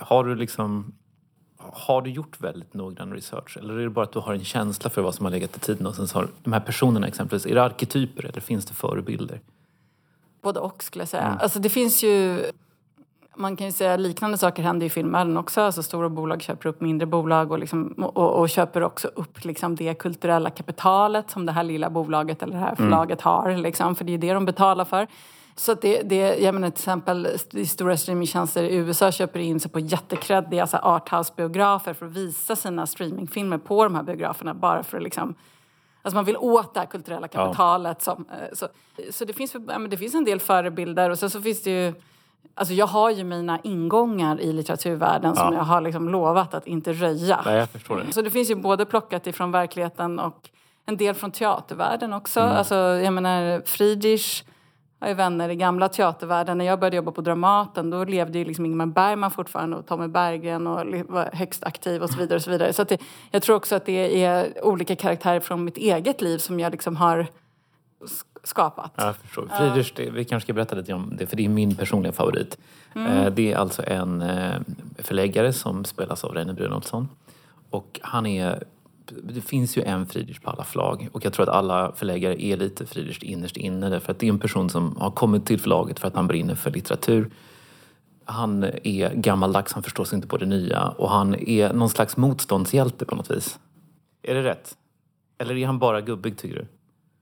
Har 0.00 0.24
du 0.24 0.34
liksom 0.34 0.92
har 1.72 2.02
du 2.02 2.10
gjort 2.10 2.40
väldigt 2.40 2.74
noggrann 2.74 3.12
research 3.12 3.56
eller 3.56 3.74
är 3.74 3.82
det 3.82 3.90
bara 3.90 4.04
att 4.04 4.12
du 4.12 4.18
har 4.18 4.34
en 4.34 4.44
känsla 4.44 4.90
för 4.90 5.02
vad 5.02 5.14
som 5.14 5.24
har 5.24 5.32
legat 5.32 5.56
i 5.56 5.60
tiden 5.60 5.86
och 5.86 5.94
sen 5.94 6.08
så 6.08 6.18
har 6.18 6.28
de 6.42 6.52
här 6.52 6.60
personerna 6.60 7.06
exempelvis, 7.06 7.46
är 7.46 7.54
det 7.54 7.62
arketyper 7.62 8.24
eller 8.26 8.40
finns 8.40 8.64
det 8.64 8.74
förebilder? 8.74 9.40
Både 10.42 10.60
och 10.60 10.84
skulle 10.84 11.02
jag 11.02 11.08
säga. 11.08 11.22
Mm. 11.22 11.38
Alltså 11.40 11.58
det 11.58 11.68
finns 11.68 12.04
ju 12.04 12.42
man 13.36 13.56
kan 13.56 13.66
ju 13.66 13.72
säga 13.72 13.96
liknande 13.96 14.38
saker 14.38 14.62
händer 14.62 14.86
i 14.86 14.90
filmvärlden 14.90 15.36
också. 15.36 15.60
Alltså 15.60 15.82
stora 15.82 16.08
bolag 16.08 16.42
köper 16.42 16.68
upp 16.68 16.80
mindre 16.80 17.06
bolag 17.06 17.52
och, 17.52 17.58
liksom, 17.58 17.86
och, 17.86 18.40
och 18.40 18.48
köper 18.48 18.82
också 18.82 19.08
upp 19.14 19.44
liksom 19.44 19.76
det 19.76 19.94
kulturella 19.94 20.50
kapitalet 20.50 21.30
som 21.30 21.46
det 21.46 21.52
här 21.52 21.64
lilla 21.64 21.90
bolaget 21.90 22.42
eller 22.42 22.52
det 22.52 22.58
här 22.58 22.66
mm. 22.66 22.76
förlaget 22.76 23.24
mm. 23.24 23.32
har. 23.32 23.56
Liksom, 23.56 23.94
för 23.94 24.04
det 24.04 24.14
är 24.14 24.18
det 24.18 24.32
de 24.32 24.44
betalar 24.44 24.84
för. 24.84 25.06
Så 25.56 25.74
det, 25.74 26.02
det, 26.02 26.36
jag 26.36 26.54
menar 26.54 26.70
till 26.70 26.80
exempel 26.80 27.28
stora 27.66 27.96
streamingtjänster 27.96 28.62
i 28.64 28.76
USA 28.76 29.12
köper 29.12 29.40
in 29.40 29.60
sig 29.60 29.70
på 29.70 29.80
jättekreddiga 29.80 30.62
alltså 30.62 30.76
arthouse-biografer 30.76 31.94
för 31.94 32.06
att 32.06 32.12
visa 32.12 32.56
sina 32.56 32.86
streamingfilmer 32.86 33.58
på 33.58 33.84
de 33.84 33.94
här 33.94 34.02
biograferna 34.02 34.54
bara 34.54 34.82
för 34.82 34.96
att 34.96 35.02
liksom 35.02 35.34
Alltså 36.02 36.16
man 36.16 36.24
vill 36.24 36.36
åt 36.36 36.74
det 36.74 36.80
här 36.80 36.86
kulturella 36.86 37.28
kapitalet. 37.28 37.96
Ja. 38.06 38.14
Som, 38.14 38.24
eh, 38.30 38.54
så, 38.54 38.68
så 39.10 39.24
det, 39.24 39.32
finns, 39.32 39.56
det 39.90 39.96
finns 39.96 40.14
en 40.14 40.24
del 40.24 40.40
förebilder 40.40 41.10
och 41.10 41.18
sen 41.18 41.30
så 41.30 41.42
finns 41.42 41.62
det 41.62 41.70
ju 41.70 41.94
Alltså 42.54 42.74
jag 42.74 42.86
har 42.86 43.10
ju 43.10 43.24
mina 43.24 43.60
ingångar 43.62 44.40
i 44.40 44.52
litteraturvärlden 44.52 45.32
ja. 45.36 45.42
som 45.42 45.54
jag 45.54 45.62
har 45.62 45.80
liksom 45.80 46.08
lovat 46.08 46.54
att 46.54 46.66
inte 46.66 46.92
röja. 46.92 47.40
Nej, 47.44 47.56
jag 47.56 47.70
förstår 47.70 47.96
det. 47.96 48.12
Så 48.12 48.22
det 48.22 48.30
finns 48.30 48.50
ju 48.50 48.54
både 48.54 48.84
plockat 48.84 49.26
ifrån 49.26 49.52
verkligheten 49.52 50.18
och 50.18 50.50
en 50.86 50.96
del 50.96 51.14
från 51.14 51.30
teatervärlden 51.30 52.12
också. 52.12 52.40
Mm. 52.40 52.56
Alltså, 52.56 52.74
jag 52.74 53.12
menar, 53.12 53.62
Friedrich 53.66 54.42
har 55.00 55.08
ju 55.08 55.14
vänner 55.14 55.48
i 55.48 55.56
gamla 55.56 55.88
teatervärlden. 55.88 56.58
När 56.58 56.64
jag 56.64 56.80
började 56.80 56.96
jobba 56.96 57.12
på 57.12 57.20
Dramaten 57.20 57.90
då 57.90 58.04
levde 58.04 58.38
ju 58.38 58.44
liksom 58.44 58.66
Ingmar 58.66 58.86
Bergman 58.86 59.30
fortfarande 59.30 59.76
och 59.76 59.86
Tommy 59.86 60.08
Berggren 60.08 60.66
och 60.66 60.86
var 61.08 61.30
högst 61.32 61.64
aktiv 61.64 62.02
och 62.02 62.10
så 62.10 62.18
vidare. 62.18 62.36
Och 62.36 62.42
så 62.42 62.50
vidare. 62.50 62.72
så 62.72 62.84
det, 62.84 63.00
jag 63.30 63.42
tror 63.42 63.56
också 63.56 63.76
att 63.76 63.86
det 63.86 64.24
är 64.24 64.64
olika 64.64 64.96
karaktärer 64.96 65.40
från 65.40 65.64
mitt 65.64 65.76
eget 65.76 66.20
liv 66.20 66.38
som 66.38 66.60
jag 66.60 66.72
liksom 66.72 66.96
har 66.96 67.26
skapat. 68.44 68.92
jag 68.96 69.16
förstår. 69.16 69.48
Friedrich, 69.58 69.92
det, 69.96 70.10
vi 70.10 70.24
kanske 70.24 70.46
ska 70.46 70.52
berätta 70.52 70.76
lite 70.76 70.94
om 70.94 71.16
det 71.18 71.26
för 71.26 71.36
det 71.36 71.44
är 71.44 71.48
min 71.48 71.76
personliga 71.76 72.12
favorit. 72.12 72.58
Mm. 72.94 73.12
Eh, 73.12 73.32
det 73.32 73.52
är 73.52 73.56
alltså 73.56 73.82
en 73.86 74.22
eh, 74.22 74.60
förläggare 74.98 75.52
som 75.52 75.84
spelas 75.84 76.24
av 76.24 76.34
Reine 76.34 76.54
Brynolfsson. 76.54 77.08
Och 77.70 78.00
han 78.02 78.26
är 78.26 78.64
det 79.06 79.40
finns 79.40 79.76
ju 79.76 79.82
en 79.82 80.06
Friedrich 80.06 80.40
på 80.40 80.50
alla 80.50 80.64
förlag 80.64 81.08
och 81.12 81.24
jag 81.24 81.32
tror 81.32 81.48
att 81.48 81.56
alla 81.56 81.92
förläggare 81.92 82.44
är 82.44 82.56
lite 82.56 82.86
Friedrich 82.86 83.22
innerst 83.22 83.56
inne 83.56 83.88
därför 83.88 84.12
att 84.12 84.18
det 84.18 84.26
är 84.26 84.32
en 84.32 84.38
person 84.38 84.70
som 84.70 84.96
har 84.96 85.10
kommit 85.10 85.46
till 85.46 85.60
förlaget 85.60 86.00
för 86.00 86.08
att 86.08 86.14
han 86.14 86.26
brinner 86.26 86.54
för 86.54 86.70
litteratur. 86.70 87.30
Han 88.24 88.64
är 88.64 89.14
gammaldags, 89.14 89.72
han 89.72 89.82
förstår 89.82 90.04
sig 90.04 90.16
inte 90.16 90.28
på 90.28 90.36
det 90.36 90.46
nya 90.46 90.88
och 90.88 91.10
han 91.10 91.34
är 91.34 91.72
någon 91.72 91.88
slags 91.88 92.16
motståndshjälte 92.16 93.04
på 93.04 93.14
något 93.14 93.30
vis. 93.30 93.58
Är 94.22 94.34
det 94.34 94.42
rätt? 94.42 94.76
Eller 95.38 95.56
är 95.56 95.66
han 95.66 95.78
bara 95.78 96.00
gubbig 96.00 96.38
tycker 96.38 96.56
du? 96.56 96.66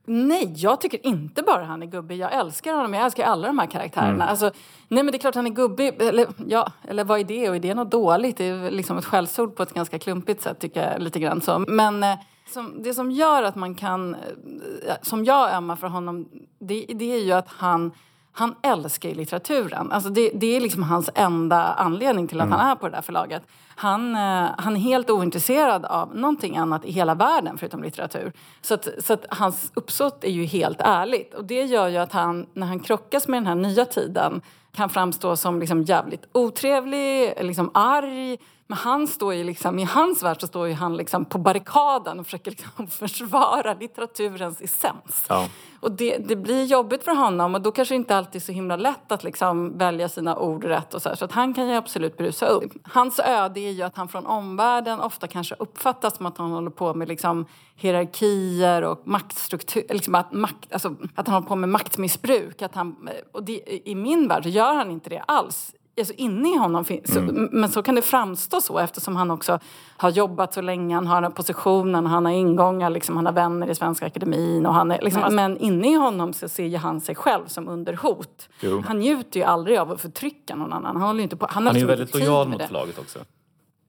Nej, 0.05 0.53
jag 0.55 0.81
tycker 0.81 1.05
inte 1.05 1.41
bara 1.43 1.63
han 1.63 1.83
är 1.83 1.87
gubbig. 1.87 2.17
Jag 2.17 2.33
älskar 2.33 2.73
honom. 2.73 2.93
Jag 2.93 3.05
älskar 3.05 3.23
alla 3.23 3.47
de 3.47 3.59
här 3.59 3.67
karaktärerna. 3.67 4.13
Mm. 4.13 4.27
Alltså, 4.27 4.51
nej 4.87 5.03
men 5.03 5.11
det 5.11 5.17
är 5.17 5.19
klart 5.19 5.35
han 5.35 5.47
är 5.47 5.51
gubbig. 5.51 6.01
Eller, 6.01 6.27
ja, 6.47 6.71
eller 6.87 7.03
vad 7.03 7.19
är 7.19 7.23
det? 7.23 7.49
Och 7.49 7.55
är 7.55 7.59
det 7.59 7.73
något 7.73 7.91
dåligt? 7.91 8.37
Det 8.37 8.45
är 8.45 8.71
liksom 8.71 8.97
ett 8.97 9.05
skällsord 9.05 9.55
på 9.55 9.63
ett 9.63 9.73
ganska 9.73 9.99
klumpigt 9.99 10.41
sätt 10.41 10.59
tycker 10.59 10.91
jag 10.91 11.01
lite 11.01 11.19
grann 11.19 11.41
så. 11.41 11.59
Men 11.67 12.03
eh, 12.03 12.15
Som, 12.47 12.83
det 12.83 12.93
som 12.93 13.11
gör 13.11 13.43
att 13.43 13.55
man 13.55 13.75
kan, 13.75 14.15
eh, 14.15 14.95
som 15.01 15.25
jag 15.25 15.53
ömmar 15.53 15.75
för 15.75 15.87
honom, 15.87 16.27
det, 16.59 16.85
det 16.89 17.13
är 17.13 17.23
ju 17.23 17.31
att 17.31 17.47
han 17.47 17.91
han 18.33 18.55
älskar 18.61 19.09
ju 19.09 19.15
litteraturen. 19.15 19.91
Alltså 19.91 20.09
det, 20.09 20.31
det 20.33 20.55
är 20.55 20.61
liksom 20.61 20.83
hans 20.83 21.09
enda 21.15 21.63
anledning 21.73 22.27
till 22.27 22.41
att 22.41 22.47
mm. 22.47 22.59
han 22.59 22.71
är 22.71 22.75
på 22.75 22.87
det 22.89 22.95
där 22.95 23.01
förlaget. 23.01 23.43
Han, 23.75 24.15
eh, 24.15 24.49
han 24.57 24.75
är 24.75 24.79
helt 24.79 25.09
ointresserad 25.09 25.85
av 25.85 26.15
någonting 26.15 26.57
annat 26.57 26.85
i 26.85 26.91
hela 26.91 27.15
världen 27.15 27.57
förutom 27.57 27.83
litteratur. 27.83 28.33
Så, 28.61 28.73
att, 28.73 28.87
så 28.99 29.13
att 29.13 29.25
hans 29.29 29.71
uppsåt 29.73 30.23
är 30.23 30.31
ju 30.31 30.45
helt 30.45 30.81
ärligt. 30.81 31.33
Och 31.33 31.45
det 31.45 31.63
gör 31.63 31.87
ju 31.87 31.97
att 31.97 32.11
han, 32.11 32.45
när 32.53 32.67
han 32.67 32.79
krockas 32.79 33.27
med 33.27 33.37
den 33.37 33.47
här 33.47 33.55
nya 33.55 33.85
tiden 33.85 34.41
kan 34.71 34.89
framstå 34.89 35.35
som 35.35 35.59
liksom 35.59 35.83
jävligt 35.83 36.25
otrevlig, 36.31 37.33
liksom 37.41 37.71
arg. 37.73 38.37
Men 38.73 38.77
han 38.77 39.07
står 39.07 39.33
ju 39.33 39.43
liksom, 39.43 39.79
i 39.79 39.83
hans 39.83 40.23
värld 40.23 40.41
så 40.41 40.47
står 40.47 40.67
ju 40.67 40.73
han 40.73 40.97
liksom 40.97 41.25
på 41.25 41.37
barrikaden 41.37 42.19
och 42.19 42.25
försöker 42.25 42.51
liksom 42.51 42.87
försvara 43.07 43.73
litteraturens 43.73 44.61
essens. 44.61 45.25
Ja. 45.29 45.47
Och 45.79 45.91
det, 45.91 46.17
det, 46.17 46.35
blir 46.35 46.65
jobbigt 46.65 47.03
för 47.03 47.15
honom 47.15 47.55
och 47.55 47.61
då 47.61 47.71
kanske 47.71 47.95
inte 47.95 48.17
alltid 48.17 48.43
så 48.43 48.51
himla 48.51 48.75
lätt 48.75 49.11
att 49.11 49.23
liksom 49.23 49.77
välja 49.77 50.09
sina 50.09 50.37
ord 50.37 50.63
rätt 50.63 50.93
och 50.93 51.01
så 51.01 51.09
här. 51.09 51.15
Så 51.15 51.25
att 51.25 51.31
han 51.31 51.53
kan 51.53 51.67
ju 51.67 51.75
absolut 51.75 52.17
brusa 52.17 52.45
upp. 52.45 52.71
Hans 52.83 53.19
öde 53.19 53.59
är 53.59 53.71
ju 53.71 53.81
att 53.81 53.97
han 53.97 54.07
från 54.07 54.25
omvärlden 54.25 54.99
ofta 54.99 55.27
kanske 55.27 55.55
uppfattas 55.59 56.17
som 56.17 56.25
att 56.25 56.37
han 56.37 56.51
håller 56.51 56.71
på 56.71 56.93
med 56.93 57.07
liksom 57.07 57.45
hierarkier 57.75 58.81
och 58.81 59.01
maktstruktur, 59.03 59.85
liksom 59.89 60.15
att, 60.15 60.31
makt, 60.31 60.73
alltså, 60.73 60.95
att 61.15 61.27
han 61.27 61.33
håller 61.33 61.47
på 61.47 61.55
med 61.55 61.69
maktmissbruk. 61.69 62.61
Att 62.61 62.75
han, 62.75 63.09
och 63.31 63.43
det, 63.43 63.87
I 63.89 63.95
min 63.95 64.27
värld 64.27 64.45
gör 64.45 64.73
han 64.73 64.91
inte 64.91 65.09
det 65.09 65.23
alls 65.27 65.73
alltså 65.97 66.13
inne 66.13 66.49
i 66.49 66.57
honom 66.57 66.85
finns. 66.85 67.15
Mm. 67.15 67.49
Men 67.51 67.69
så 67.69 67.83
kan 67.83 67.95
det 67.95 68.01
framstå 68.01 68.61
så 68.61 68.79
eftersom 68.79 69.15
han 69.15 69.31
också 69.31 69.59
har 69.97 70.09
jobbat 70.09 70.53
så 70.53 70.61
länge, 70.61 70.95
han 70.95 71.07
har 71.07 71.21
den 71.21 71.31
positionen, 71.31 72.05
han 72.05 72.25
har 72.25 72.31
ingångar, 72.31 72.89
liksom, 72.89 73.15
han 73.15 73.25
har 73.25 73.33
vänner 73.33 73.69
i 73.69 73.75
Svenska 73.75 74.05
Akademin. 74.05 74.65
Och 74.65 74.73
han 74.73 74.91
är, 74.91 75.01
liksom, 75.01 75.23
mm. 75.23 75.35
Men 75.35 75.57
inne 75.57 75.91
i 75.91 75.93
honom 75.93 76.33
så 76.33 76.49
ser 76.49 76.65
ju 76.65 76.77
han 76.77 77.01
sig 77.01 77.15
själv 77.15 77.47
som 77.47 77.67
under 77.67 77.93
hot. 77.93 78.49
Jo. 78.59 78.83
Han 78.87 78.99
njuter 78.99 79.39
ju 79.39 79.45
aldrig 79.45 79.77
av 79.77 79.91
att 79.91 80.01
förtrycka 80.01 80.55
någon 80.55 80.73
annan. 80.73 80.95
Han, 80.95 81.07
håller 81.07 81.23
inte 81.23 81.35
på, 81.35 81.47
han, 81.49 81.67
han 81.67 81.75
är 81.75 81.79
ju 81.79 81.85
väldigt 81.85 82.13
lojal 82.13 82.47
mot 82.47 82.61
förlaget 82.61 82.99
också. 82.99 83.19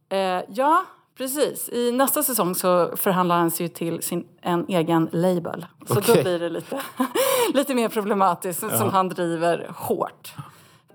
Eh, 0.08 0.42
ja, 0.48 0.84
Precis. 1.16 1.68
I 1.68 1.92
nästa 1.92 2.22
säsong 2.22 2.54
så 2.54 2.96
förhandlar 2.96 3.36
han 3.36 3.50
sig 3.50 3.68
till 3.68 4.02
sin, 4.02 4.26
en 4.40 4.68
egen 4.68 5.08
label. 5.12 5.66
Så 5.86 5.98
okay. 5.98 6.16
då 6.16 6.22
blir 6.22 6.38
det 6.38 6.48
lite, 6.48 6.80
lite 7.54 7.74
mer 7.74 7.88
problematiskt, 7.88 8.62
ja. 8.62 8.78
som 8.78 8.90
han 8.90 9.08
driver 9.08 9.70
hårt. 9.76 10.34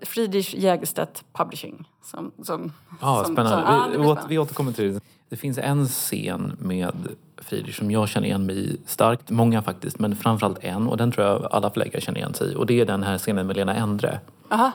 Friedrich 0.02 0.54
Jägerstedt 0.54 1.24
Publishing. 1.34 1.90
Som, 2.04 2.32
som, 2.44 2.72
ja, 3.02 3.24
som, 3.26 3.36
spännande. 3.36 3.66
Som, 3.66 3.76
ja, 3.76 3.88
vi, 3.88 3.94
spännande. 3.94 4.22
vi 4.30 4.38
återkommer 4.38 4.72
till 4.72 4.94
det. 4.94 5.00
Det 5.30 5.36
finns 5.36 5.58
en 5.58 5.88
scen 5.88 6.58
med 6.60 6.94
Friedrich 7.38 7.78
som 7.78 7.92
jag 7.92 8.10
känner 8.10 8.28
igen 8.28 8.46
mig 8.46 8.74
i 8.74 8.78
starkt. 8.86 9.30
Många 9.30 9.62
faktiskt, 9.62 10.00
men 10.00 10.16
framförallt 10.16 10.64
en. 10.64 10.88
Och 10.88 10.98
den 10.98 11.12
tror 11.12 11.28
jag 11.28 11.48
alla 11.52 11.70
förläggare 11.70 12.02
känner 12.02 12.20
igen 12.20 12.34
sig 12.34 12.52
i. 12.52 12.56
Och 12.56 12.66
det 12.66 12.80
är 12.80 12.86
den 12.86 13.04
här 13.04 13.18
scenen 13.18 13.48
med 13.48 13.56
Lena 13.56 13.76
Endre. 13.76 14.20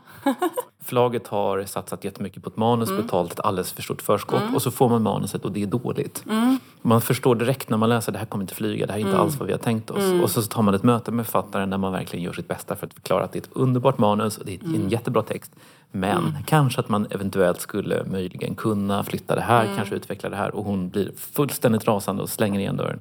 Förlaget 0.84 1.26
har 1.26 1.64
satsat 1.64 2.04
jättemycket 2.04 2.42
på 2.42 2.50
ett 2.50 2.56
manus, 2.56 2.88
mm. 2.88 3.02
betalt 3.02 3.32
ett 3.32 3.40
alldeles 3.40 3.72
för 3.72 3.82
stort 3.82 4.02
förskott 4.02 4.42
mm. 4.42 4.54
och 4.54 4.62
så 4.62 4.70
får 4.70 4.88
man 4.88 5.02
manuset 5.02 5.44
och 5.44 5.52
det 5.52 5.62
är 5.62 5.66
dåligt. 5.66 6.24
Mm. 6.30 6.58
Man 6.86 7.00
förstår 7.00 7.34
direkt 7.34 7.68
när 7.68 7.76
man 7.76 7.88
läser 7.88 8.12
det 8.12 8.18
här 8.18 8.26
kommer 8.26 8.42
inte 8.42 8.54
flyga, 8.54 8.86
det 8.86 8.92
här 8.92 8.98
är 8.98 9.00
inte 9.00 9.10
mm. 9.10 9.22
alls 9.22 9.36
vad 9.36 9.46
vi 9.46 9.52
har 9.52 9.58
tänkt 9.58 9.90
oss. 9.90 10.04
Mm. 10.04 10.20
Och 10.20 10.30
så 10.30 10.42
tar 10.42 10.62
man 10.62 10.74
ett 10.74 10.82
möte 10.82 11.12
med 11.12 11.26
författaren 11.26 11.70
där 11.70 11.78
man 11.78 11.92
verkligen 11.92 12.24
gör 12.24 12.32
sitt 12.32 12.48
bästa 12.48 12.76
för 12.76 12.86
att 12.86 12.94
förklara 12.94 13.24
att 13.24 13.32
det 13.32 13.38
är 13.38 13.42
ett 13.42 13.50
underbart 13.52 13.98
manus 13.98 14.38
och 14.38 14.46
det 14.46 14.54
är 14.54 14.64
en 14.64 14.74
mm. 14.74 14.88
jättebra 14.88 15.22
text. 15.22 15.52
Men 15.90 16.36
kanske 16.46 16.80
att 16.80 16.88
man 16.88 17.06
eventuellt 17.10 17.60
skulle 17.60 18.04
möjligen 18.04 18.54
kunna 18.54 19.04
flytta 19.04 19.34
det 19.34 19.40
här, 19.40 19.68
kanske 19.76 19.94
utveckla 19.94 20.28
det 20.30 20.36
här 20.36 20.54
och 20.54 20.64
hon 20.64 20.88
blir 20.88 21.12
fullständigt 21.16 21.88
rasande 21.88 22.22
och 22.22 22.28
slänger 22.28 22.60
igen 22.60 22.76
dörren. 22.76 23.00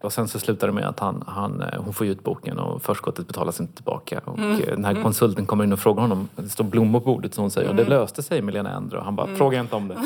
Och 0.00 0.12
sen 0.12 0.28
så 0.28 0.38
slutar 0.38 0.66
det 0.66 0.72
med 0.72 0.84
att 0.84 1.00
han, 1.00 1.24
han, 1.26 1.62
eh, 1.62 1.82
hon 1.82 1.94
får 1.94 2.06
ut 2.06 2.24
boken 2.24 2.58
och 2.58 2.82
förskottet 2.82 3.26
betalas 3.26 3.60
inte 3.60 3.74
tillbaka. 3.74 4.20
Och 4.24 4.38
mm. 4.38 4.60
den 4.60 4.84
här 4.84 4.90
mm. 4.90 5.02
konsulten 5.02 5.46
kommer 5.46 5.64
in 5.64 5.72
och 5.72 5.78
frågar 5.78 6.02
honom, 6.02 6.28
det 6.36 6.48
står 6.48 6.64
blommor 6.64 7.00
på 7.00 7.06
bordet 7.06 7.34
som 7.34 7.42
hon 7.42 7.50
säger, 7.50 7.68
mm. 7.68 7.70
och 7.70 7.76
det 7.76 7.92
mm. 7.92 8.00
löste 8.00 8.22
sig 8.22 8.42
med 8.42 8.54
Lena 8.54 8.76
Endre 8.76 8.98
och 8.98 9.04
han 9.04 9.16
bara, 9.16 9.26
mm. 9.26 9.38
fråga 9.38 9.60
inte 9.60 9.76
om 9.76 9.88
det. 9.88 9.98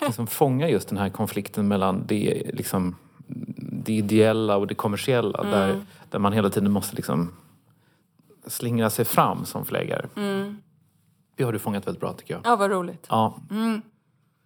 liksom 0.06 0.26
fånga 0.26 0.68
just 0.68 0.88
den 0.88 0.98
här 0.98 1.08
konflikten 1.08 1.68
mellan 1.68 2.04
det, 2.06 2.50
liksom, 2.54 2.96
det 3.56 3.92
ideella 3.92 4.56
och 4.56 4.66
det 4.66 4.74
kommersiella 4.74 5.38
mm. 5.38 5.50
där, 5.50 5.80
där 6.10 6.18
man 6.18 6.32
hela 6.32 6.50
tiden 6.50 6.70
måste 6.70 6.96
liksom 6.96 7.32
slingra 8.46 8.90
sig 8.90 9.04
fram 9.04 9.44
som 9.44 9.64
förläggare. 9.64 10.08
Mm. 10.16 10.58
Det 11.36 11.44
har 11.44 11.52
du 11.52 11.58
fångat 11.58 11.86
väldigt 11.86 12.00
bra 12.00 12.12
tycker 12.12 12.34
jag. 12.34 12.40
Ja, 12.44 12.56
vad 12.56 12.70
roligt. 12.70 13.06
Ja. 13.08 13.38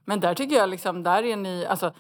Men 0.05 0.21
där 0.21 0.35
tycker 0.35 0.57
jag 0.57 0.71
liksom, 0.71 1.03
där 1.03 1.23
är 1.23 1.37
ni, 1.37 1.67
alltså 1.67 1.93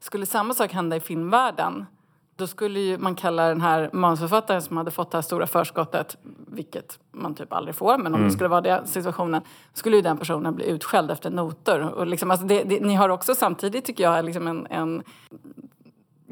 skulle 0.00 0.26
samma 0.26 0.54
sak 0.54 0.72
hända 0.72 0.96
i 0.96 1.00
filmvärlden 1.00 1.86
då 2.36 2.46
skulle 2.46 2.80
ju 2.80 2.98
man 2.98 3.14
kalla 3.14 3.48
den 3.48 3.60
här 3.60 3.90
manusförfattaren 3.92 4.62
som 4.62 4.76
hade 4.76 4.90
fått 4.90 5.10
det 5.10 5.16
här 5.16 5.22
stora 5.22 5.46
förskottet, 5.46 6.16
vilket 6.46 6.98
man 7.10 7.34
typ 7.34 7.52
aldrig 7.52 7.74
får, 7.74 7.98
men 7.98 8.06
om 8.06 8.14
mm. 8.14 8.28
det 8.28 8.32
skulle 8.32 8.48
vara 8.48 8.60
den 8.60 8.86
situationen, 8.86 9.42
skulle 9.72 9.96
ju 9.96 10.02
den 10.02 10.18
personen 10.18 10.54
bli 10.54 10.66
utskälld 10.66 11.10
efter 11.10 11.30
noter. 11.30 11.80
Och 11.80 12.06
liksom, 12.06 12.30
alltså 12.30 12.46
det, 12.46 12.62
det, 12.62 12.80
ni 12.80 12.94
har 12.94 13.08
också 13.08 13.34
samtidigt, 13.34 13.84
tycker 13.84 14.04
jag, 14.04 14.24
liksom 14.24 14.46
en, 14.46 14.66
en 14.70 15.02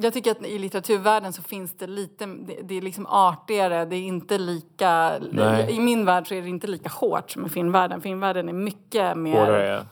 jag 0.02 0.12
tycker 0.12 0.30
att 0.30 0.46
i 0.46 0.58
litteraturvärlden 0.58 1.32
så 1.32 1.42
finns 1.42 1.76
det 1.76 1.86
lite, 1.86 2.26
det, 2.62 2.74
är 2.74 2.82
liksom 2.82 3.06
artigare, 3.06 3.84
det 3.84 3.96
är 3.96 4.02
inte 4.02 4.38
lika, 4.38 5.18
Nej. 5.30 5.70
i 5.70 5.80
min 5.80 6.04
värld 6.04 6.28
så 6.28 6.34
är 6.34 6.42
det 6.42 6.48
inte 6.48 6.66
lika 6.66 6.88
hårt 6.88 7.30
som 7.30 7.46
i 7.46 7.48
filmvärlden. 7.48 8.00
Filmvärlden 8.00 8.48
är 8.48 8.52
mycket 8.52 9.16
mer... 9.16 9.40
Hårdare, 9.40 9.86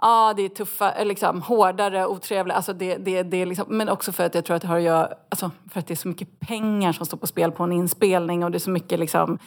ja 0.00 0.28
ja, 0.28 0.34
det 0.36 0.44
är 0.44 0.48
tuffa, 0.48 0.92
eh, 0.92 1.06
liksom, 1.06 1.42
hårdare, 1.42 2.06
otrevliga. 2.06 2.56
Alltså 2.56 2.72
det, 2.72 2.96
det, 2.96 3.22
det 3.22 3.46
liksom, 3.46 3.66
men 3.68 3.88
också 3.88 4.12
för 4.12 4.24
att 4.24 4.34
jag 4.34 4.44
tror 4.44 4.56
att 4.56 4.62
det 4.62 4.68
har 4.68 4.76
att 4.76 4.82
göra, 4.82 5.08
alltså 5.28 5.50
för 5.70 5.80
att 5.80 5.86
det 5.86 5.94
är 5.94 5.96
så 5.96 6.08
mycket 6.08 6.40
pengar 6.40 6.92
som 6.92 7.06
står 7.06 7.18
på 7.18 7.26
spel 7.26 7.52
på 7.52 7.64
en 7.64 7.72
inspelning 7.72 8.44
och 8.44 8.50
det 8.50 8.56
är 8.56 8.60
så 8.60 8.70
mycket 8.70 8.98
liksom, 8.98 9.38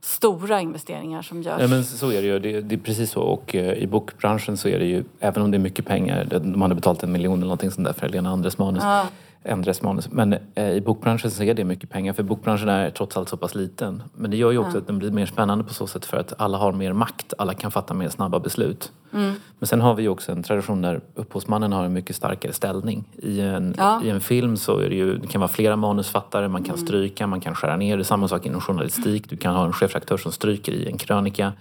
stora 0.00 0.60
investeringar 0.60 1.22
som 1.22 1.42
görs. 1.42 1.60
Ja, 1.60 1.68
men 1.68 1.84
så 1.84 2.12
är 2.12 2.22
det 2.22 2.28
ju. 2.28 2.38
Det, 2.38 2.60
det 2.60 2.74
är 2.74 2.78
precis 2.78 3.10
så. 3.10 3.20
Och 3.20 3.54
eh, 3.54 3.72
i 3.72 3.86
bokbranschen 3.86 4.56
så 4.56 4.68
är 4.68 4.78
det 4.78 4.84
ju, 4.84 5.04
även 5.20 5.42
om 5.42 5.50
det 5.50 5.56
är 5.56 5.58
mycket 5.58 5.86
pengar, 5.86 6.24
de 6.24 6.62
hade 6.62 6.74
betalat 6.74 7.02
en 7.02 7.12
miljon 7.12 7.38
eller 7.38 7.44
någonting 7.44 7.70
sånt 7.70 7.86
där 7.86 7.92
för 7.92 8.08
Lena 8.08 8.30
Andres 8.30 8.58
manus, 8.58 8.82
ja 8.82 9.06
ändras 9.44 9.82
manus. 9.82 10.10
Men 10.10 10.36
eh, 10.54 10.70
i 10.70 10.80
bokbranschen 10.80 11.30
så 11.30 11.42
är 11.42 11.54
det 11.54 11.64
mycket 11.64 11.90
pengar 11.90 12.12
för 12.12 12.22
bokbranschen 12.22 12.68
är 12.68 12.90
trots 12.90 13.16
allt 13.16 13.28
så 13.28 13.36
pass 13.36 13.54
liten. 13.54 14.02
Men 14.14 14.30
det 14.30 14.36
gör 14.36 14.50
ju 14.50 14.58
också 14.58 14.70
mm. 14.70 14.80
att 14.80 14.86
den 14.86 14.98
blir 14.98 15.10
mer 15.10 15.26
spännande 15.26 15.64
på 15.64 15.74
så 15.74 15.86
sätt 15.86 16.04
för 16.04 16.16
att 16.16 16.40
alla 16.40 16.58
har 16.58 16.72
mer 16.72 16.92
makt, 16.92 17.34
alla 17.38 17.54
kan 17.54 17.70
fatta 17.70 17.94
mer 17.94 18.08
snabba 18.08 18.38
beslut. 18.38 18.92
Mm. 19.12 19.34
Men 19.58 19.66
sen 19.66 19.80
har 19.80 19.94
vi 19.94 20.02
ju 20.02 20.08
också 20.08 20.32
en 20.32 20.42
tradition 20.42 20.82
där 20.82 21.00
upphovsmannen 21.14 21.72
har 21.72 21.84
en 21.84 21.92
mycket 21.92 22.16
starkare 22.16 22.52
ställning. 22.52 23.04
I 23.18 23.40
en, 23.40 23.74
ja. 23.78 24.02
i 24.04 24.10
en 24.10 24.20
film 24.20 24.56
så 24.56 24.78
är 24.78 24.88
det 24.88 24.96
ju, 24.96 25.18
det 25.18 25.26
kan 25.26 25.40
vara 25.40 25.48
flera 25.48 25.76
manusfattare, 25.76 26.48
man 26.48 26.62
kan 26.62 26.74
mm. 26.74 26.86
stryka, 26.86 27.26
man 27.26 27.40
kan 27.40 27.54
skära 27.54 27.76
ner. 27.76 27.96
Det 27.96 28.02
är 28.02 28.04
samma 28.04 28.28
sak 28.28 28.46
inom 28.46 28.60
journalistik, 28.60 29.30
du 29.30 29.36
kan 29.36 29.54
ha 29.54 29.66
en 29.66 29.72
chefredaktör 29.72 30.16
som 30.16 30.32
stryker 30.32 30.72
i 30.72 30.86
en 30.86 30.98
krönika. 30.98 31.52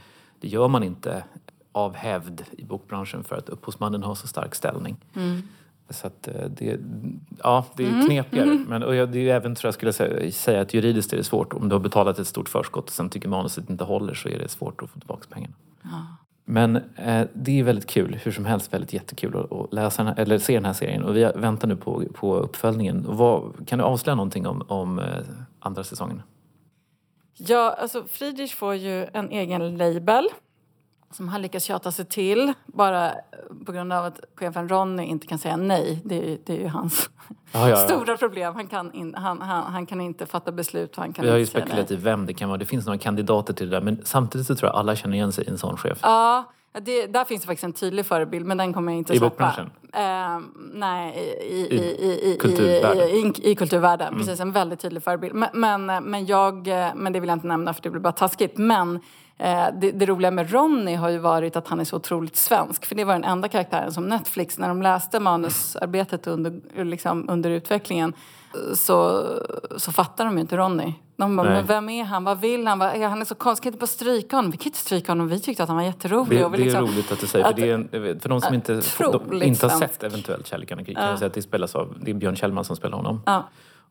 Det 0.41 0.47
gör 0.47 0.67
man 0.67 0.83
inte 0.83 1.23
av 1.71 1.95
hävd 1.95 2.41
i 2.51 2.63
bokbranschen 2.63 3.23
för 3.23 3.35
att 3.35 3.49
upphovsmannen 3.49 4.03
har 4.03 4.15
så 4.15 4.27
stark 4.27 4.55
ställning. 4.55 4.97
Mm. 5.15 5.41
Så 5.89 6.07
att 6.07 6.27
eh, 6.27 6.33
det, 6.49 6.79
ja, 7.43 7.65
det 7.77 7.83
är 7.83 7.89
mm. 7.89 8.05
knepigare. 8.05 8.51
Mm. 8.51 8.65
Men, 8.69 8.83
och 8.83 8.95
jag, 8.95 9.11
det 9.11 9.29
är 9.29 9.35
även, 9.35 9.55
tror 9.55 9.67
jag 9.67 9.73
skulle 9.73 9.93
säga, 9.93 10.31
säga 10.31 10.61
att 10.61 10.73
juridiskt 10.73 11.13
är 11.13 11.17
det 11.17 11.23
svårt. 11.23 11.53
Om 11.53 11.69
du 11.69 11.75
har 11.75 11.79
betalat 11.79 12.19
ett 12.19 12.27
stort 12.27 12.49
förskott 12.49 12.85
och 12.85 12.91
sen 12.91 13.09
tycker 13.09 13.29
manuset 13.29 13.69
inte 13.69 13.83
håller 13.83 14.13
så 14.13 14.29
är 14.29 14.39
det 14.39 14.47
svårt 14.47 14.81
att 14.81 14.89
få 14.89 14.99
tillbaka 14.99 15.25
pengarna. 15.29 15.53
Ja. 15.83 15.89
Men 16.45 16.75
eh, 16.95 17.27
det 17.33 17.59
är 17.59 17.63
väldigt 17.63 17.87
kul, 17.87 18.19
hur 18.23 18.31
som 18.31 18.45
helst 18.45 18.73
väldigt 18.73 18.93
jättekul 18.93 19.37
att, 19.37 19.51
att 19.51 19.73
läsa 19.73 20.03
här, 20.03 20.19
eller 20.19 20.37
se 20.37 20.53
den 20.53 20.65
här 20.65 20.73
serien. 20.73 21.03
Och 21.03 21.15
vi 21.15 21.31
väntar 21.35 21.67
nu 21.67 21.75
på, 21.75 22.03
på 22.13 22.37
uppföljningen. 22.37 23.05
vad, 23.07 23.67
kan 23.67 23.79
du 23.79 23.85
avslöja 23.85 24.15
någonting 24.15 24.47
om, 24.47 24.61
om 24.67 24.99
eh, 24.99 25.05
andra 25.59 25.83
säsongen? 25.83 26.21
Ja, 27.37 27.75
alltså 27.81 28.03
Friedrich 28.09 28.55
får 28.55 28.75
ju 28.75 29.07
en 29.13 29.29
egen 29.29 29.77
label 29.77 30.27
som 31.11 31.27
han 31.27 31.41
lyckas 31.41 31.63
tjata 31.63 31.91
sig 31.91 32.05
till 32.05 32.53
bara 32.65 33.11
på 33.65 33.71
grund 33.71 33.93
av 33.93 34.05
att 34.05 34.19
chefen 34.35 34.69
Ronny 34.69 35.03
inte 35.03 35.27
kan 35.27 35.39
säga 35.39 35.57
nej. 35.57 36.01
Det 36.05 36.33
är, 36.33 36.37
det 36.45 36.53
är 36.53 36.59
ju 36.59 36.67
hans 36.67 37.09
ja, 37.51 37.59
ja, 37.59 37.69
ja. 37.69 37.75
stora 37.75 38.17
problem. 38.17 38.55
Han 38.55 38.67
kan, 38.67 38.93
in, 38.93 39.15
han, 39.15 39.41
han, 39.41 39.73
han, 39.73 39.85
kan 39.85 40.01
inte 40.01 40.25
fatta 40.25 40.51
beslut. 40.51 40.95
Han 40.95 41.13
kan 41.13 41.25
Vi 41.25 41.31
har 41.31 41.37
ju 41.37 41.45
spekulerat 41.45 41.91
i 41.91 41.95
vem 41.95 42.25
det 42.25 42.33
kan 42.33 42.49
vara. 42.49 42.57
Det 42.57 42.65
finns 42.65 42.85
några 42.85 42.99
kandidater 42.99 43.53
till 43.53 43.69
det 43.69 43.75
där. 43.75 43.81
Men 43.81 44.01
samtidigt 44.05 44.47
så 44.47 44.55
tror 44.55 44.69
jag 44.69 44.75
alla 44.75 44.95
känner 44.95 45.15
igen 45.15 45.31
sig 45.31 45.45
i 45.45 45.49
en 45.49 45.57
sån 45.57 45.77
chef. 45.77 45.99
Ja, 46.01 46.51
det, 46.81 47.05
där 47.05 47.25
finns 47.25 47.41
det 47.41 47.47
faktiskt 47.47 47.63
en 47.63 47.73
tydlig 47.73 48.05
förebild, 48.05 48.45
men 48.45 48.57
den 48.57 48.73
kommer 48.73 48.91
jag 48.91 48.97
inte 48.97 49.13
I 49.13 49.17
släppa. 49.17 49.25
I 49.25 49.29
bokbranschen? 49.29 49.69
Uh, 49.95 50.45
nej, 50.73 51.17
i, 51.41 51.75
i, 51.75 51.79
i, 51.79 52.33
i, 52.33 52.37
kulturvärlden. 52.37 53.09
I, 53.09 53.51
i, 53.51 53.55
kulturvärlden. 53.55 54.07
Mm. 54.07 54.19
Precis, 54.19 54.39
en 54.39 54.51
väldigt 54.51 54.79
tydlig 54.79 55.03
förebild. 55.03 55.35
Men, 55.35 55.49
men, 55.53 56.03
men, 56.03 56.25
jag, 56.25 56.67
men 56.95 57.13
det 57.13 57.19
vill 57.19 57.29
jag 57.29 57.35
inte 57.35 57.47
nämna 57.47 57.73
för 57.73 57.81
det 57.81 57.89
blir 57.89 58.01
bara 58.01 58.13
taskigt. 58.13 58.57
Men 58.57 58.95
Eh, 58.95 59.01
det, 59.79 59.91
det, 59.91 60.05
roliga 60.05 60.31
med 60.31 60.51
Ronny 60.51 60.95
har 60.95 61.09
ju 61.09 61.17
varit 61.17 61.55
att 61.55 61.67
han 61.67 61.79
är 61.79 61.83
så 61.83 61.95
otroligt 61.95 62.35
svensk. 62.35 62.85
För 62.85 62.95
det 62.95 63.03
var 63.03 63.13
den 63.13 63.23
enda 63.23 63.47
karaktären 63.47 63.93
som 63.93 64.05
Netflix, 64.07 64.57
när 64.57 64.67
de 64.67 64.81
läste 64.81 65.19
manusarbetet 65.19 66.27
under, 66.27 66.83
liksom, 66.83 67.29
under 67.29 67.49
utvecklingen 67.49 68.13
så, 68.73 69.25
så 69.77 69.91
fattar 69.91 70.25
de 70.25 70.35
ju 70.35 70.41
inte 70.41 70.57
Ronny. 70.57 70.93
De 71.15 71.35
bara, 71.35 71.49
Nej. 71.49 71.57
men 71.57 71.65
vem 71.65 71.89
är 71.89 72.03
han? 72.03 72.23
Vad 72.23 72.39
vill 72.39 72.67
han? 72.67 72.81
Är 72.81 73.07
han 73.07 73.21
är 73.21 73.25
så 73.25 73.35
konstig, 73.35 73.63
kan 73.63 73.69
inte 73.69 73.79
bara 73.79 73.87
stryka 73.87 74.35
honom? 74.35 74.51
Vi 74.51 74.57
kan 74.57 74.65
inte 74.65 74.77
stryka 74.77 75.11
honom. 75.11 75.27
Vi 75.27 75.39
tyckte 75.39 75.63
att 75.63 75.69
han 75.69 75.77
var 75.77 75.83
jätterolig. 75.83 76.39
Det, 76.39 76.49
det 76.49 76.57
är 76.57 76.57
liksom, 76.57 76.85
roligt 76.85 77.11
att 77.11 77.19
du 77.19 77.27
säger, 77.27 77.45
för, 77.45 77.51
att- 77.51 77.57
det 77.57 77.69
är 77.69 77.73
en, 77.73 78.19
för 78.19 78.29
de 78.29 78.41
som 78.41 78.53
inte, 78.55 78.81
de, 79.29 79.43
inte 79.43 79.67
har 79.67 79.79
sett 79.79 80.03
eventuellt 80.03 80.47
Kärlek 80.47 80.67
och 80.67 80.71
anarki 80.71 80.93
kan 80.93 81.09
jag 81.09 81.19
säga 81.19 81.27
att 81.27 81.33
det 81.33 81.41
spelas 81.41 81.75
av, 81.75 81.97
det 82.01 82.11
är 82.11 82.15
Björn 82.15 82.35
Kjellman 82.35 82.65
som 82.65 82.75
spelar 82.75 82.97
honom. 82.97 83.21
Ja. 83.25 83.43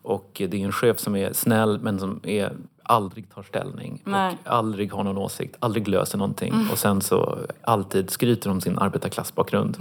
Och 0.02 0.30
det 0.34 0.54
är 0.54 0.64
en 0.64 0.72
chef 0.72 0.98
som 0.98 1.16
är 1.16 1.32
snäll 1.32 1.78
men 1.82 1.98
som 1.98 2.20
är, 2.22 2.52
aldrig 2.88 3.34
tar 3.34 3.42
ställning 3.42 4.02
Nej. 4.04 4.26
Mm. 4.26 4.38
och 4.44 4.52
aldrig 4.52 4.92
har 4.92 5.04
någon 5.04 5.18
åsikt, 5.18 5.56
aldrig 5.58 5.88
löser 5.88 6.18
någonting 6.18 6.54
och 6.72 6.78
sen 6.78 7.00
så 7.00 7.38
alltid 7.62 8.10
skryter 8.10 8.50
om 8.50 8.60
sin 8.60 8.78
arbetarklassbakgrund. 8.78 9.76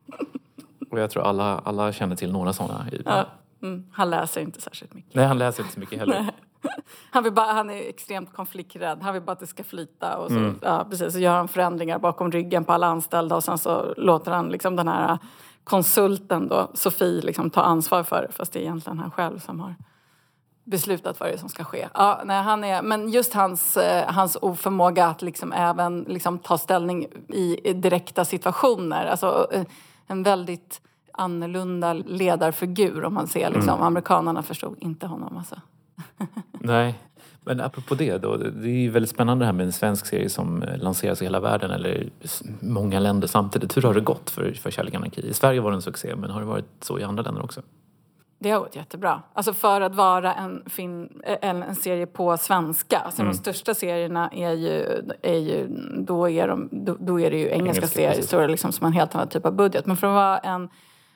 och 0.90 1.00
jag 1.00 1.10
tror 1.10 1.22
alla, 1.22 1.58
alla 1.58 1.92
känner 1.92 2.16
till 2.16 2.32
några 2.32 2.52
sådana. 2.52 2.86
Ja. 3.04 3.26
Mm, 3.62 3.84
han 3.92 4.10
läser 4.10 4.40
inte 4.40 4.60
särskilt 4.60 4.94
mycket. 4.94 5.14
Nej, 5.14 5.26
han 5.26 5.38
läser 5.38 5.62
inte 5.62 5.74
så 5.74 5.80
mycket 5.80 5.98
heller. 5.98 6.30
Han, 7.10 7.24
vill 7.24 7.32
bara, 7.32 7.52
han 7.52 7.70
är 7.70 7.88
extremt 7.88 8.32
konflikträdd. 8.32 8.98
Han 9.02 9.14
vill 9.14 9.22
bara 9.22 9.32
att 9.32 9.40
det 9.40 9.46
ska 9.46 9.64
flyta. 9.64 10.16
Och 10.16 10.30
så, 10.30 10.36
Mm. 10.36 10.58
ja, 10.62 10.86
precis, 10.90 11.12
så 11.12 11.18
gör 11.18 11.32
han 11.34 11.48
förändringar 11.48 11.98
bakom 11.98 12.32
ryggen 12.32 12.64
på 12.64 12.72
alla 12.72 12.86
anställda 12.86 13.36
och 13.36 13.44
sen 13.44 13.58
så 13.58 13.94
låter 13.96 14.32
han 14.32 14.48
liksom 14.48 14.76
den 14.76 14.88
här 14.88 15.18
konsulten 15.64 16.48
då, 16.48 16.70
Sofie, 16.74 17.20
liksom 17.22 17.50
ta 17.50 17.60
ansvar 17.60 18.02
för 18.02 18.22
det. 18.22 18.32
Fast 18.32 18.52
det 18.52 18.58
är 18.58 18.62
egentligen 18.62 18.98
han 18.98 19.10
själv 19.10 19.38
som 19.38 19.60
har 19.60 19.74
beslutat 20.70 21.20
vad 21.20 21.28
det 21.28 21.32
är 21.32 21.38
som 21.38 21.48
ska 21.48 21.64
ske. 21.64 21.88
Ja, 21.94 22.22
nej, 22.24 22.42
han 22.42 22.64
är, 22.64 22.82
men 22.82 23.08
just 23.08 23.34
hans, 23.34 23.76
eh, 23.76 24.12
hans 24.12 24.36
oförmåga 24.42 25.06
att 25.06 25.22
liksom 25.22 25.52
även 25.52 26.02
liksom 26.08 26.38
ta 26.38 26.58
ställning 26.58 27.06
i, 27.28 27.60
i 27.70 27.72
direkta 27.72 28.24
situationer. 28.24 29.06
Alltså 29.06 29.48
eh, 29.52 29.64
en 30.06 30.22
väldigt 30.22 30.80
annorlunda 31.12 31.92
ledarfigur 31.92 33.04
om 33.04 33.14
man 33.14 33.28
ser. 33.28 33.50
Liksom. 33.50 33.74
Mm. 33.74 33.82
Amerikanerna 33.82 34.42
förstod 34.42 34.76
inte 34.80 35.06
honom. 35.06 35.36
Alltså. 35.36 35.60
Nej. 36.52 36.98
Men 37.40 37.60
apropå 37.60 37.94
det 37.94 38.18
då, 38.18 38.36
det 38.36 38.68
är 38.68 38.80
ju 38.80 38.90
väldigt 38.90 39.10
spännande 39.10 39.42
det 39.42 39.46
här 39.46 39.52
med 39.52 39.66
en 39.66 39.72
svensk 39.72 40.06
serie 40.06 40.28
som 40.28 40.62
eh, 40.62 40.78
lanseras 40.78 41.22
i 41.22 41.24
hela 41.24 41.40
världen 41.40 41.70
eller 41.70 42.10
många 42.60 43.00
länder 43.00 43.28
samtidigt. 43.28 43.76
Hur 43.76 43.82
har 43.82 43.94
det 43.94 44.00
gått 44.00 44.30
för, 44.30 44.52
för 44.52 44.70
Kärlek 44.70 44.94
anarki? 44.94 45.28
I 45.28 45.34
Sverige 45.34 45.60
var 45.60 45.70
det 45.70 45.76
en 45.76 45.82
succé 45.82 46.16
men 46.16 46.30
har 46.30 46.40
det 46.40 46.46
varit 46.46 46.64
så 46.80 46.98
i 46.98 47.02
andra 47.02 47.22
länder 47.22 47.44
också? 47.44 47.62
Det 48.38 48.50
har 48.50 48.60
gått 48.60 48.76
jättebra. 48.76 49.22
Alltså 49.32 49.52
för 49.52 49.80
att 49.80 49.94
vara 49.94 50.34
en, 50.34 50.62
film, 50.66 51.08
en, 51.24 51.62
en 51.62 51.74
serie 51.74 52.06
på 52.06 52.36
svenska. 52.36 52.98
Alltså 52.98 53.22
Mm. 53.22 53.32
De 53.32 53.38
största 53.38 53.74
serierna 53.74 54.28
är 54.28 54.52
ju, 54.52 55.02
är 55.22 55.38
ju 55.38 55.66
då, 55.98 56.28
är 56.28 56.48
de, 56.48 56.68
då, 56.72 56.96
då 57.00 57.20
är 57.20 57.30
det 57.30 57.36
ju 57.36 57.44
engelska, 57.44 57.58
Engelska, 57.58 57.86
serier 57.86 58.10
precis. 58.10 58.30
så 58.30 58.46
liksom 58.46 58.72
som 58.72 58.86
en 58.86 58.92
helt 58.92 59.14
annan 59.14 59.28
typ 59.28 59.46
av 59.46 59.52
budget. 59.52 59.86
Men 59.86 59.96
för 59.96 60.06
att 60.06 60.14
vara 60.14 60.38
en 60.38 60.68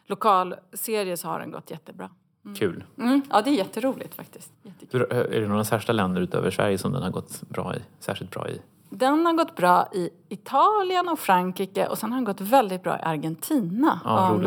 lokal 0.07 0.55
serie 0.73 1.16
så 1.16 1.29
har 1.29 1.41
den 1.41 1.51
gått 1.51 1.70
jättebra. 1.70 2.11
Kul. 2.59 2.85
Mm, 2.99 3.23
ja, 3.31 3.43
det 3.43 3.51
är 3.51 3.55
jätteroligt 3.55 4.14
faktiskt. 4.14 4.53
Jättekul. 4.62 5.07
Hur, 5.11 5.12
är 5.12 5.41
det 5.41 5.49
några 5.49 5.64
särskilda 5.64 5.93
länder 6.03 6.20
utöver 6.20 6.51
Sverige 6.51 6.79
som 6.79 6.93
den 6.93 7.03
har 7.03 7.11
gått 7.11 7.41
bra 7.49 7.77
i? 7.77 7.79
Särskilt 8.01 8.31
bra 8.31 8.49
i? 8.49 8.61
Den 8.91 9.27
har 9.27 9.33
gått 9.33 9.57
bra 9.57 9.89
i 9.93 10.11
Italien 10.29 11.09
och 11.09 11.18
Frankrike 11.18 11.87
och 11.87 11.99
sen 11.99 12.12
har 12.12 12.16
den 12.16 12.25
gått 12.25 12.41
väldigt 12.41 12.83
bra 12.83 12.99
i 12.99 13.03
Argentina. 13.03 14.01
Ja, 14.05 14.41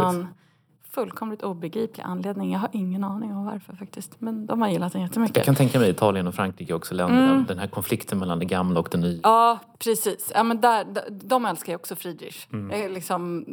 fullkomligt 0.96 1.44
obegriplig 1.44 2.04
anledning. 2.04 2.52
Jag 2.52 2.60
har 2.60 2.70
ingen 2.74 3.04
aning 3.04 3.34
om 3.34 3.46
varför 3.46 3.74
faktiskt. 3.76 4.22
Men 4.22 4.46
de 4.46 4.62
har 4.62 4.70
gillat 4.70 4.94
den 4.94 5.02
jättemycket. 5.02 5.36
Jag 5.38 5.46
kan 5.46 5.56
tänka 5.56 5.80
mig 5.80 5.90
Italien 5.90 6.28
och 6.28 6.36
Frankrike 6.36 6.74
också 6.74 6.94
länder 6.94 7.30
Mm. 7.34 7.46
den 7.48 7.60
här 7.60 7.68
konflikten 7.68 8.20
mellan 8.20 8.40
det 8.40 8.46
gamla 8.46 8.80
och 8.80 8.88
det 8.92 8.98
nya. 8.98 9.20
Ja, 9.24 9.60
precis. 9.80 10.32
Ja, 10.36 10.44
men 10.44 10.62
där, 10.62 10.86
de- 11.12 11.46
älskar 11.46 11.72
ju 11.74 11.76
också 11.76 11.96
Friedrich. 11.96 12.48
Eh, 12.72 12.90
Liksom, 12.90 13.46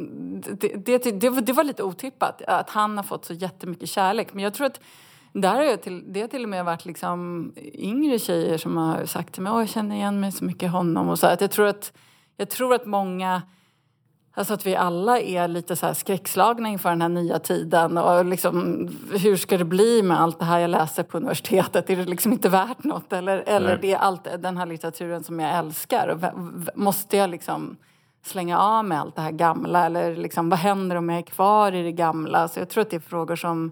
det, 0.59 0.85
det, 0.85 1.11
det, 1.21 1.29
var- 1.29 1.41
det 1.41 1.53
var 1.53 1.63
lite 1.63 1.83
otippat 1.83 2.41
att 2.47 2.69
han 2.69 2.97
har 2.97 3.03
fått 3.03 3.25
så 3.25 3.33
jättemycket 3.33 3.89
kärlek. 3.89 4.33
Men 4.33 4.43
jag 4.43 4.53
tror 4.53 4.67
att 4.67 4.79
där 5.33 5.55
har 5.55 5.63
jag 5.63 5.81
till, 5.81 6.03
det 6.13 6.21
har 6.21 6.27
till 6.27 6.43
och 6.43 6.49
med 6.49 6.65
varit 6.65 6.85
liksom 6.85 7.51
yngre 7.73 8.19
tjejer 8.19 8.57
som 8.57 8.77
har 8.77 9.05
sagt 9.05 9.33
till 9.33 9.43
mig 9.43 9.51
att 9.51 9.59
jag 9.59 9.69
känner 9.69 9.95
igen 9.95 10.19
mig 10.19 10.31
så 10.31 10.45
mycket 10.45 10.63
i 10.63 10.67
honom. 10.67 11.09
Och 11.09 11.19
så, 11.19 11.27
att 11.27 11.41
jag, 11.41 11.51
tror 11.51 11.67
att, 11.67 11.93
jag 12.37 12.49
tror 12.49 12.73
att 12.75 12.85
många 12.85 13.41
Alltså 14.35 14.53
att 14.53 14.65
vi 14.65 14.75
alla 14.75 15.19
är 15.19 15.47
lite 15.47 15.75
så 15.75 15.93
skräckslagna 15.93 16.69
inför 16.69 16.89
den 16.89 17.01
här 17.01 17.09
nya 17.09 17.39
tiden. 17.39 17.97
Och 17.97 18.25
liksom, 18.25 18.87
hur 19.11 19.35
ska 19.35 19.57
det 19.57 19.65
bli 19.65 20.03
med 20.03 20.21
allt 20.21 20.39
det 20.39 20.45
här 20.45 20.59
jag 20.59 20.69
läser 20.69 21.03
på 21.03 21.17
universitetet? 21.17 21.89
Är 21.89 21.95
det 21.95 22.05
liksom 22.05 22.33
inte 22.33 22.49
värt 22.49 22.83
något? 22.83 23.13
Eller, 23.13 23.37
eller 23.37 23.77
det 23.77 23.93
är 23.93 23.97
allt 23.97 24.27
den 24.39 24.57
här 24.57 24.65
litteraturen 24.65 25.23
som 25.23 25.39
jag 25.39 25.57
älskar? 25.57 26.07
Och 26.07 26.39
måste 26.75 27.17
jag 27.17 27.29
liksom 27.29 27.77
slänga 28.25 28.59
av 28.59 28.85
med 28.85 28.99
allt 28.99 29.15
det 29.15 29.21
här 29.21 29.31
gamla? 29.31 29.85
Eller 29.85 30.15
liksom, 30.15 30.49
vad 30.49 30.59
händer 30.59 30.95
om 30.95 31.09
jag 31.09 31.17
är 31.17 31.23
kvar 31.23 31.71
i 31.71 31.83
det 31.83 31.91
gamla? 31.91 32.47
Så 32.47 32.59
jag 32.59 32.69
tror 32.69 32.81
att 32.81 32.89
det 32.89 32.95
är 32.95 32.99
frågor 32.99 33.35
som, 33.35 33.71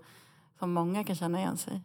som 0.60 0.74
många 0.74 1.04
kan 1.04 1.16
känna 1.16 1.40
igen 1.40 1.58
sig 1.58 1.74
i. 1.74 1.82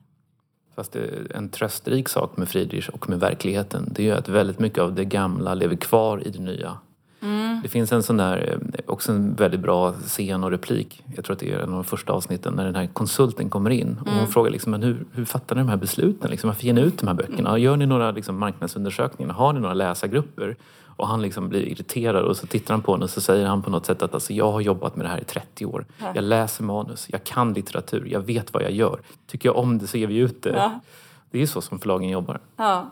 Fast 0.74 0.96
en 1.34 1.48
tröstrik 1.48 2.08
sak 2.08 2.36
med 2.36 2.48
Friedrich 2.48 2.88
och 2.88 3.08
med 3.08 3.20
verkligheten 3.20 3.88
det 3.90 4.02
är 4.02 4.06
ju 4.06 4.12
att 4.12 4.28
väldigt 4.28 4.58
mycket 4.58 4.78
av 4.78 4.94
det 4.94 5.04
gamla 5.04 5.54
lever 5.54 5.76
kvar 5.76 6.26
i 6.26 6.30
det 6.30 6.42
nya. 6.42 6.78
Mm. 7.22 7.60
Det 7.62 7.68
finns 7.68 7.92
en 7.92 8.02
sån 8.02 8.16
där, 8.16 8.58
eh, 8.74 8.80
också 8.86 9.12
en 9.12 9.34
väldigt 9.34 9.60
bra 9.60 9.92
scen 9.92 10.44
och 10.44 10.50
replik. 10.50 11.02
Jag 11.16 11.24
tror 11.24 11.34
att 11.34 11.40
det 11.40 11.52
är 11.52 11.58
en 11.58 11.68
av 11.68 11.74
de 11.74 11.84
första 11.84 12.12
avsnitten 12.12 12.54
när 12.54 12.64
den 12.64 12.74
här 12.74 12.86
konsulten 12.86 13.50
kommer 13.50 13.70
in. 13.70 13.98
Och 14.00 14.06
Mm. 14.08 14.18
hon 14.18 14.28
frågar 14.28 14.50
liksom, 14.50 14.70
men 14.70 14.82
hur, 14.82 15.04
hur 15.12 15.24
fattar 15.24 15.56
ni 15.56 15.62
de 15.62 15.68
här 15.68 15.76
besluten? 15.76 16.30
Liksom, 16.30 16.48
varför 16.48 16.64
ger 16.64 16.72
ni 16.72 16.80
ut 16.80 16.98
de 16.98 17.06
här 17.06 17.14
böckerna? 17.14 17.58
Gör 17.58 17.76
ni 17.76 17.86
några 17.86 18.10
liksom, 18.10 18.38
marknadsundersökningar? 18.38 19.32
Har 19.32 19.52
ni 19.52 19.60
några 19.60 19.74
läsargrupper? 19.74 20.56
Och 20.98 21.08
han 21.08 21.22
liksom 21.22 21.48
blir 21.48 21.60
irriterad 21.62 22.24
och 22.24 22.36
så 22.36 22.46
tittar 22.46 22.74
han 22.74 22.82
på 22.82 22.92
henne 22.92 23.04
och 23.04 23.10
så 23.10 23.20
säger 23.20 23.46
han 23.46 23.62
på 23.62 23.70
något 23.70 23.86
sätt 23.86 24.02
att 24.02 24.14
alltså, 24.14 24.32
jag 24.32 24.52
har 24.52 24.60
jobbat 24.60 24.96
med 24.96 25.04
det 25.06 25.10
här 25.10 25.20
i 25.20 25.24
30 25.24 25.66
år. 25.66 25.86
Jag 26.14 26.24
läser 26.24 26.64
manus, 26.64 27.06
jag 27.10 27.24
kan 27.24 27.52
litteratur, 27.52 28.06
jag 28.10 28.20
vet 28.20 28.52
vad 28.52 28.62
jag 28.62 28.70
gör. 28.72 29.00
Tycker 29.26 29.48
jag 29.48 29.56
om 29.56 29.78
det 29.78 29.86
så 29.86 29.98
ger 29.98 30.06
vi 30.06 30.16
ut 30.16 30.42
det. 30.42 30.50
Ja. 30.56 30.80
Det 31.30 31.38
är 31.38 31.40
ju 31.40 31.46
så 31.46 31.60
som 31.60 31.78
förlagen 31.78 32.08
jobbar. 32.08 32.38
Ja. 32.56 32.86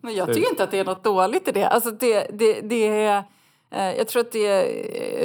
Men 0.00 0.14
jag 0.14 0.34
tycker 0.34 0.50
inte 0.50 0.64
att 0.64 0.70
det 0.70 0.78
är 0.78 0.84
något 0.84 1.04
dåligt 1.04 1.48
i 1.48 1.52
det. 1.52 1.68
Alltså 1.68 1.90
det, 1.90 2.26
det, 2.32 2.60
det 2.60 3.04
är... 3.04 3.24
eh, 3.70 3.92
Jag 3.92 4.08
tror 4.08 4.20
att 4.20 4.32
det... 4.32 4.48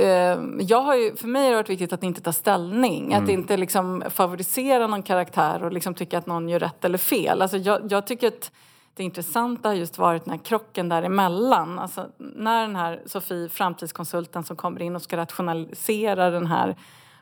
eh, 0.03 0.39
Jag 0.59 0.81
har 0.81 0.95
ju, 0.95 1.15
för 1.15 1.27
mig 1.27 1.43
har 1.43 1.49
det 1.49 1.55
varit 1.55 1.69
viktigt 1.69 1.93
att 1.93 2.03
inte 2.03 2.21
ta 2.21 2.31
ställning. 2.33 3.13
Att 3.13 3.29
inte 3.29 3.57
liksom 3.57 4.03
favorisera 4.09 4.87
någon 4.87 5.03
karaktär 5.03 5.63
och 5.63 5.71
liksom 5.71 5.93
tycka 5.93 6.17
att 6.17 6.25
någon 6.25 6.49
gör 6.49 6.59
rätt 6.59 6.85
eller 6.85 6.97
fel. 6.97 7.41
Alltså 7.41 7.57
jag, 7.57 7.91
jag 7.91 8.07
tycker 8.07 8.27
att 8.27 8.51
det 8.93 9.03
intressanta 9.03 9.69
har 9.69 9.75
just 9.75 9.97
varit 9.97 10.25
den 10.25 10.31
här 10.31 10.43
krocken 10.43 10.89
däremellan. 10.89 11.79
Alltså 11.79 12.07
när 12.17 12.61
den 12.61 12.75
här 12.75 13.01
Sofie, 13.05 13.49
framtidskonsulten 13.49 14.43
som 14.43 14.55
kommer 14.55 14.81
in 14.81 14.95
och 14.95 15.01
ska 15.01 15.17
rationalisera 15.17 16.29
den 16.29 16.47
här 16.47 16.75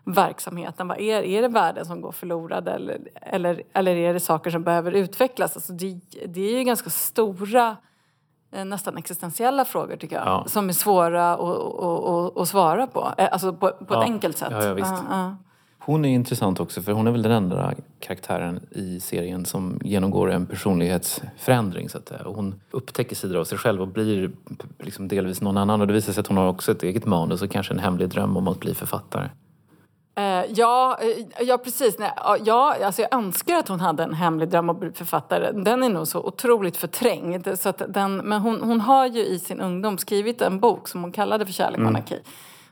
verksamheten. 0.04 0.88
Vad 0.88 1.00
är, 1.00 1.24
är 1.24 1.42
det 1.42 1.48
värden 1.48 1.86
som 1.86 2.02
går 2.02 2.12
förlorade 2.12 2.72
eller, 2.72 3.00
eller, 3.16 3.64
eller 3.74 3.96
är 3.96 4.14
det 4.14 4.20
saker 4.20 4.50
som 4.52 4.64
behöver 4.64 4.92
utvecklas? 4.92 5.56
Alltså 5.56 5.74
det, 5.74 6.00
det 6.26 6.42
är 6.42 6.58
ju 6.58 6.64
ganska 6.64 6.90
stora, 6.90 7.78
nästan 8.52 8.98
existentiella 8.98 9.66
frågor 9.66 9.96
tycker 9.96 10.16
jag. 10.16 10.28
Ja. 10.28 10.44
Som 10.48 10.70
är 10.70 10.74
svåra 10.74 11.34
att, 12.42 12.48
svara 12.48 12.88
på. 12.88 13.14
Eh, 13.18 13.28
Alltså 13.32 13.54
på, 13.54 13.68
på 13.70 13.86
Ja. 13.90 14.04
ett 14.04 14.10
enkelt 14.10 14.38
sätt. 14.38 14.48
Ja, 14.52 14.64
ja, 14.64 14.74
visst. 14.74 14.92
Ja, 14.92 15.04
ja. 15.10 15.36
Hon 15.82 16.06
är 16.06 16.10
intressant 16.10 16.60
också 16.60 16.82
för 16.82 16.92
hon 16.92 17.08
är 17.08 17.12
väl 17.12 17.22
den 17.22 17.32
enda 17.32 17.74
karaktären 18.00 18.60
i 18.72 19.00
serien 19.00 19.46
som 19.46 19.80
genomgår 19.84 20.32
en 20.32 20.46
personlighetsförändring 20.46 21.90
så 21.90 21.98
att 21.98 22.12
Hon 22.26 22.62
upptäcker 22.72 23.16
sidor 23.16 23.40
av 23.40 23.44
sig 23.44 23.58
själv 23.58 23.82
och 23.82 23.88
blir 23.88 24.32
liksom 24.80 25.08
delvis 25.08 25.42
någon 25.42 25.58
annan 25.58 25.82
och 25.82 25.88
det 25.88 25.94
visar 25.94 26.14
sig 26.14 26.22
att 26.22 26.28
hon 26.28 26.38
har 26.38 26.48
också 26.48 26.72
ett 26.72 26.84
eget 26.84 27.06
manus 27.06 27.42
och 27.42 27.52
kanske 27.52 27.74
en 27.74 27.80
hemlig 27.80 28.10
dröm 28.10 28.38
om 28.38 28.48
att 28.48 28.60
bli 28.60 28.74
författare. 28.74 29.30
Eh, 30.20 30.46
ja, 30.50 30.98
eh, 31.02 31.46
ja, 31.48 31.58
precis. 31.58 31.98
Ja, 32.46 32.76
alltså 32.86 33.02
jag 33.02 33.14
önskar 33.14 33.56
att 33.56 33.68
hon 33.68 33.80
hade 33.80 34.04
en 34.04 34.14
hemlig 34.14 34.50
dröm 34.50 34.70
att 34.70 34.80
bli 34.80 34.92
författare. 34.92 35.52
Den 35.52 35.84
är 35.84 35.90
nog 35.90 36.08
så 36.08 36.20
otroligt 36.20 36.78
förträngd. 36.78 37.60
Så 37.60 37.74
den, 37.88 38.18
men 38.18 38.42
hon, 38.42 38.62
hon 38.62 38.82
har 38.82 39.08
ju 39.08 39.26
i 39.26 39.40
sin 39.40 39.62
ungdom 39.62 39.98
skrivit 39.98 40.42
en 40.42 40.60
bok 40.60 40.88
som 40.88 41.02
hon 41.02 41.12
kallade 41.12 41.46
för 41.46 41.54
Kärlek 41.54 41.80
och 41.80 41.88
anarki. 41.88 42.20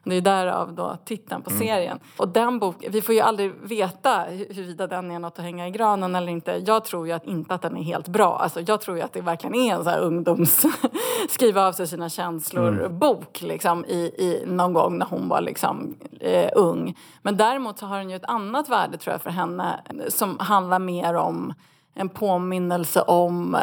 Det 0.09 0.15
är 0.15 0.21
därav 0.21 0.73
då 0.73 0.97
titeln 1.05 1.41
på 1.41 1.49
serien. 1.49 1.99
Och 2.17 2.27
den 2.27 2.59
boken, 2.59 2.91
vi 2.91 3.01
får 3.01 3.15
ju 3.15 3.21
aldrig 3.21 3.53
veta 3.63 4.09
hu- 4.09 4.53
huruvida 4.53 4.87
den 4.87 5.11
är 5.11 5.19
något 5.19 5.39
att 5.39 5.45
hänga 5.45 5.67
i 5.67 5.71
granen 5.71 6.15
eller 6.15 6.31
inte. 6.31 6.63
Jag 6.65 6.85
tror 6.85 7.07
ju 7.07 7.13
att 7.13 7.25
inte 7.25 7.53
att 7.53 7.61
den 7.61 7.77
är 7.77 7.83
helt 7.83 8.07
bra. 8.07 8.37
Alltså, 8.37 8.61
jag 8.61 8.81
tror 8.81 8.97
ju 8.97 9.03
att 9.03 9.13
det 9.13 9.21
verkligen 9.21 9.55
är 9.55 9.73
en 9.75 9.83
så 9.83 9.89
här 9.89 9.99
ungdoms 9.99 10.65
skriva 11.29 11.67
av 11.67 11.71
sig 11.71 11.87
sina 11.87 12.09
känslor-bok 12.09 13.41
liksom, 13.41 13.85
i, 13.85 13.97
i, 13.97 14.43
någon 14.47 14.73
gång 14.73 14.97
när 14.97 15.05
hon 15.05 15.29
var 15.29 15.41
liksom, 15.41 15.95
eh, 16.19 16.49
ung. 16.55 16.97
Men 17.21 17.37
däremot 17.37 17.79
så 17.79 17.85
har 17.85 17.97
den 17.97 18.09
ju 18.09 18.15
ett 18.15 18.25
annat 18.25 18.69
värde 18.69 18.97
tror 18.97 19.13
jag 19.13 19.21
för 19.21 19.29
henne 19.29 19.79
som 20.09 20.39
handlar 20.39 20.79
mer 20.79 21.13
om 21.13 21.53
en 21.93 22.09
påminnelse 22.09 23.01
om 23.01 23.55
eh, 23.55 23.61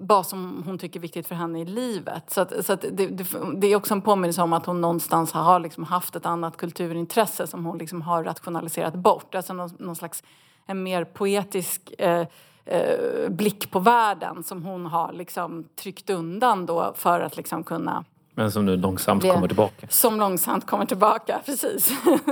vad 0.00 0.26
som 0.26 0.62
hon 0.66 0.78
tycker 0.78 1.00
är 1.00 1.02
viktigt 1.02 1.26
för 1.28 1.34
henne 1.34 1.60
i 1.60 1.64
livet. 1.64 2.30
Så, 2.30 2.40
att, 2.40 2.66
så 2.66 2.72
att 2.72 2.80
det, 2.80 3.06
det, 3.06 3.26
det 3.56 3.66
är 3.66 3.76
också 3.76 3.94
en 3.94 4.00
påminnelse 4.02 4.42
om 4.42 4.52
att 4.52 4.66
hon 4.66 4.80
någonstans 4.80 5.32
har 5.32 5.60
liksom 5.60 5.84
haft 5.84 6.16
ett 6.16 6.26
annat 6.26 6.56
kulturintresse 6.56 7.46
som 7.46 7.64
hon 7.66 7.78
liksom 7.78 8.02
har 8.02 8.24
rationaliserat 8.24 8.94
bort. 8.94 9.34
Alltså 9.34 9.52
någon, 9.52 9.70
någon 9.78 9.96
slags 9.96 10.22
en 10.66 10.82
mer 10.82 11.04
poetisk 11.04 11.92
eh, 11.98 12.26
eh, 12.64 13.28
blick 13.30 13.70
på 13.70 13.78
världen 13.78 14.42
som 14.44 14.62
hon 14.64 14.86
har 14.86 15.12
liksom 15.12 15.64
tryckt 15.76 16.10
undan 16.10 16.66
då 16.66 16.92
för 16.96 17.20
att 17.20 17.36
liksom 17.36 17.64
kunna 17.64 18.04
Men 18.34 18.52
som 18.52 18.66
nu 18.66 18.76
långsamt 18.76 19.22
Det- 19.22 19.30
kommer 19.30 19.48
tillbaka. 19.48 19.86
som 19.90 20.18
långsamt 20.20 20.66
kommer 20.66 20.86
tillbaka, 20.86 21.40
precis. 21.46 21.90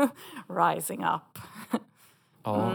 Rising 0.48 1.04
up. 1.04 1.38
Ja. 2.44 2.72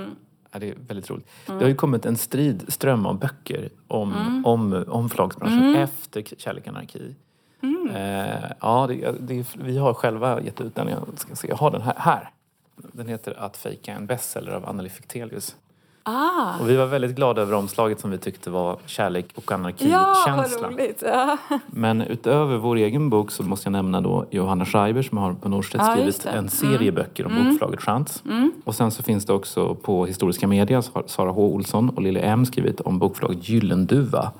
Ja, 0.52 0.60
det 0.60 0.70
är 0.70 0.76
väldigt 0.88 1.10
roligt. 1.10 1.28
Det 1.46 1.54
har 1.54 1.68
ju 1.68 1.76
kommit 1.76 2.06
en 2.06 2.18
strid 2.18 2.64
ström 2.68 3.06
av 3.06 3.20
böcker 3.20 3.70
om, 3.88 4.42
om, 4.46 4.86
om 4.88 5.10
förlagsbranschen 5.10 5.76
efter 5.76 6.22
Kärlek 6.38 6.64
och 6.64 6.70
anarki. 6.70 7.16
Eh, 7.94 8.52
ja, 8.60 8.88
det, 8.88 9.12
det, 9.20 9.56
vi 9.56 9.78
har 9.78 9.94
själva 9.94 10.42
gett 10.42 10.62
ut 10.62 10.76
den. 10.76 10.88
Jag 10.88 11.04
ska 11.16 11.36
se, 11.36 11.48
jag 11.48 11.56
har 11.56 11.72
den 11.72 11.82
här. 11.82 11.94
här. 11.98 12.30
Den 12.76 13.08
heter 13.08 13.40
Att 13.40 13.58
fejka 13.58 13.94
en 13.94 14.06
bestseller 14.06 14.52
av 14.52 14.66
Anneli 14.66 14.90
Fichtelius. 14.90 15.56
Ah, 16.10 16.60
Och 16.62 16.70
vi 16.70 16.76
var 16.76 16.86
väldigt 16.86 17.16
glada 17.16 17.42
över 17.42 17.54
omslaget 17.54 18.00
som 18.00 18.12
vi 18.12 18.18
tyckte 18.18 18.50
var 18.50 18.78
kärlek 18.86 19.26
och 19.36 19.44
ja, 19.48 19.56
anarki-känsla. 19.56 20.70
roligt. 20.70 21.04
Ja. 21.06 21.38
Men 21.68 22.02
utöver 22.02 22.58
vår 22.58 22.76
egen 22.76 23.10
bok 23.10 23.32
så 23.32 23.44
måste 23.44 23.66
jag 23.68 23.72
nämna 23.72 24.02
då 24.02 24.26
Johanna 24.32 24.66
Schreiber 24.66 25.02
som 25.02 25.18
har 25.18 25.34
på 25.34 25.50
Norstedts 25.50 25.84
Ja, 25.88 25.98
just 25.98 26.20
skrivit 26.20 26.38
en 26.40 26.50
serie 26.50 26.92
böcker 26.92 27.26
om 27.26 27.32
bokförlaget 27.36 27.82
Chans. 27.82 28.24
Och 28.64 28.76
sen 28.76 28.92
så 28.92 29.04
finns 29.04 29.26
det 29.26 29.34
också 29.34 29.76
på 29.76 30.06
Historiska 30.06 30.48
Media 30.48 30.82
så 30.82 30.92
har 30.94 31.04
Sara 31.08 31.32
H 31.32 31.46
Olsson 31.48 31.90
och 31.90 32.02
Lille 32.02 32.20
M 32.20 32.46
skrivit 32.46 32.82
om 32.82 33.00
bokförlaget 33.00 33.50
Gyllenduva. 33.50 34.32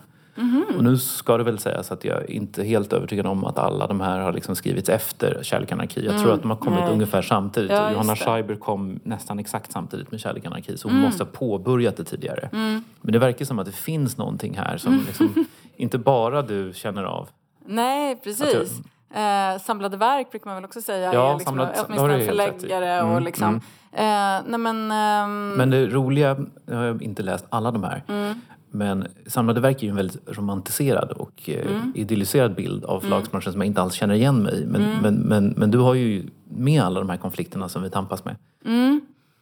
Och 0.78 0.84
nu 0.84 0.98
ska 0.98 1.38
det 1.38 1.44
väl 1.44 1.60
sägas 1.60 1.92
att 1.92 2.06
jag 2.06 2.30
inte 2.30 2.62
är 2.62 2.66
helt 2.66 2.94
övertygad 2.94 3.26
om 3.28 3.46
att 3.46 3.58
alla 3.58 3.88
de 3.88 4.02
här 4.02 4.20
har 4.20 4.34
liksom 4.34 4.56
skrivits 4.56 4.90
efter 4.90 5.40
Kärlek 5.44 5.68
och 5.70 5.74
anarki. 5.74 6.06
Jag 6.06 6.22
tror 6.22 6.34
att 6.34 6.42
de 6.42 6.50
har 6.52 6.58
kommit 6.58 6.80
Nej. 6.80 6.94
ungefär 6.94 7.22
samtidigt. 7.22 7.72
Ja, 7.72 7.92
Johanna 7.92 8.14
det. 8.14 8.20
Schreiber 8.20 8.56
kom 8.56 9.00
nästan 9.04 9.40
exakt 9.40 9.72
samtidigt 9.72 10.12
med 10.12 10.20
Kärlek 10.20 10.44
och 10.44 10.48
anarki 10.52 10.78
så 10.78 10.88
hon 10.88 10.98
måste 10.98 11.24
ha 11.24 11.32
påbörjat 11.32 11.98
det 11.98 12.04
tidigare. 12.04 12.50
Men 12.52 12.84
det 13.02 13.20
verkar 13.20 13.46
som 13.46 13.60
att 13.60 13.66
det 13.66 13.72
finns 13.72 14.18
någonting 14.18 14.58
här 14.58 14.78
som 14.78 15.04
liksom, 15.08 15.46
inte 15.76 15.98
bara 15.98 16.42
du 16.42 16.72
känner 16.76 17.04
av. 17.04 17.30
Nej, 17.66 18.16
precis. 18.24 18.82
Eh, 19.16 19.60
samlade 19.62 19.98
verk 19.98 20.32
brukar 20.32 20.46
man 20.46 20.56
väl 20.56 20.66
också 20.66 20.82
säga 20.82 21.14
Ja, 21.14 21.32
är 21.34 21.38
liksom, 21.38 21.58
samlat- 21.58 21.86
åtminstone 21.88 22.26
förläggare. 22.26 23.02
Och 23.04 23.12
Mm, 23.12 23.24
liksom. 23.24 23.56
Eh, 23.92 24.04
nej 24.48 24.60
men, 24.60 24.92
ehm, 24.92 25.50
Men 25.50 25.70
det 25.70 25.88
roliga, 25.88 26.38
jag 26.66 26.76
har 26.76 27.04
inte 27.04 27.24
läst 27.24 27.46
alla 27.50 27.72
de 27.72 27.84
här, 27.84 28.04
Mm. 28.08 28.42
Men 28.78 29.08
Samlade 29.28 29.62
verk 29.62 29.78
är 29.78 29.84
ju 29.84 29.90
en 29.90 29.96
väldigt 29.96 30.38
romantiserad 30.38 31.12
och 31.12 31.50
eh, 31.50 31.68
Mm. 31.68 31.92
idylliserad 31.96 32.56
bild 32.56 32.86
av 32.86 33.00
förlagsbranschen 33.00 33.52
som 33.52 33.62
jag 33.62 33.68
inte 33.68 33.82
alls 33.82 33.94
känner 33.94 34.16
igen 34.16 34.44
mig 34.44 34.62
i. 34.62 34.66
Men, 34.66 35.02
men, 35.02 35.16
men, 35.16 35.54
men 35.58 35.72
du 35.72 35.78
har 35.78 35.94
ju 35.94 36.30
med 36.50 36.82
alla 36.84 37.00
de 37.00 37.10
här 37.10 37.18
konflikterna 37.18 37.70
som 37.70 37.84
vi 37.84 37.90
tampas 37.90 38.24
med. 38.26 38.36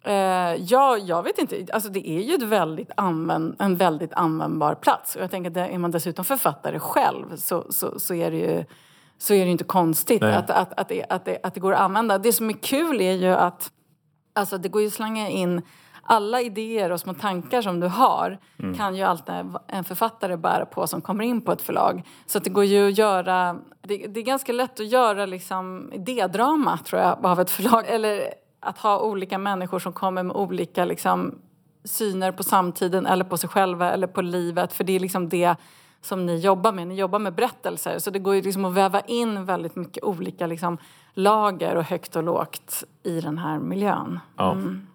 Eh, 0.04 0.56
ja, 0.64 0.98
jag 0.98 1.24
vet 1.24 1.38
inte. 1.38 1.66
Alltså, 1.74 1.90
det 1.90 2.10
är 2.10 2.22
ju 2.22 2.34
ett 2.34 2.44
väldigt 2.44 2.92
använd, 2.98 3.56
en 3.60 3.76
väldigt 3.76 4.14
användbar 4.14 4.76
plats. 4.76 5.16
Och 5.16 5.22
jag 5.22 5.32
tänker 5.32 5.52
att 5.52 5.72
är 5.72 5.78
man 5.78 5.92
dessutom 5.92 6.26
författare 6.26 6.80
själv 6.80 7.36
så, 7.36 7.66
så, 7.70 8.00
så 8.00 8.14
är 8.14 8.32
det 8.32 8.38
ju 8.38 8.64
så 9.18 9.34
är 9.34 9.46
det 9.46 9.52
inte 9.52 9.64
konstigt 9.64 10.22
Nej. 10.22 10.36
att, 10.36 10.50
att, 10.50 10.80
att, 10.80 10.90
det, 10.90 11.06
att, 11.10 11.26
det, 11.26 11.40
att 11.44 11.54
det 11.54 11.60
går 11.60 11.74
att 11.74 11.80
använda. 11.80 12.18
Det 12.18 12.34
som 12.34 12.50
är 12.50 12.54
kul 12.54 13.02
är 13.02 13.12
ju 13.12 13.28
att 13.28 13.72
alltså, 14.34 14.58
det 14.58 14.70
går 14.70 14.82
ju 14.82 14.88
att 14.88 14.94
slänga 14.94 15.30
in 15.30 15.62
alla 16.06 16.42
idéer 16.42 16.92
och 16.92 17.00
små 17.00 17.14
tankar 17.14 17.62
som 17.62 17.80
du 17.80 17.88
har 17.88 18.40
kan 18.78 18.96
ju 18.96 19.04
alltid 19.04 19.36
en 19.68 19.84
författare 19.84 20.38
bära 20.38 20.66
på 20.66 20.88
som 20.88 21.02
kommer 21.02 21.24
in 21.24 21.42
på 21.42 21.52
ett 21.52 21.62
förlag. 21.62 22.04
Så 22.26 22.38
att 22.38 22.44
det 22.44 22.50
går 22.50 22.66
ju 22.66 22.88
att 22.88 22.98
göra... 22.98 23.58
Det, 23.82 23.98
det 23.98 24.20
är 24.20 24.24
ganska 24.24 24.54
lätt 24.54 24.80
att 24.80 24.88
göra 24.88 25.26
liksom 25.26 25.92
idédrama, 25.94 26.78
tror 26.78 27.02
jag, 27.02 27.26
av 27.26 27.40
ett 27.40 27.52
förlag. 27.52 27.84
Eller 27.88 28.34
att 28.60 28.78
ha 28.78 29.00
olika 29.00 29.38
människor 29.38 29.80
som 29.80 29.94
kommer 29.94 30.24
med 30.24 30.36
olika 30.36 30.86
liksom, 30.86 31.36
syner 31.84 32.32
på 32.32 32.44
samtiden 32.44 33.06
eller 33.06 33.24
på 33.24 33.38
sig 33.38 33.50
själva 33.50 33.92
eller 33.92 34.08
på 34.08 34.22
livet. 34.22 34.74
För 34.74 34.84
det 34.84 34.94
är 34.94 35.00
liksom 35.00 35.30
det 35.30 35.56
som 36.02 36.26
ni 36.26 36.40
jobbar 36.40 36.72
med. 36.72 36.88
Ni 36.88 36.96
jobbar 36.96 37.20
med 37.20 37.36
berättelser. 37.36 38.00
Så 38.00 38.12
det 38.12 38.20
går 38.20 38.36
ju 38.36 38.42
liksom 38.42 38.66
att 38.66 38.74
väva 38.74 39.00
in 39.02 39.46
väldigt 39.46 39.76
mycket 39.76 40.04
olika 40.04 40.48
liksom, 40.48 40.78
lager 41.14 41.76
och 41.76 41.84
högt 41.84 42.16
och 42.16 42.24
lågt 42.24 42.84
i 43.04 43.22
den 43.22 43.38
här 43.38 43.60
miljön. 43.60 44.20
Ja. 44.38 44.52
Mm. 44.52 44.88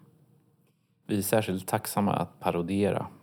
Vi 1.11 1.17
är 1.17 1.21
särskilt 1.21 1.67
tacksamma 1.67 2.13
att 2.13 2.39
parodiera. 2.39 3.07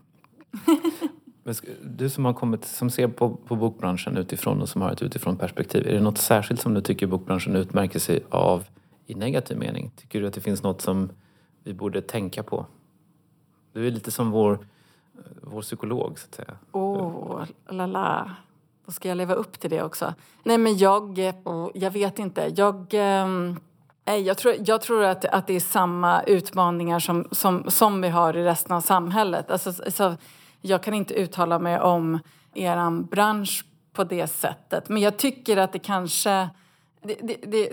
Du 1.83 2.09
som 2.11 2.25
har 2.25 2.33
kommit, 2.33 2.65
som 2.65 2.91
ser 2.91 3.09
på, 3.09 3.37
på 3.37 3.57
bokbranschen 3.57 4.17
utifrån 4.17 4.63
och 4.63 4.69
som 4.69 4.83
har 4.83 4.91
ett 4.91 5.03
utifrån 5.03 5.37
perspektiv. 5.37 5.87
Är 5.89 5.93
det 5.95 6.01
något 6.01 6.19
särskilt 6.19 6.61
som 6.61 6.75
du 6.75 6.81
tycker 6.81 7.07
bokbranschen 7.07 7.57
utmärker 7.57 7.99
sig 7.99 8.25
av 8.31 8.65
i 9.07 9.15
negativ 9.15 9.59
mening? 9.59 9.91
Tycker 9.97 10.21
du 10.21 10.27
att 10.27 10.35
det 10.35 10.41
finns 10.41 10.63
något 10.63 10.81
som 10.81 11.11
vi 11.65 11.75
borde 11.75 12.01
tänka 12.03 12.43
på? 12.43 12.67
Du 13.73 13.87
är 13.87 13.91
lite 13.91 14.11
som 14.11 14.31
vår, 14.31 14.59
vår 15.43 15.63
psykolog 15.63 16.19
så 16.19 16.27
att 16.29 16.35
säga. 16.35 16.57
Åh, 16.73 17.43
la 17.69 17.87
la. 17.87 18.31
Då 18.87 18.93
ska 18.93 19.09
jag 19.09 19.17
leva 19.19 19.35
upp 19.35 19.61
till 19.61 19.71
det 19.71 19.83
också. 19.83 20.15
Nej, 20.43 20.59
men 20.59 20.79
jag... 20.79 21.19
eh, 21.19 21.35
Jag 21.75 21.91
vet 21.91 22.19
inte. 22.19 22.53
Jag... 22.57 22.87
Nej, 22.95 23.55
jag 24.17 24.37
tror, 24.37 24.55
jag 24.67 24.81
tror 24.81 25.05
att, 25.05 25.25
att 25.25 25.47
det 25.47 25.57
är 25.57 25.61
samma 25.61 26.23
utmaningar 26.23 26.99
som, 26.99 27.29
som, 27.31 27.71
som 27.71 28.01
vi 28.01 28.09
har 28.09 28.37
i 28.37 28.45
resten 28.45 28.77
av 28.77 28.81
samhället. 28.81 29.51
Alltså, 29.51 29.73
så 29.73 30.17
jag 30.61 30.83
kan 30.83 30.95
inte 30.95 31.15
uttala 31.15 31.59
mig 31.59 31.81
om 31.81 32.19
er 32.55 33.03
bransch 33.03 33.65
på 33.93 34.05
det 34.05 34.27
sättet. 34.27 34.89
Men 34.89 35.03
jag 35.03 35.17
tycker 35.17 35.57
att 35.57 35.73
det 35.73 35.79
kanske... 35.79 36.49
Det, 37.03 37.15
det, 37.23 37.37
det, 37.47 37.71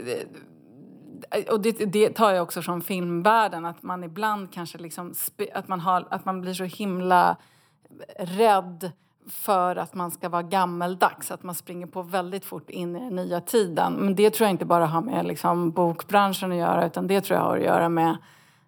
och 1.49 1.61
det, 1.61 1.71
det 1.71 2.09
tar 2.09 2.31
jag 2.31 2.43
också 2.43 2.61
från 2.61 2.81
filmvärlden. 2.81 3.65
Att 3.65 3.83
man 3.83 4.03
ibland 4.03 4.53
kanske 4.53 4.77
liksom... 4.77 5.13
Att 5.53 5.67
man, 5.67 5.79
har, 5.79 6.07
att 6.09 6.25
man 6.25 6.41
blir 6.41 6.53
så 6.53 6.63
himla 6.63 7.37
rädd 8.19 8.91
för 9.27 9.75
att 9.75 9.93
man 9.93 10.11
ska 10.11 10.29
vara 10.29 10.43
gammeldags. 10.43 11.31
Att 11.31 11.43
man 11.43 11.55
springer 11.55 11.87
på 11.87 12.01
väldigt 12.01 12.45
fort 12.45 12.69
in 12.69 12.95
i 12.95 12.99
den 12.99 13.15
nya 13.15 13.41
tiden. 13.41 13.93
Men 13.93 14.15
det 14.15 14.29
tror 14.29 14.45
jag 14.45 14.51
inte 14.51 14.65
bara 14.65 14.85
har 14.85 15.01
med 15.01 15.25
liksom, 15.25 15.71
bokbranschen 15.71 16.51
att 16.51 16.57
göra 16.57 16.85
utan 16.85 17.07
det 17.07 17.21
tror 17.21 17.39
jag 17.39 17.45
har 17.45 17.57
att 17.57 17.63
göra 17.63 17.89
med 17.89 18.17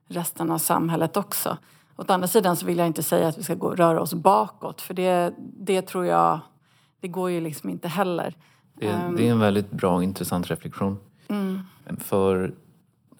resten 0.07 0.51
av 0.51 0.57
samhället 0.57 1.17
också. 1.17 1.57
Åt 1.95 2.09
andra 2.09 2.27
sidan 2.27 2.55
så 2.55 2.65
vill 2.65 2.77
jag 2.77 2.87
inte 2.87 3.03
säga 3.03 3.27
att 3.27 3.37
vi 3.37 3.43
ska 3.43 3.55
gå, 3.55 3.75
röra 3.75 4.01
oss 4.01 4.13
bakåt 4.13 4.81
för 4.81 4.93
det, 4.93 5.33
det 5.37 5.81
tror 5.81 6.05
jag, 6.05 6.39
det 6.99 7.07
går 7.07 7.31
ju 7.31 7.41
liksom 7.41 7.69
inte 7.69 7.87
heller. 7.87 8.35
Det 8.73 8.87
är, 8.87 9.11
det 9.17 9.27
är 9.27 9.31
en 9.31 9.39
väldigt 9.39 9.71
bra 9.71 9.95
och 9.95 10.03
intressant 10.03 10.51
reflektion. 10.51 10.97
För, 11.99 12.53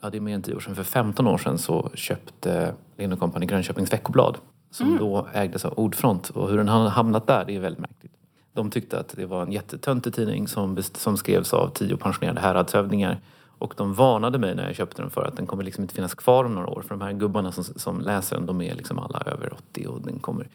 ja, 0.02 0.10
det 0.10 0.18
är 0.18 0.22
mer 0.22 0.36
än 0.36 0.42
tio 0.42 0.56
år 0.56 0.60
sedan, 0.60 0.76
för 0.76 0.84
15 0.84 1.28
år 1.28 1.38
sedan 1.38 1.58
så 1.58 1.92
köpte 1.94 2.74
Lind 2.98 3.20
Company 3.20 3.46
Grönköpings 3.46 3.94
Veckoblad 3.94 4.38
som 4.72 4.98
då 4.98 5.28
ägdes 5.34 5.66
av 5.66 5.74
Ordfront. 5.80 6.30
Och 6.30 6.50
hur 6.50 6.58
den 6.58 6.68
har 6.68 6.90
hamnat 6.90 7.28
där, 7.28 7.46
det 7.46 7.56
är 7.56 7.60
väldigt 7.60 7.80
märkligt. 7.80 8.12
De 8.54 8.72
tyckte 8.72 9.00
att 9.00 9.14
det 9.18 9.26
var 9.26 9.44
en 9.44 9.52
jättetöntig 9.52 10.14
tidning 10.14 10.48
som, 10.48 10.84
som 10.84 11.18
skrevs 11.18 11.54
av 11.54 11.70
tio 11.70 11.98
pensionerade 11.98 12.42
häradshövdingar. 12.42 13.20
Och 13.60 13.74
de 13.78 13.94
varnade 13.94 14.40
mig 14.40 14.56
när 14.56 14.68
jag 14.68 14.76
köpte 14.76 15.02
den 15.02 15.12
för 15.12 15.26
att 15.26 15.36
den 15.38 15.48
kommer 15.48 15.64
liksom 15.64 15.82
inte 15.82 15.96
finnas 15.96 16.16
kvar 16.16 16.44
om 16.44 16.56
några 16.56 16.68
år. 16.68 16.82
För 16.82 16.90
de 16.90 17.02
här 17.02 17.14
gubbarna 17.14 17.52
som, 17.52 17.64
som 17.64 18.02
läser 18.02 18.36
den, 18.36 18.46
de 18.46 18.62
är 18.62 18.76
liksom 18.76 19.00
alla 19.00 19.20
över 19.20 19.54
80 19.54 19.88
och 19.88 20.02
den 20.02 20.20
kommer, 20.20 20.48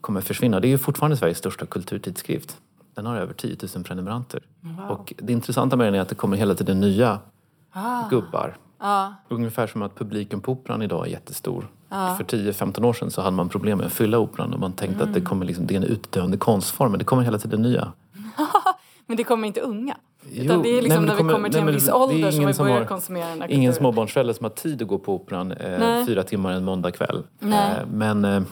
kommer 0.00 0.20
försvinna. 0.20 0.60
Det 0.60 0.66
är 0.66 0.70
ju 0.70 0.78
fortfarande 0.78 1.16
Sveriges 1.16 1.38
största 1.38 1.66
kulturtidskrift. 1.66 2.56
Den 2.94 3.06
har 3.06 3.16
över 3.16 3.34
10 3.34 3.56
000 3.74 3.84
prenumeranter. 3.84 4.42
Och 4.90 5.14
det 5.18 5.32
intressanta 5.32 5.76
med 5.76 5.86
den 5.86 5.94
är 5.94 6.00
att 6.00 6.08
det 6.08 6.14
kommer 6.14 6.36
hela 6.36 6.54
tiden 6.54 6.80
nya 6.80 7.18
gubbar. 8.10 8.56
Ja, 8.78 9.14
Ungefär 9.28 9.66
som 9.66 9.82
att 9.82 9.94
publiken 9.94 10.40
på 10.40 10.52
Operan 10.52 10.82
idag 10.82 11.06
är 11.06 11.10
jättestor. 11.10 11.68
För 12.16 12.24
10-15 12.24 12.84
år 12.84 12.92
sedan 12.92 13.10
så 13.10 13.20
hade 13.22 13.36
man 13.36 13.48
problem 13.48 13.78
med 13.78 13.86
att 13.86 13.92
fylla 13.92 14.18
Operan 14.18 14.54
och 14.54 14.60
man 14.60 14.72
tänkte 14.72 15.04
att 15.04 15.14
det, 15.14 15.20
kommer 15.20 15.46
liksom, 15.46 15.66
det 15.66 15.74
är 15.74 15.76
en 15.76 15.84
utdöende 15.84 16.36
konstform 16.36 16.90
men 16.92 16.98
det 16.98 17.04
kommer 17.04 17.22
hela 17.22 17.38
tiden 17.38 17.62
nya. 17.62 17.92
men 19.06 19.16
det 19.16 19.24
kommer 19.24 19.46
inte 19.46 19.60
unga. 19.60 19.96
Jo, 20.32 20.44
Utan 20.44 20.62
det 20.62 20.68
är 20.68 20.72
nej, 20.72 20.82
liksom 20.82 21.02
det 21.02 21.08
när 21.08 21.16
kommer- 21.16 21.30
vi 21.32 21.34
kommer 21.34 21.48
till 21.48 21.60
nej, 21.60 21.68
en 21.68 21.74
viss 21.74 21.88
ålder 21.90 22.30
som 22.30 22.46
vi 22.46 22.52
börjar 22.54 22.78
har- 22.78 22.84
konsumera 22.84 23.28
den 23.28 23.40
här 23.40 23.50
Ingen 23.50 23.74
småbarnsförälder 23.74 24.34
som 24.34 24.44
har 24.44 24.50
tid 24.50 24.82
att 24.82 24.88
gå 24.88 24.98
på 24.98 25.14
Operan 25.14 25.52
eh, 25.52 25.78
Nej. 25.78 26.06
fyra 26.06 26.22
timmar 26.22 26.52
en 26.52 26.64
måndagkväll. 26.64 27.22
Nej. 27.38 27.70
Eh, 27.80 27.86
men 27.92 28.24
eh, 28.24 28.42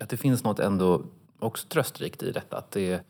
att 0.00 0.08
det 0.08 0.16
finns 0.16 0.44
något 0.44 0.58
ändå 0.58 1.02
också 1.38 1.68
tröstrikt 1.68 2.22
i 2.22 2.32
detta. 2.32 2.56
Att 2.56 2.70
det, 2.70 3.00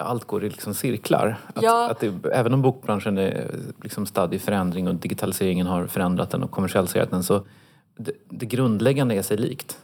allt 0.00 0.24
går 0.24 0.44
i 0.44 0.50
liksom 0.50 0.74
cirklar. 0.74 1.36
Att, 1.54 1.62
Ja. 1.62 1.90
att 1.90 2.00
det, 2.00 2.14
även 2.32 2.54
om 2.54 2.62
bokbranschen 2.62 3.18
är 3.18 3.50
liksom 3.82 4.06
stadd 4.06 4.34
i 4.34 4.38
förändring 4.38 4.88
och 4.88 4.94
digitaliseringen 4.94 5.66
har 5.66 5.86
förändrat 5.86 6.30
den 6.30 6.42
och 6.42 6.50
kommersialiserat 6.50 7.10
den 7.10 7.22
så 7.24 7.42
det, 7.98 8.12
det 8.28 8.46
grundläggande 8.46 9.14
är 9.14 9.22
sig 9.22 9.36
likt. 9.36 9.78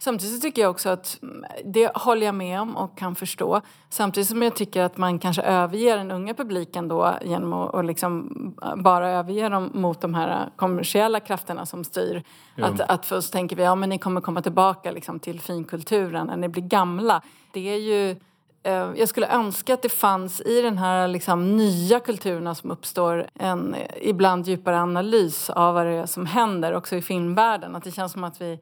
Samtidigt 0.00 0.34
så 0.34 0.40
tycker 0.40 0.62
jag 0.62 0.70
också 0.70 0.88
att 0.88 1.18
mm, 1.22 1.44
det 1.64 1.96
håller 1.96 2.26
jag 2.26 2.34
med 2.34 2.60
om 2.60 2.76
och 2.76 2.98
kan 2.98 3.14
förstå. 3.14 3.60
Samtidigt 3.90 4.28
som 4.28 4.42
jag 4.42 4.56
tycker 4.56 4.82
att 4.82 4.96
man 4.96 5.18
kanske 5.18 5.42
överger 5.42 5.96
den 5.96 6.10
unga 6.10 6.34
publiken 6.34 6.88
då 6.88 7.14
genom 7.24 7.52
att 7.52 7.84
liksom 7.84 8.32
bara 8.76 9.10
överge 9.10 9.48
dem 9.48 9.70
mot 9.74 10.00
de 10.00 10.14
här 10.14 10.50
kommersiella 10.56 11.20
krafterna 11.20 11.66
som 11.66 11.84
styr. 11.84 12.22
Att, 12.56 12.80
att 12.80 13.06
först 13.06 13.32
tänker 13.32 13.56
vi, 13.56 13.62
ja 13.62 13.74
men 13.74 13.88
ni 13.88 13.98
kommer 13.98 14.20
komma 14.20 14.42
tillbaka 14.42 14.90
liksom 14.90 15.20
till 15.20 15.40
finkulturen 15.40 16.26
när 16.26 16.36
ni 16.36 16.48
blir 16.48 16.62
gamla. 16.62 17.22
Det 17.52 17.68
är 17.68 17.78
ju 17.78 18.16
Eh, 18.62 18.90
jag 18.96 19.08
skulle 19.08 19.28
önska 19.28 19.74
att 19.74 19.82
det 19.82 19.88
fanns 19.88 20.40
i 20.40 20.62
den 20.62 20.78
här 20.78 21.08
liksom, 21.08 21.56
nya 21.56 22.00
kulturen 22.00 22.54
som 22.54 22.70
uppstår 22.70 23.26
en 23.34 23.74
eh, 23.74 23.86
ibland 24.00 24.46
djupare 24.46 24.80
analys 24.80 25.50
av 25.50 25.74
vad 25.74 25.86
det 25.86 25.92
är 25.92 26.06
som 26.06 26.26
händer 26.26 26.74
också 26.74 26.96
i 26.96 27.02
filmvärlden. 27.02 27.76
Att 27.76 27.84
det 27.84 27.90
känns 27.90 28.12
som 28.12 28.24
att 28.24 28.40
vi 28.40 28.60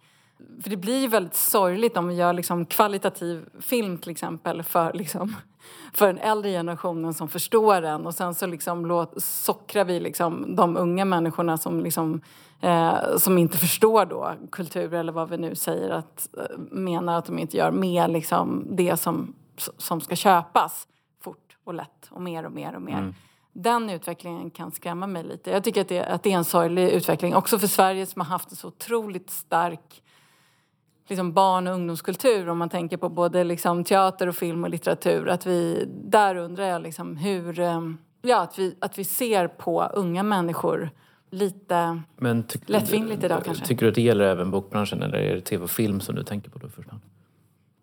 För 0.62 0.70
det 0.70 0.76
blir 0.76 1.00
ju 1.00 1.08
väldigt 1.08 1.34
sorgligt 1.34 1.96
om 1.96 2.08
vi 2.08 2.14
gör 2.14 2.32
liksom 2.32 2.66
kvalitativ 2.66 3.44
film 3.60 3.98
till 3.98 4.10
exempel 4.10 4.62
för, 4.62 4.92
liksom, 4.92 5.34
för 5.92 6.06
den 6.06 6.18
äldre 6.18 6.50
generationen 6.50 7.14
som 7.14 7.28
förstår 7.28 7.80
den 7.80 8.06
och 8.06 8.14
sen 8.14 8.34
så 8.34 8.46
liksom 8.46 8.86
låt, 8.86 9.22
sockrar 9.22 9.84
vi 9.84 10.00
liksom 10.00 10.56
de 10.56 10.76
unga 10.76 11.04
människorna 11.04 11.58
som, 11.58 11.80
liksom, 11.80 12.20
eh, 12.60 13.16
som 13.18 13.38
inte 13.38 13.58
förstår 13.58 14.06
då 14.06 14.34
kultur 14.52 14.94
eller 14.94 15.12
vad 15.12 15.28
vi 15.28 15.38
nu 15.38 15.54
säger 15.54 15.90
att 15.90 16.28
eh, 16.38 16.58
menar 16.70 17.18
att 17.18 17.26
de 17.26 17.38
inte 17.38 17.56
gör 17.56 17.70
med 17.70 18.10
liksom 18.10 18.66
det 18.70 18.96
som, 18.96 19.34
som 19.78 20.00
ska 20.00 20.16
köpas 20.16 20.88
fort 21.20 21.56
och 21.64 21.74
lätt 21.74 22.08
och 22.10 22.22
mer 22.22 22.46
och 22.46 22.52
mer 22.52 22.74
och 22.74 22.82
mer. 22.82 22.98
Mm. 22.98 23.14
Den 23.52 23.90
utvecklingen 23.90 24.50
kan 24.50 24.70
skrämma 24.70 25.06
mig 25.06 25.24
lite. 25.24 25.50
Jag 25.50 25.64
tycker 25.64 25.80
att 25.80 25.88
det, 25.88 26.04
att 26.04 26.22
det 26.22 26.32
är 26.32 26.36
en 26.36 26.44
sorglig 26.44 26.88
utveckling 26.88 27.34
också 27.34 27.58
för 27.58 27.66
Sverige 27.66 28.06
som 28.06 28.20
har 28.20 28.28
haft 28.28 28.50
en 28.50 28.56
så 28.56 28.68
otroligt 28.68 29.30
stark 29.30 30.02
liksom 31.08 31.32
barn 31.32 31.66
och 31.66 31.74
ungdomskultur 31.74 32.48
om 32.48 32.58
man 32.58 32.68
tänker 32.68 32.96
på 32.96 33.08
både 33.08 33.44
liksom 33.44 33.84
teater 33.84 34.26
och 34.26 34.36
film 34.36 34.64
och 34.64 34.70
litteratur. 34.70 35.28
Att 35.28 35.46
vi, 35.46 35.88
där 36.04 36.36
undrar 36.36 36.64
jag 36.64 36.82
liksom 36.82 37.16
hur, 37.16 37.60
eh, 37.60 37.80
ja, 38.22 38.42
att, 38.42 38.58
vi, 38.58 38.76
att 38.80 38.98
vi 38.98 39.04
ser 39.04 39.48
på 39.48 39.82
unga 39.82 40.22
människor 40.22 40.90
lite 41.30 42.02
Men 42.16 42.44
lättvindigt 42.66 43.24
idag 43.24 43.44
kanske. 43.44 43.66
Tycker 43.66 43.86
du 43.86 43.88
att 43.88 43.94
det 43.94 44.02
gäller 44.02 44.24
även 44.24 44.50
bokbranschen 44.50 45.02
eller 45.02 45.18
är 45.18 45.34
det 45.34 45.40
tv 45.40 45.64
och 45.64 45.70
film 45.70 46.00
som 46.00 46.14
du 46.14 46.22
tänker 46.22 46.50
på 46.50 46.58
då 46.58 46.68
först? 46.68 46.88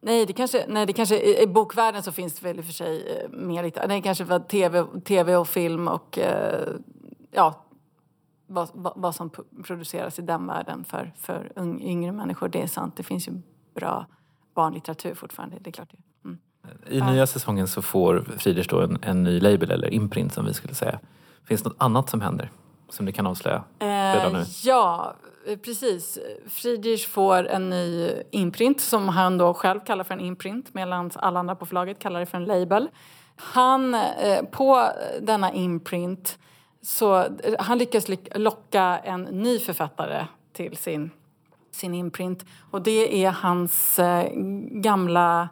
Nej, 0.06 0.26
det 0.26 0.34
kanske, 0.34 0.66
nej, 0.68 0.86
det 0.86 0.93
kanske, 0.93 1.18
i, 1.18 1.43
i 1.43 1.47
bokvärlden 1.47 2.04
så 2.04 2.12
finns 2.12 2.34
det 2.34 2.47
väl 2.47 2.58
i 2.58 2.62
och 2.62 2.66
för 2.66 2.74
sig 2.74 3.18
eh, 3.18 3.30
mer 3.30 3.64
lite, 3.64 3.88
nej 3.88 4.01
kanske 4.01 4.26
för 4.26 4.39
tv, 4.39 4.86
tv 5.06 5.36
och 5.36 5.47
film 5.47 5.88
och 5.88 6.20
eh, 6.20 6.68
ja, 7.32 7.66
vad, 8.47 8.70
vad, 8.74 8.93
vad, 8.95 9.16
som 9.16 9.30
produceras 9.64 10.20
i 10.20 10.22
den 10.22 10.47
världen 10.47 10.84
för, 10.84 11.14
för 11.18 11.51
yngre 11.82 12.12
människor. 12.12 12.47
Det 12.47 12.62
är 12.62 12.68
sant, 12.68 12.97
det 12.97 13.04
finns 13.04 13.28
ju 13.28 13.32
bra 13.76 14.06
barnlitteratur 14.54 15.16
fortfarande, 15.16 15.58
det 15.62 15.70
är 15.70 15.72
klart. 15.72 15.93
Mm. 16.26 16.38
I 16.89 17.01
nya 17.01 17.28
säsongen 17.28 17.68
så 17.68 17.82
får 17.82 18.26
Friedrich 18.38 18.68
då 18.68 18.82
en, 18.82 18.97
en 19.01 19.24
ny 19.24 19.39
label, 19.39 19.72
eller 19.72 19.93
imprint 19.93 20.34
som 20.34 20.45
vi 20.45 20.54
skulle 20.54 20.76
säga. 20.76 20.99
Finns 21.45 21.64
det 21.64 21.70
något 21.70 21.82
annat 21.82 22.10
som 22.10 22.22
händer? 22.22 22.51
Som 22.89 23.06
ni 23.06 23.12
kan 23.12 23.28
avslöja 23.28 23.64
redan 23.80 24.34
nu? 24.34 24.39
Eh, 24.39 24.45
ja, 24.64 25.16
Eh, 25.48 25.58
precis. 25.58 26.20
Friedrich 26.48 27.08
får 27.08 27.48
en 27.48 27.70
ny 27.70 28.12
imprint 28.32 28.82
som 28.82 29.10
han 29.10 29.38
då 29.38 29.54
själv 29.54 29.80
kallar 29.80 30.04
för 30.04 30.14
en 30.14 30.20
imprint 30.20 30.74
medan 30.74 31.12
alla 31.16 31.39
andra 31.39 31.56
på 31.56 31.66
förlaget 31.66 32.00
kallar 32.00 32.20
det 32.20 32.26
för 32.26 32.38
en 32.38 32.46
label. 32.46 32.89
Han, 33.36 33.94
eh, 33.96 34.44
på 34.52 34.89
denna 35.22 35.54
imprint 35.54 36.38
så 36.82 37.18
eh, 37.20 37.30
han 37.60 37.78
lyckas 37.78 38.06
locka 38.36 39.00
en 39.04 39.24
ny 39.24 39.60
författare 39.60 40.26
till 40.54 40.78
sin, 40.78 41.12
sin 41.72 41.94
imprint. 41.94 42.46
Och 42.72 42.82
det 42.82 43.26
är 43.26 43.32
hans 43.32 44.00
gamla 44.72 45.50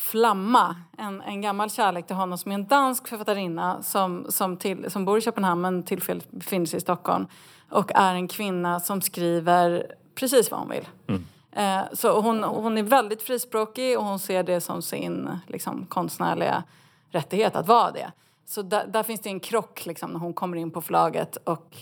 Flamma, 0.00 0.76
en, 0.98 1.20
en 1.20 1.40
gammal 1.40 1.70
kärlek 1.70 2.06
till 2.06 2.16
honom 2.16 2.38
som 2.38 2.50
är 2.52 2.54
en 2.54 2.66
dansk 2.66 3.08
författarinna 3.08 3.82
som, 3.82 4.26
som, 4.28 4.56
till, 4.56 4.90
som 4.90 5.04
bor 5.04 5.18
i 5.18 5.20
Köpenhamn 5.20 5.60
men 5.60 5.82
tillfälligt 5.82 6.30
befinner 6.30 6.66
sig 6.66 6.76
i 6.76 6.80
Stockholm. 6.80 7.26
Och 7.70 7.92
är 7.94 8.14
en 8.14 8.28
kvinna 8.28 8.80
som 8.80 9.00
skriver 9.00 9.86
precis 10.14 10.50
vad 10.50 10.60
hon 10.60 10.70
vill. 10.70 10.88
Mm. 11.08 11.24
Eh, 11.52 11.88
så 11.92 12.20
hon, 12.20 12.44
hon 12.44 12.78
är 12.78 12.82
väldigt 12.82 13.22
frispråkig 13.22 13.98
och 13.98 14.04
hon 14.04 14.18
ser 14.18 14.42
det 14.42 14.60
som 14.60 14.82
sin 14.82 15.28
liksom, 15.46 15.86
konstnärliga 15.86 16.62
rättighet 17.10 17.56
att 17.56 17.68
vara 17.68 17.90
det. 17.90 18.12
Så 18.46 18.62
där, 18.62 18.86
där, 18.86 19.02
finns 19.02 19.20
det 19.20 19.28
en 19.28 19.40
krock 19.40 19.86
liksom, 19.86 20.10
när 20.10 20.20
hon 20.20 20.34
kommer 20.34 20.56
in 20.56 20.70
på 20.70 20.82
förlaget 20.82 21.36
och 21.36 21.76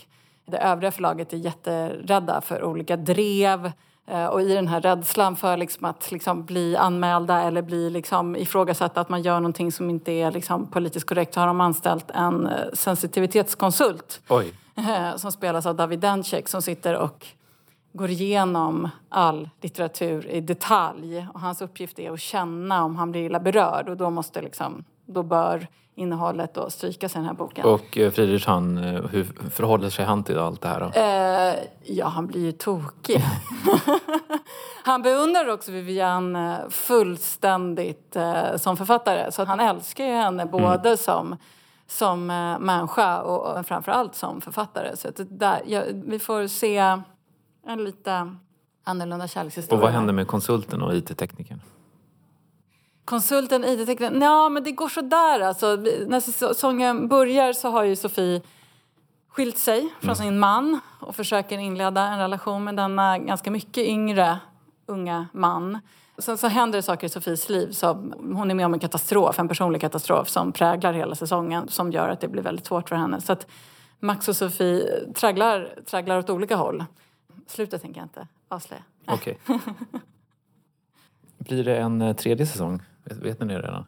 det 0.45 0.57
övriga 0.57 0.91
förlaget 0.91 1.33
är 1.33 1.37
jätterädda 1.37 2.41
för 2.41 2.63
olika 2.63 2.97
drev 2.97 3.71
eh, 4.07 4.25
och 4.25 4.41
i 4.41 4.53
den 4.53 4.67
här 4.67 4.81
rädslan 4.81 5.35
för 5.35 5.57
liksom 5.57 5.85
att 5.85 6.11
liksom 6.11 6.45
bli 6.45 6.77
anmälda 6.77 7.41
eller 7.41 7.61
bli 7.61 7.89
liksom 7.89 8.35
ifrågasatta 8.35 9.01
att 9.01 9.09
man 9.09 9.21
gör 9.21 9.39
någonting 9.39 9.71
som 9.71 9.89
inte 9.89 10.11
är 10.11 10.31
liksom 10.31 10.67
politiskt 10.67 11.07
korrekt 11.07 11.33
så 11.33 11.39
har 11.39 11.47
de 11.47 11.61
anställt 11.61 12.11
en 12.11 12.47
eh, 12.47 12.53
sensitivitetskonsult 12.73 14.21
Oj. 14.29 14.53
som 15.17 15.31
spelas 15.31 15.65
av 15.65 15.75
David 15.75 15.99
Dencek 15.99 16.47
som 16.47 16.61
sitter 16.61 16.97
och 16.97 17.27
går 17.93 18.09
igenom 18.09 18.89
all 19.09 19.49
litteratur 19.61 20.27
i 20.27 20.41
detalj. 20.41 21.27
Och 21.33 21.39
hans 21.39 21.61
uppgift 21.61 21.99
är 21.99 22.11
att 22.11 22.19
känna 22.19 22.83
om 22.83 22.95
han 22.95 23.11
blir 23.11 23.21
illa 23.21 23.39
berörd 23.39 23.89
och 23.89 23.97
då 23.97 24.09
måste 24.09 24.41
liksom, 24.41 24.83
då 25.05 25.23
bör 25.23 25.67
innehållet 25.95 26.53
då 26.53 26.69
strykas 26.69 27.15
i 27.15 27.17
den 27.17 27.25
här 27.25 27.33
boken. 27.33 27.65
Och 27.65 27.97
eh, 27.97 28.11
Friedrich, 28.11 28.45
han, 28.45 28.77
eh, 28.77 29.05
hur 29.11 29.49
förhåller 29.51 29.89
sig 29.89 30.05
han 30.05 30.23
till 30.23 30.39
allt 30.39 30.61
det 30.61 30.67
här? 30.67 30.91
Eh, 31.51 31.55
ja, 31.83 32.07
han 32.07 32.27
blir 32.27 32.41
ju 32.41 32.51
tokig. 32.51 33.23
han 34.83 35.01
beundrar 35.01 35.47
också 35.47 35.71
Vivian 35.71 36.37
fullständigt 36.69 38.15
eh, 38.15 38.55
som 38.57 38.77
författare. 38.77 39.31
Så 39.31 39.45
han 39.45 39.59
älskar 39.59 40.05
ju 40.05 40.13
henne 40.13 40.43
mm. 40.43 40.51
både 40.51 40.97
som, 40.97 41.35
som 41.91 42.29
eh, 42.29 42.59
människa 42.59 43.21
och, 43.21 43.57
och 43.57 43.65
framförallt 43.65 44.15
som 44.15 44.41
författare. 44.41 44.97
Så 44.97 45.07
att 45.07 45.19
där, 45.29 45.61
ja, 45.65 45.83
vi 46.05 46.19
får 46.19 46.47
se 46.47 46.77
en 47.67 47.83
lite 47.83 48.35
annorlunda 48.83 49.27
kärlekshistoria. 49.27 49.77
Och 49.77 49.83
vad 49.83 49.93
händer 49.93 50.13
med 50.13 50.27
konsulten 50.27 50.81
och 50.81 50.95
IT-teknikern? 50.95 51.61
Konsulten, 53.05 53.63
IT-teknikern, 53.63 54.21
ja 54.21 54.49
men 54.49 54.63
det 54.63 54.71
går 54.71 54.89
sådär 54.89 55.39
alltså. 55.39 55.75
När 56.07 56.19
säsongen 56.19 57.07
börjar 57.07 57.53
så 57.53 57.69
har 57.69 57.83
ju 57.83 57.95
Sofie 57.95 58.41
skilt 59.29 59.57
sig 59.57 59.93
från 59.99 60.09
mm. 60.09 60.15
sin 60.15 60.39
man 60.39 60.79
och 60.99 61.15
försöker 61.15 61.57
inleda 61.57 62.01
en 62.07 62.19
relation 62.19 62.63
med 62.63 62.75
denna 62.75 63.17
ganska 63.17 63.51
mycket 63.51 63.83
yngre 63.83 64.39
unga 64.85 65.27
man. 65.33 65.79
Sen 66.19 66.37
så 66.37 66.47
händer 66.47 66.77
det 66.77 66.83
saker 66.83 67.07
i 67.07 67.09
Sofies 67.09 67.49
liv. 67.49 67.71
Så 67.71 67.87
hon 68.17 68.51
är 68.51 68.55
med 68.55 68.65
om 68.65 68.73
en 68.73 68.79
katastrof, 68.79 69.39
en 69.39 69.47
personlig 69.47 69.81
katastrof 69.81 70.29
som 70.29 70.51
präglar 70.51 70.93
hela 70.93 71.15
säsongen 71.15 71.67
som 71.67 71.91
gör 71.91 72.09
att 72.09 72.21
det 72.21 72.27
blir 72.27 72.43
väldigt 72.43 72.65
svårt 72.65 72.89
för 72.89 72.95
henne. 72.95 73.21
Så 73.21 73.33
att 73.33 73.47
Max 73.99 74.27
och 74.29 74.35
Sofie 74.35 75.13
tragglar, 75.13 75.75
tragglar 75.85 76.17
åt 76.17 76.29
olika 76.29 76.55
håll. 76.55 76.85
Slutet 77.47 77.81
tänker 77.81 77.99
jag 77.99 78.05
inte 78.05 78.27
avslöja. 78.47 78.83
Okej. 79.05 79.37
Okay. 79.43 79.59
Blir 81.37 81.63
det 81.63 81.77
en 81.77 82.01
eh, 82.01 82.15
tredje 82.15 82.45
säsong? 82.45 82.81
Vet 83.03 83.39
ni 83.39 83.45
det 83.47 83.59
redan? 83.59 83.85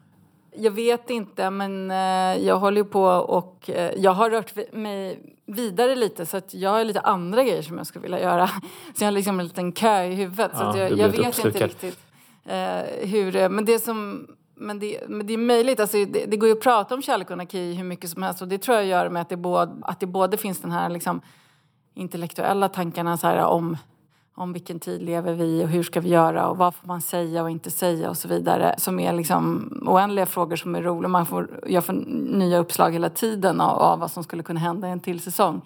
Jag 0.56 0.70
vet 0.70 1.10
inte, 1.10 1.50
men 1.50 1.90
eh, 1.90 2.46
jag 2.46 2.58
håller 2.58 2.84
på 2.84 3.04
och 3.04 3.70
eh, 3.70 3.92
jag 3.96 4.10
har 4.12 4.30
rört 4.30 4.72
mig 4.72 5.20
vidare 5.46 5.94
lite 5.94 6.26
så 6.26 6.36
att 6.36 6.54
jag 6.54 6.70
har 6.70 6.84
lite 6.84 7.00
andra 7.00 7.44
grejer 7.44 7.62
som 7.62 7.78
jag 7.78 7.86
skulle 7.86 8.02
vilja 8.02 8.20
göra. 8.20 8.46
Så 8.94 9.04
jag 9.04 9.06
har 9.06 9.12
liksom 9.12 9.40
en 9.40 9.46
liten 9.46 9.72
kö 9.72 10.04
i 10.04 10.14
huvudet. 10.14 10.50
Ja, 10.54 10.72
så 10.72 10.78
jag, 10.78 10.92
jag 10.92 11.08
vet 11.08 11.28
uppslukad. 11.28 11.62
inte 11.62 11.66
riktigt 11.66 12.11
Eh, 12.44 13.08
hur... 13.08 13.36
Eh, 13.36 13.48
men 13.48 13.64
det 13.64 13.78
som... 13.78 14.26
Men 14.54 14.78
det, 14.78 15.00
men 15.08 15.26
det 15.26 15.32
är 15.32 15.38
möjligt. 15.38 15.80
Alltså 15.80 16.04
det, 16.04 16.26
det, 16.26 16.36
går 16.36 16.48
ju 16.48 16.52
att 16.52 16.60
prata 16.60 16.94
om 16.94 17.02
kärlek 17.02 17.26
och 17.26 17.32
anarki 17.32 17.74
hur 17.74 17.84
mycket 17.84 18.10
som 18.10 18.22
helst. 18.22 18.42
Och 18.42 18.48
det 18.48 18.58
tror 18.58 18.76
jag 18.76 18.86
gör 18.86 19.08
med 19.08 19.22
att 19.22 19.28
det 19.28 19.36
både, 19.36 19.72
att 19.82 20.00
det 20.00 20.06
både 20.06 20.36
finns 20.36 20.60
den 20.60 20.70
här 20.70 20.88
liksom 20.88 21.20
intellektuella 21.94 22.68
tankarna 22.68 23.16
så 23.16 23.26
här, 23.26 23.44
om 23.44 23.76
om 24.34 24.52
vilken 24.52 24.80
tid 24.80 25.02
lever 25.02 25.34
vi 25.34 25.64
och 25.64 25.68
hur 25.68 25.82
ska 25.82 26.00
vi 26.00 26.08
göra 26.08 26.48
och 26.48 26.56
vad 26.56 26.74
får 26.74 26.86
man 26.86 27.00
säga 27.00 27.42
och 27.42 27.50
inte 27.50 27.70
säga 27.70 28.10
och 28.10 28.16
så 28.16 28.28
vidare. 28.28 28.74
Som 28.78 29.00
är 29.00 29.12
liksom 29.12 29.72
oändliga 29.86 30.26
frågor 30.26 30.56
som 30.56 30.74
är 30.74 30.82
roliga. 30.82 31.08
Man 31.08 31.26
får, 31.26 31.60
jag 31.66 31.84
får 31.84 31.92
nya 32.36 32.58
uppslag 32.58 32.92
hela 32.92 33.10
tiden 33.10 33.60
av, 33.60 33.78
av 33.78 33.98
vad 33.98 34.10
som 34.10 34.24
skulle 34.24 34.42
kunna 34.42 34.60
hända 34.60 34.88
i 34.88 34.90
en 34.90 35.00
till 35.00 35.20
säsong. 35.20 35.60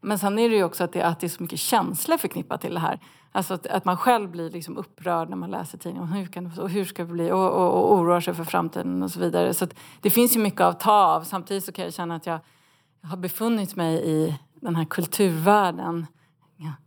Men 0.00 0.18
sen 0.18 0.38
är 0.38 0.48
det 0.48 0.56
ju 0.56 0.64
också 0.64 0.84
att 0.84 0.92
det, 0.92 1.02
att 1.02 1.20
det 1.20 1.26
är 1.26 1.28
så 1.28 1.42
mycket 1.42 1.58
känslor 1.58 2.16
förknippat 2.16 2.60
till 2.60 2.74
det 2.74 2.80
här. 2.80 3.00
Alltså 3.32 3.54
att, 3.54 3.66
att 3.66 3.84
man 3.84 3.96
själv 3.96 4.30
blir 4.30 4.50
liksom 4.50 4.76
upprörd 4.76 5.28
när 5.28 5.36
man 5.36 5.50
läser 5.50 5.78
tidningen. 5.78 6.08
Hur, 6.08 6.26
kan, 6.26 6.58
och 6.58 6.70
hur 6.70 6.84
ska 6.84 7.04
det 7.04 7.12
bli? 7.12 7.30
Och, 7.30 7.50
och, 7.50 7.72
och 7.74 7.94
oroar 7.94 8.20
sig 8.20 8.34
för 8.34 8.44
framtiden 8.44 9.02
och 9.02 9.10
så 9.10 9.20
vidare. 9.20 9.54
Så 9.54 9.66
det 10.00 10.10
finns 10.10 10.36
ju 10.36 10.40
mycket 10.40 10.60
att 10.60 10.80
ta 10.80 10.92
av. 10.92 11.22
Samtidigt 11.22 11.64
så 11.64 11.72
kan 11.72 11.84
jag 11.84 11.94
känna 11.94 12.16
att 12.16 12.26
jag 12.26 12.40
har 13.02 13.16
befunnit 13.16 13.76
mig 13.76 14.02
i 14.04 14.38
den 14.54 14.76
här 14.76 14.84
kulturvärlden 14.84 16.06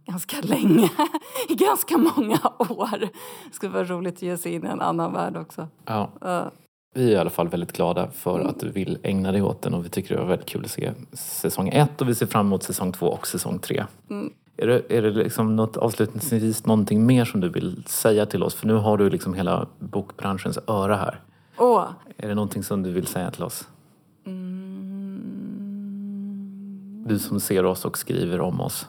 ganska 0.05 0.41
länge, 0.41 0.89
i 1.49 1.55
ganska 1.55 1.97
många 1.97 2.39
år. 2.59 2.99
Det 2.99 3.09
skulle 3.51 3.71
vara 3.73 3.83
roligt 3.83 4.15
att 4.15 4.21
ge 4.21 4.37
sig 4.37 4.53
in 4.53 4.65
i 4.65 4.69
en 4.69 4.81
annan 4.81 5.13
värld 5.13 5.37
också. 5.37 5.67
Ja. 5.85 6.51
Vi 6.93 7.07
är 7.07 7.09
i 7.11 7.17
alla 7.17 7.29
fall 7.29 7.47
väldigt 7.47 7.71
glada 7.71 8.07
för 8.11 8.39
att 8.39 8.59
du 8.59 8.69
vill 8.69 8.97
ägna 9.03 9.31
dig 9.31 9.41
åt 9.41 9.61
den 9.61 9.73
och 9.73 9.85
vi 9.85 9.89
tycker 9.89 10.15
det 10.15 10.21
var 10.21 10.27
väldigt 10.27 10.49
kul 10.49 10.65
att 10.65 10.71
se 10.71 10.91
säsong 11.13 11.69
ett 11.69 12.01
och 12.01 12.09
vi 12.09 12.15
ser 12.15 12.25
fram 12.25 12.45
emot 12.45 12.63
säsong 12.63 12.91
två 12.91 13.07
och 13.07 13.27
säsong 13.27 13.59
tre. 13.59 13.85
Mm. 14.09 14.33
Är 14.57 14.67
det, 14.67 14.81
är 14.89 15.01
det 15.01 15.11
liksom 15.11 15.55
något, 15.55 15.77
avslutningsvis 15.77 16.65
någonting 16.65 17.05
mer 17.05 17.25
som 17.25 17.41
du 17.41 17.49
vill 17.49 17.83
säga 17.85 18.25
till 18.25 18.43
oss? 18.43 18.55
För 18.55 18.67
nu 18.67 18.73
har 18.73 18.97
du 18.97 19.09
liksom 19.09 19.33
hela 19.33 19.67
bokbranschens 19.79 20.59
öra 20.67 20.95
här. 20.95 21.19
Åh. 21.57 21.83
Är 22.17 22.27
det 22.27 22.35
någonting 22.35 22.63
som 22.63 22.83
du 22.83 22.91
vill 22.91 23.07
säga 23.07 23.31
till 23.31 23.43
oss? 23.43 23.67
Mm. 24.25 25.21
Du 27.07 27.19
som 27.19 27.39
ser 27.39 27.65
oss 27.65 27.85
och 27.85 27.97
skriver 27.97 28.41
om 28.41 28.61
oss. 28.61 28.87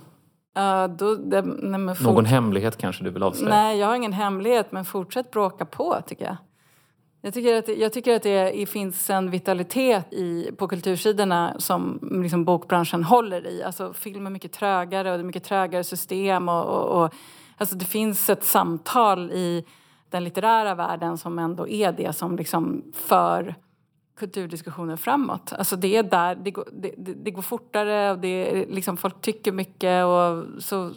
Uh, 0.58 0.96
då, 0.96 1.14
det, 1.14 1.42
nej, 1.42 1.96
Någon 2.00 2.24
hemlighet 2.24 2.76
kanske 2.76 3.04
du 3.04 3.10
vill 3.10 3.22
avslöja? 3.22 3.54
Nej, 3.54 3.78
jag 3.78 3.86
har 3.86 3.94
ingen 3.94 4.12
hemlighet, 4.12 4.72
men 4.72 4.84
fortsätt 4.84 5.30
bråka 5.30 5.64
på 5.64 6.02
tycker 6.06 6.24
jag. 6.24 6.36
Jag 7.24 7.34
tycker 7.34 7.58
att, 7.58 7.78
jag 7.78 7.92
tycker 7.92 8.16
att 8.16 8.22
det 8.22 8.68
finns 8.68 9.10
en 9.10 9.30
vitalitet 9.30 10.12
i, 10.12 10.50
på 10.56 10.68
kultursidorna 10.68 11.54
som 11.58 11.98
liksom 12.22 12.44
bokbranschen 12.44 13.04
håller 13.04 13.46
i. 13.46 13.62
Alltså, 13.62 13.92
film 13.92 14.26
är 14.26 14.30
mycket 14.30 14.52
trögare 14.52 15.10
och 15.10 15.18
det 15.18 15.22
är 15.22 15.26
mycket 15.26 15.44
trögare 15.44 15.84
system. 15.84 16.48
Och, 16.48 16.64
och, 16.64 17.04
och 17.04 17.14
Alltså 17.62 17.76
det 17.76 17.84
finns 17.84 18.30
ett 18.30 18.44
samtal 18.44 19.30
i 19.30 19.64
den 20.10 20.24
litterära 20.24 20.74
världen 20.74 21.18
som 21.18 21.38
ändå 21.38 21.68
är 21.68 21.92
det 21.92 22.12
som 22.12 22.36
liksom 22.36 22.82
för 22.94 23.54
kulturdiskussioner 24.16 24.96
framåt. 24.96 25.52
Alltså 25.52 25.76
det 25.76 25.96
är 25.96 26.02
där, 26.02 26.34
det 26.34 26.50
går, 26.50 26.68
det, 26.72 26.94
det 26.96 27.30
går 27.30 27.42
fortare 27.42 28.10
och 28.10 28.18
det 28.18 28.28
är 28.28 28.66
liksom, 28.66 28.96
folk 28.96 29.20
tycker 29.20 29.52
mycket. 29.52 30.04
Och 30.04 30.62
så, 30.62 30.92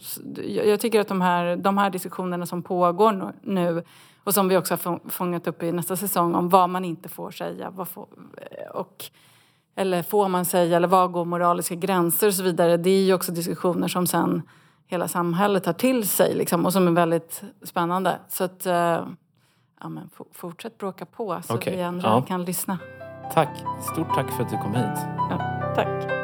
jag 0.45 0.79
tycker 0.79 1.01
att 1.01 1.07
de 1.07 1.21
här, 1.21 1.55
de 1.55 1.77
här 1.77 1.89
diskussionerna 1.89 2.45
som 2.45 2.63
pågår 2.63 3.33
nu 3.41 3.83
och 4.25 4.33
som 4.33 4.47
vi 4.47 4.57
också 4.57 4.73
har 4.73 5.09
fångat 5.09 5.47
upp 5.47 5.63
i 5.63 5.71
nästa 5.71 5.95
säsong 5.95 6.35
om 6.35 6.49
vad 6.49 6.69
man 6.69 6.85
inte 6.85 7.09
får 7.09 7.31
säga 7.31 7.69
vad 7.69 7.87
får, 7.87 8.07
och, 8.73 9.05
eller 9.75 10.03
får 10.03 10.27
man 10.27 10.45
säga 10.45 10.77
eller 10.77 10.87
vad 10.87 11.11
går 11.11 11.25
moraliska 11.25 11.75
gränser 11.75 12.27
och 12.27 12.33
så 12.33 12.43
vidare. 12.43 12.77
Det 12.77 12.89
är 12.89 13.03
ju 13.03 13.13
också 13.13 13.31
diskussioner 13.31 13.87
som 13.87 14.07
sen 14.07 14.41
hela 14.87 15.07
samhället 15.07 15.63
tar 15.63 15.73
till 15.73 16.07
sig 16.07 16.35
liksom, 16.35 16.65
och 16.65 16.73
som 16.73 16.87
är 16.87 16.91
väldigt 16.91 17.43
spännande. 17.63 18.19
Så 18.27 18.43
att, 18.43 18.65
ja, 18.65 19.89
men 19.89 20.09
fortsätt 20.33 20.77
bråka 20.77 21.05
på 21.05 21.41
så 21.43 21.55
okay. 21.55 21.75
vi 21.75 21.81
andra 21.81 22.09
ja. 22.09 22.21
kan 22.21 22.45
lyssna. 22.45 22.77
Tack. 23.33 23.63
Stort 23.93 24.15
tack 24.15 24.31
för 24.31 24.43
att 24.43 24.49
du 24.49 24.57
kom 24.57 24.75
hit. 24.75 24.99
Ja, 25.29 25.73
tack. 25.75 26.14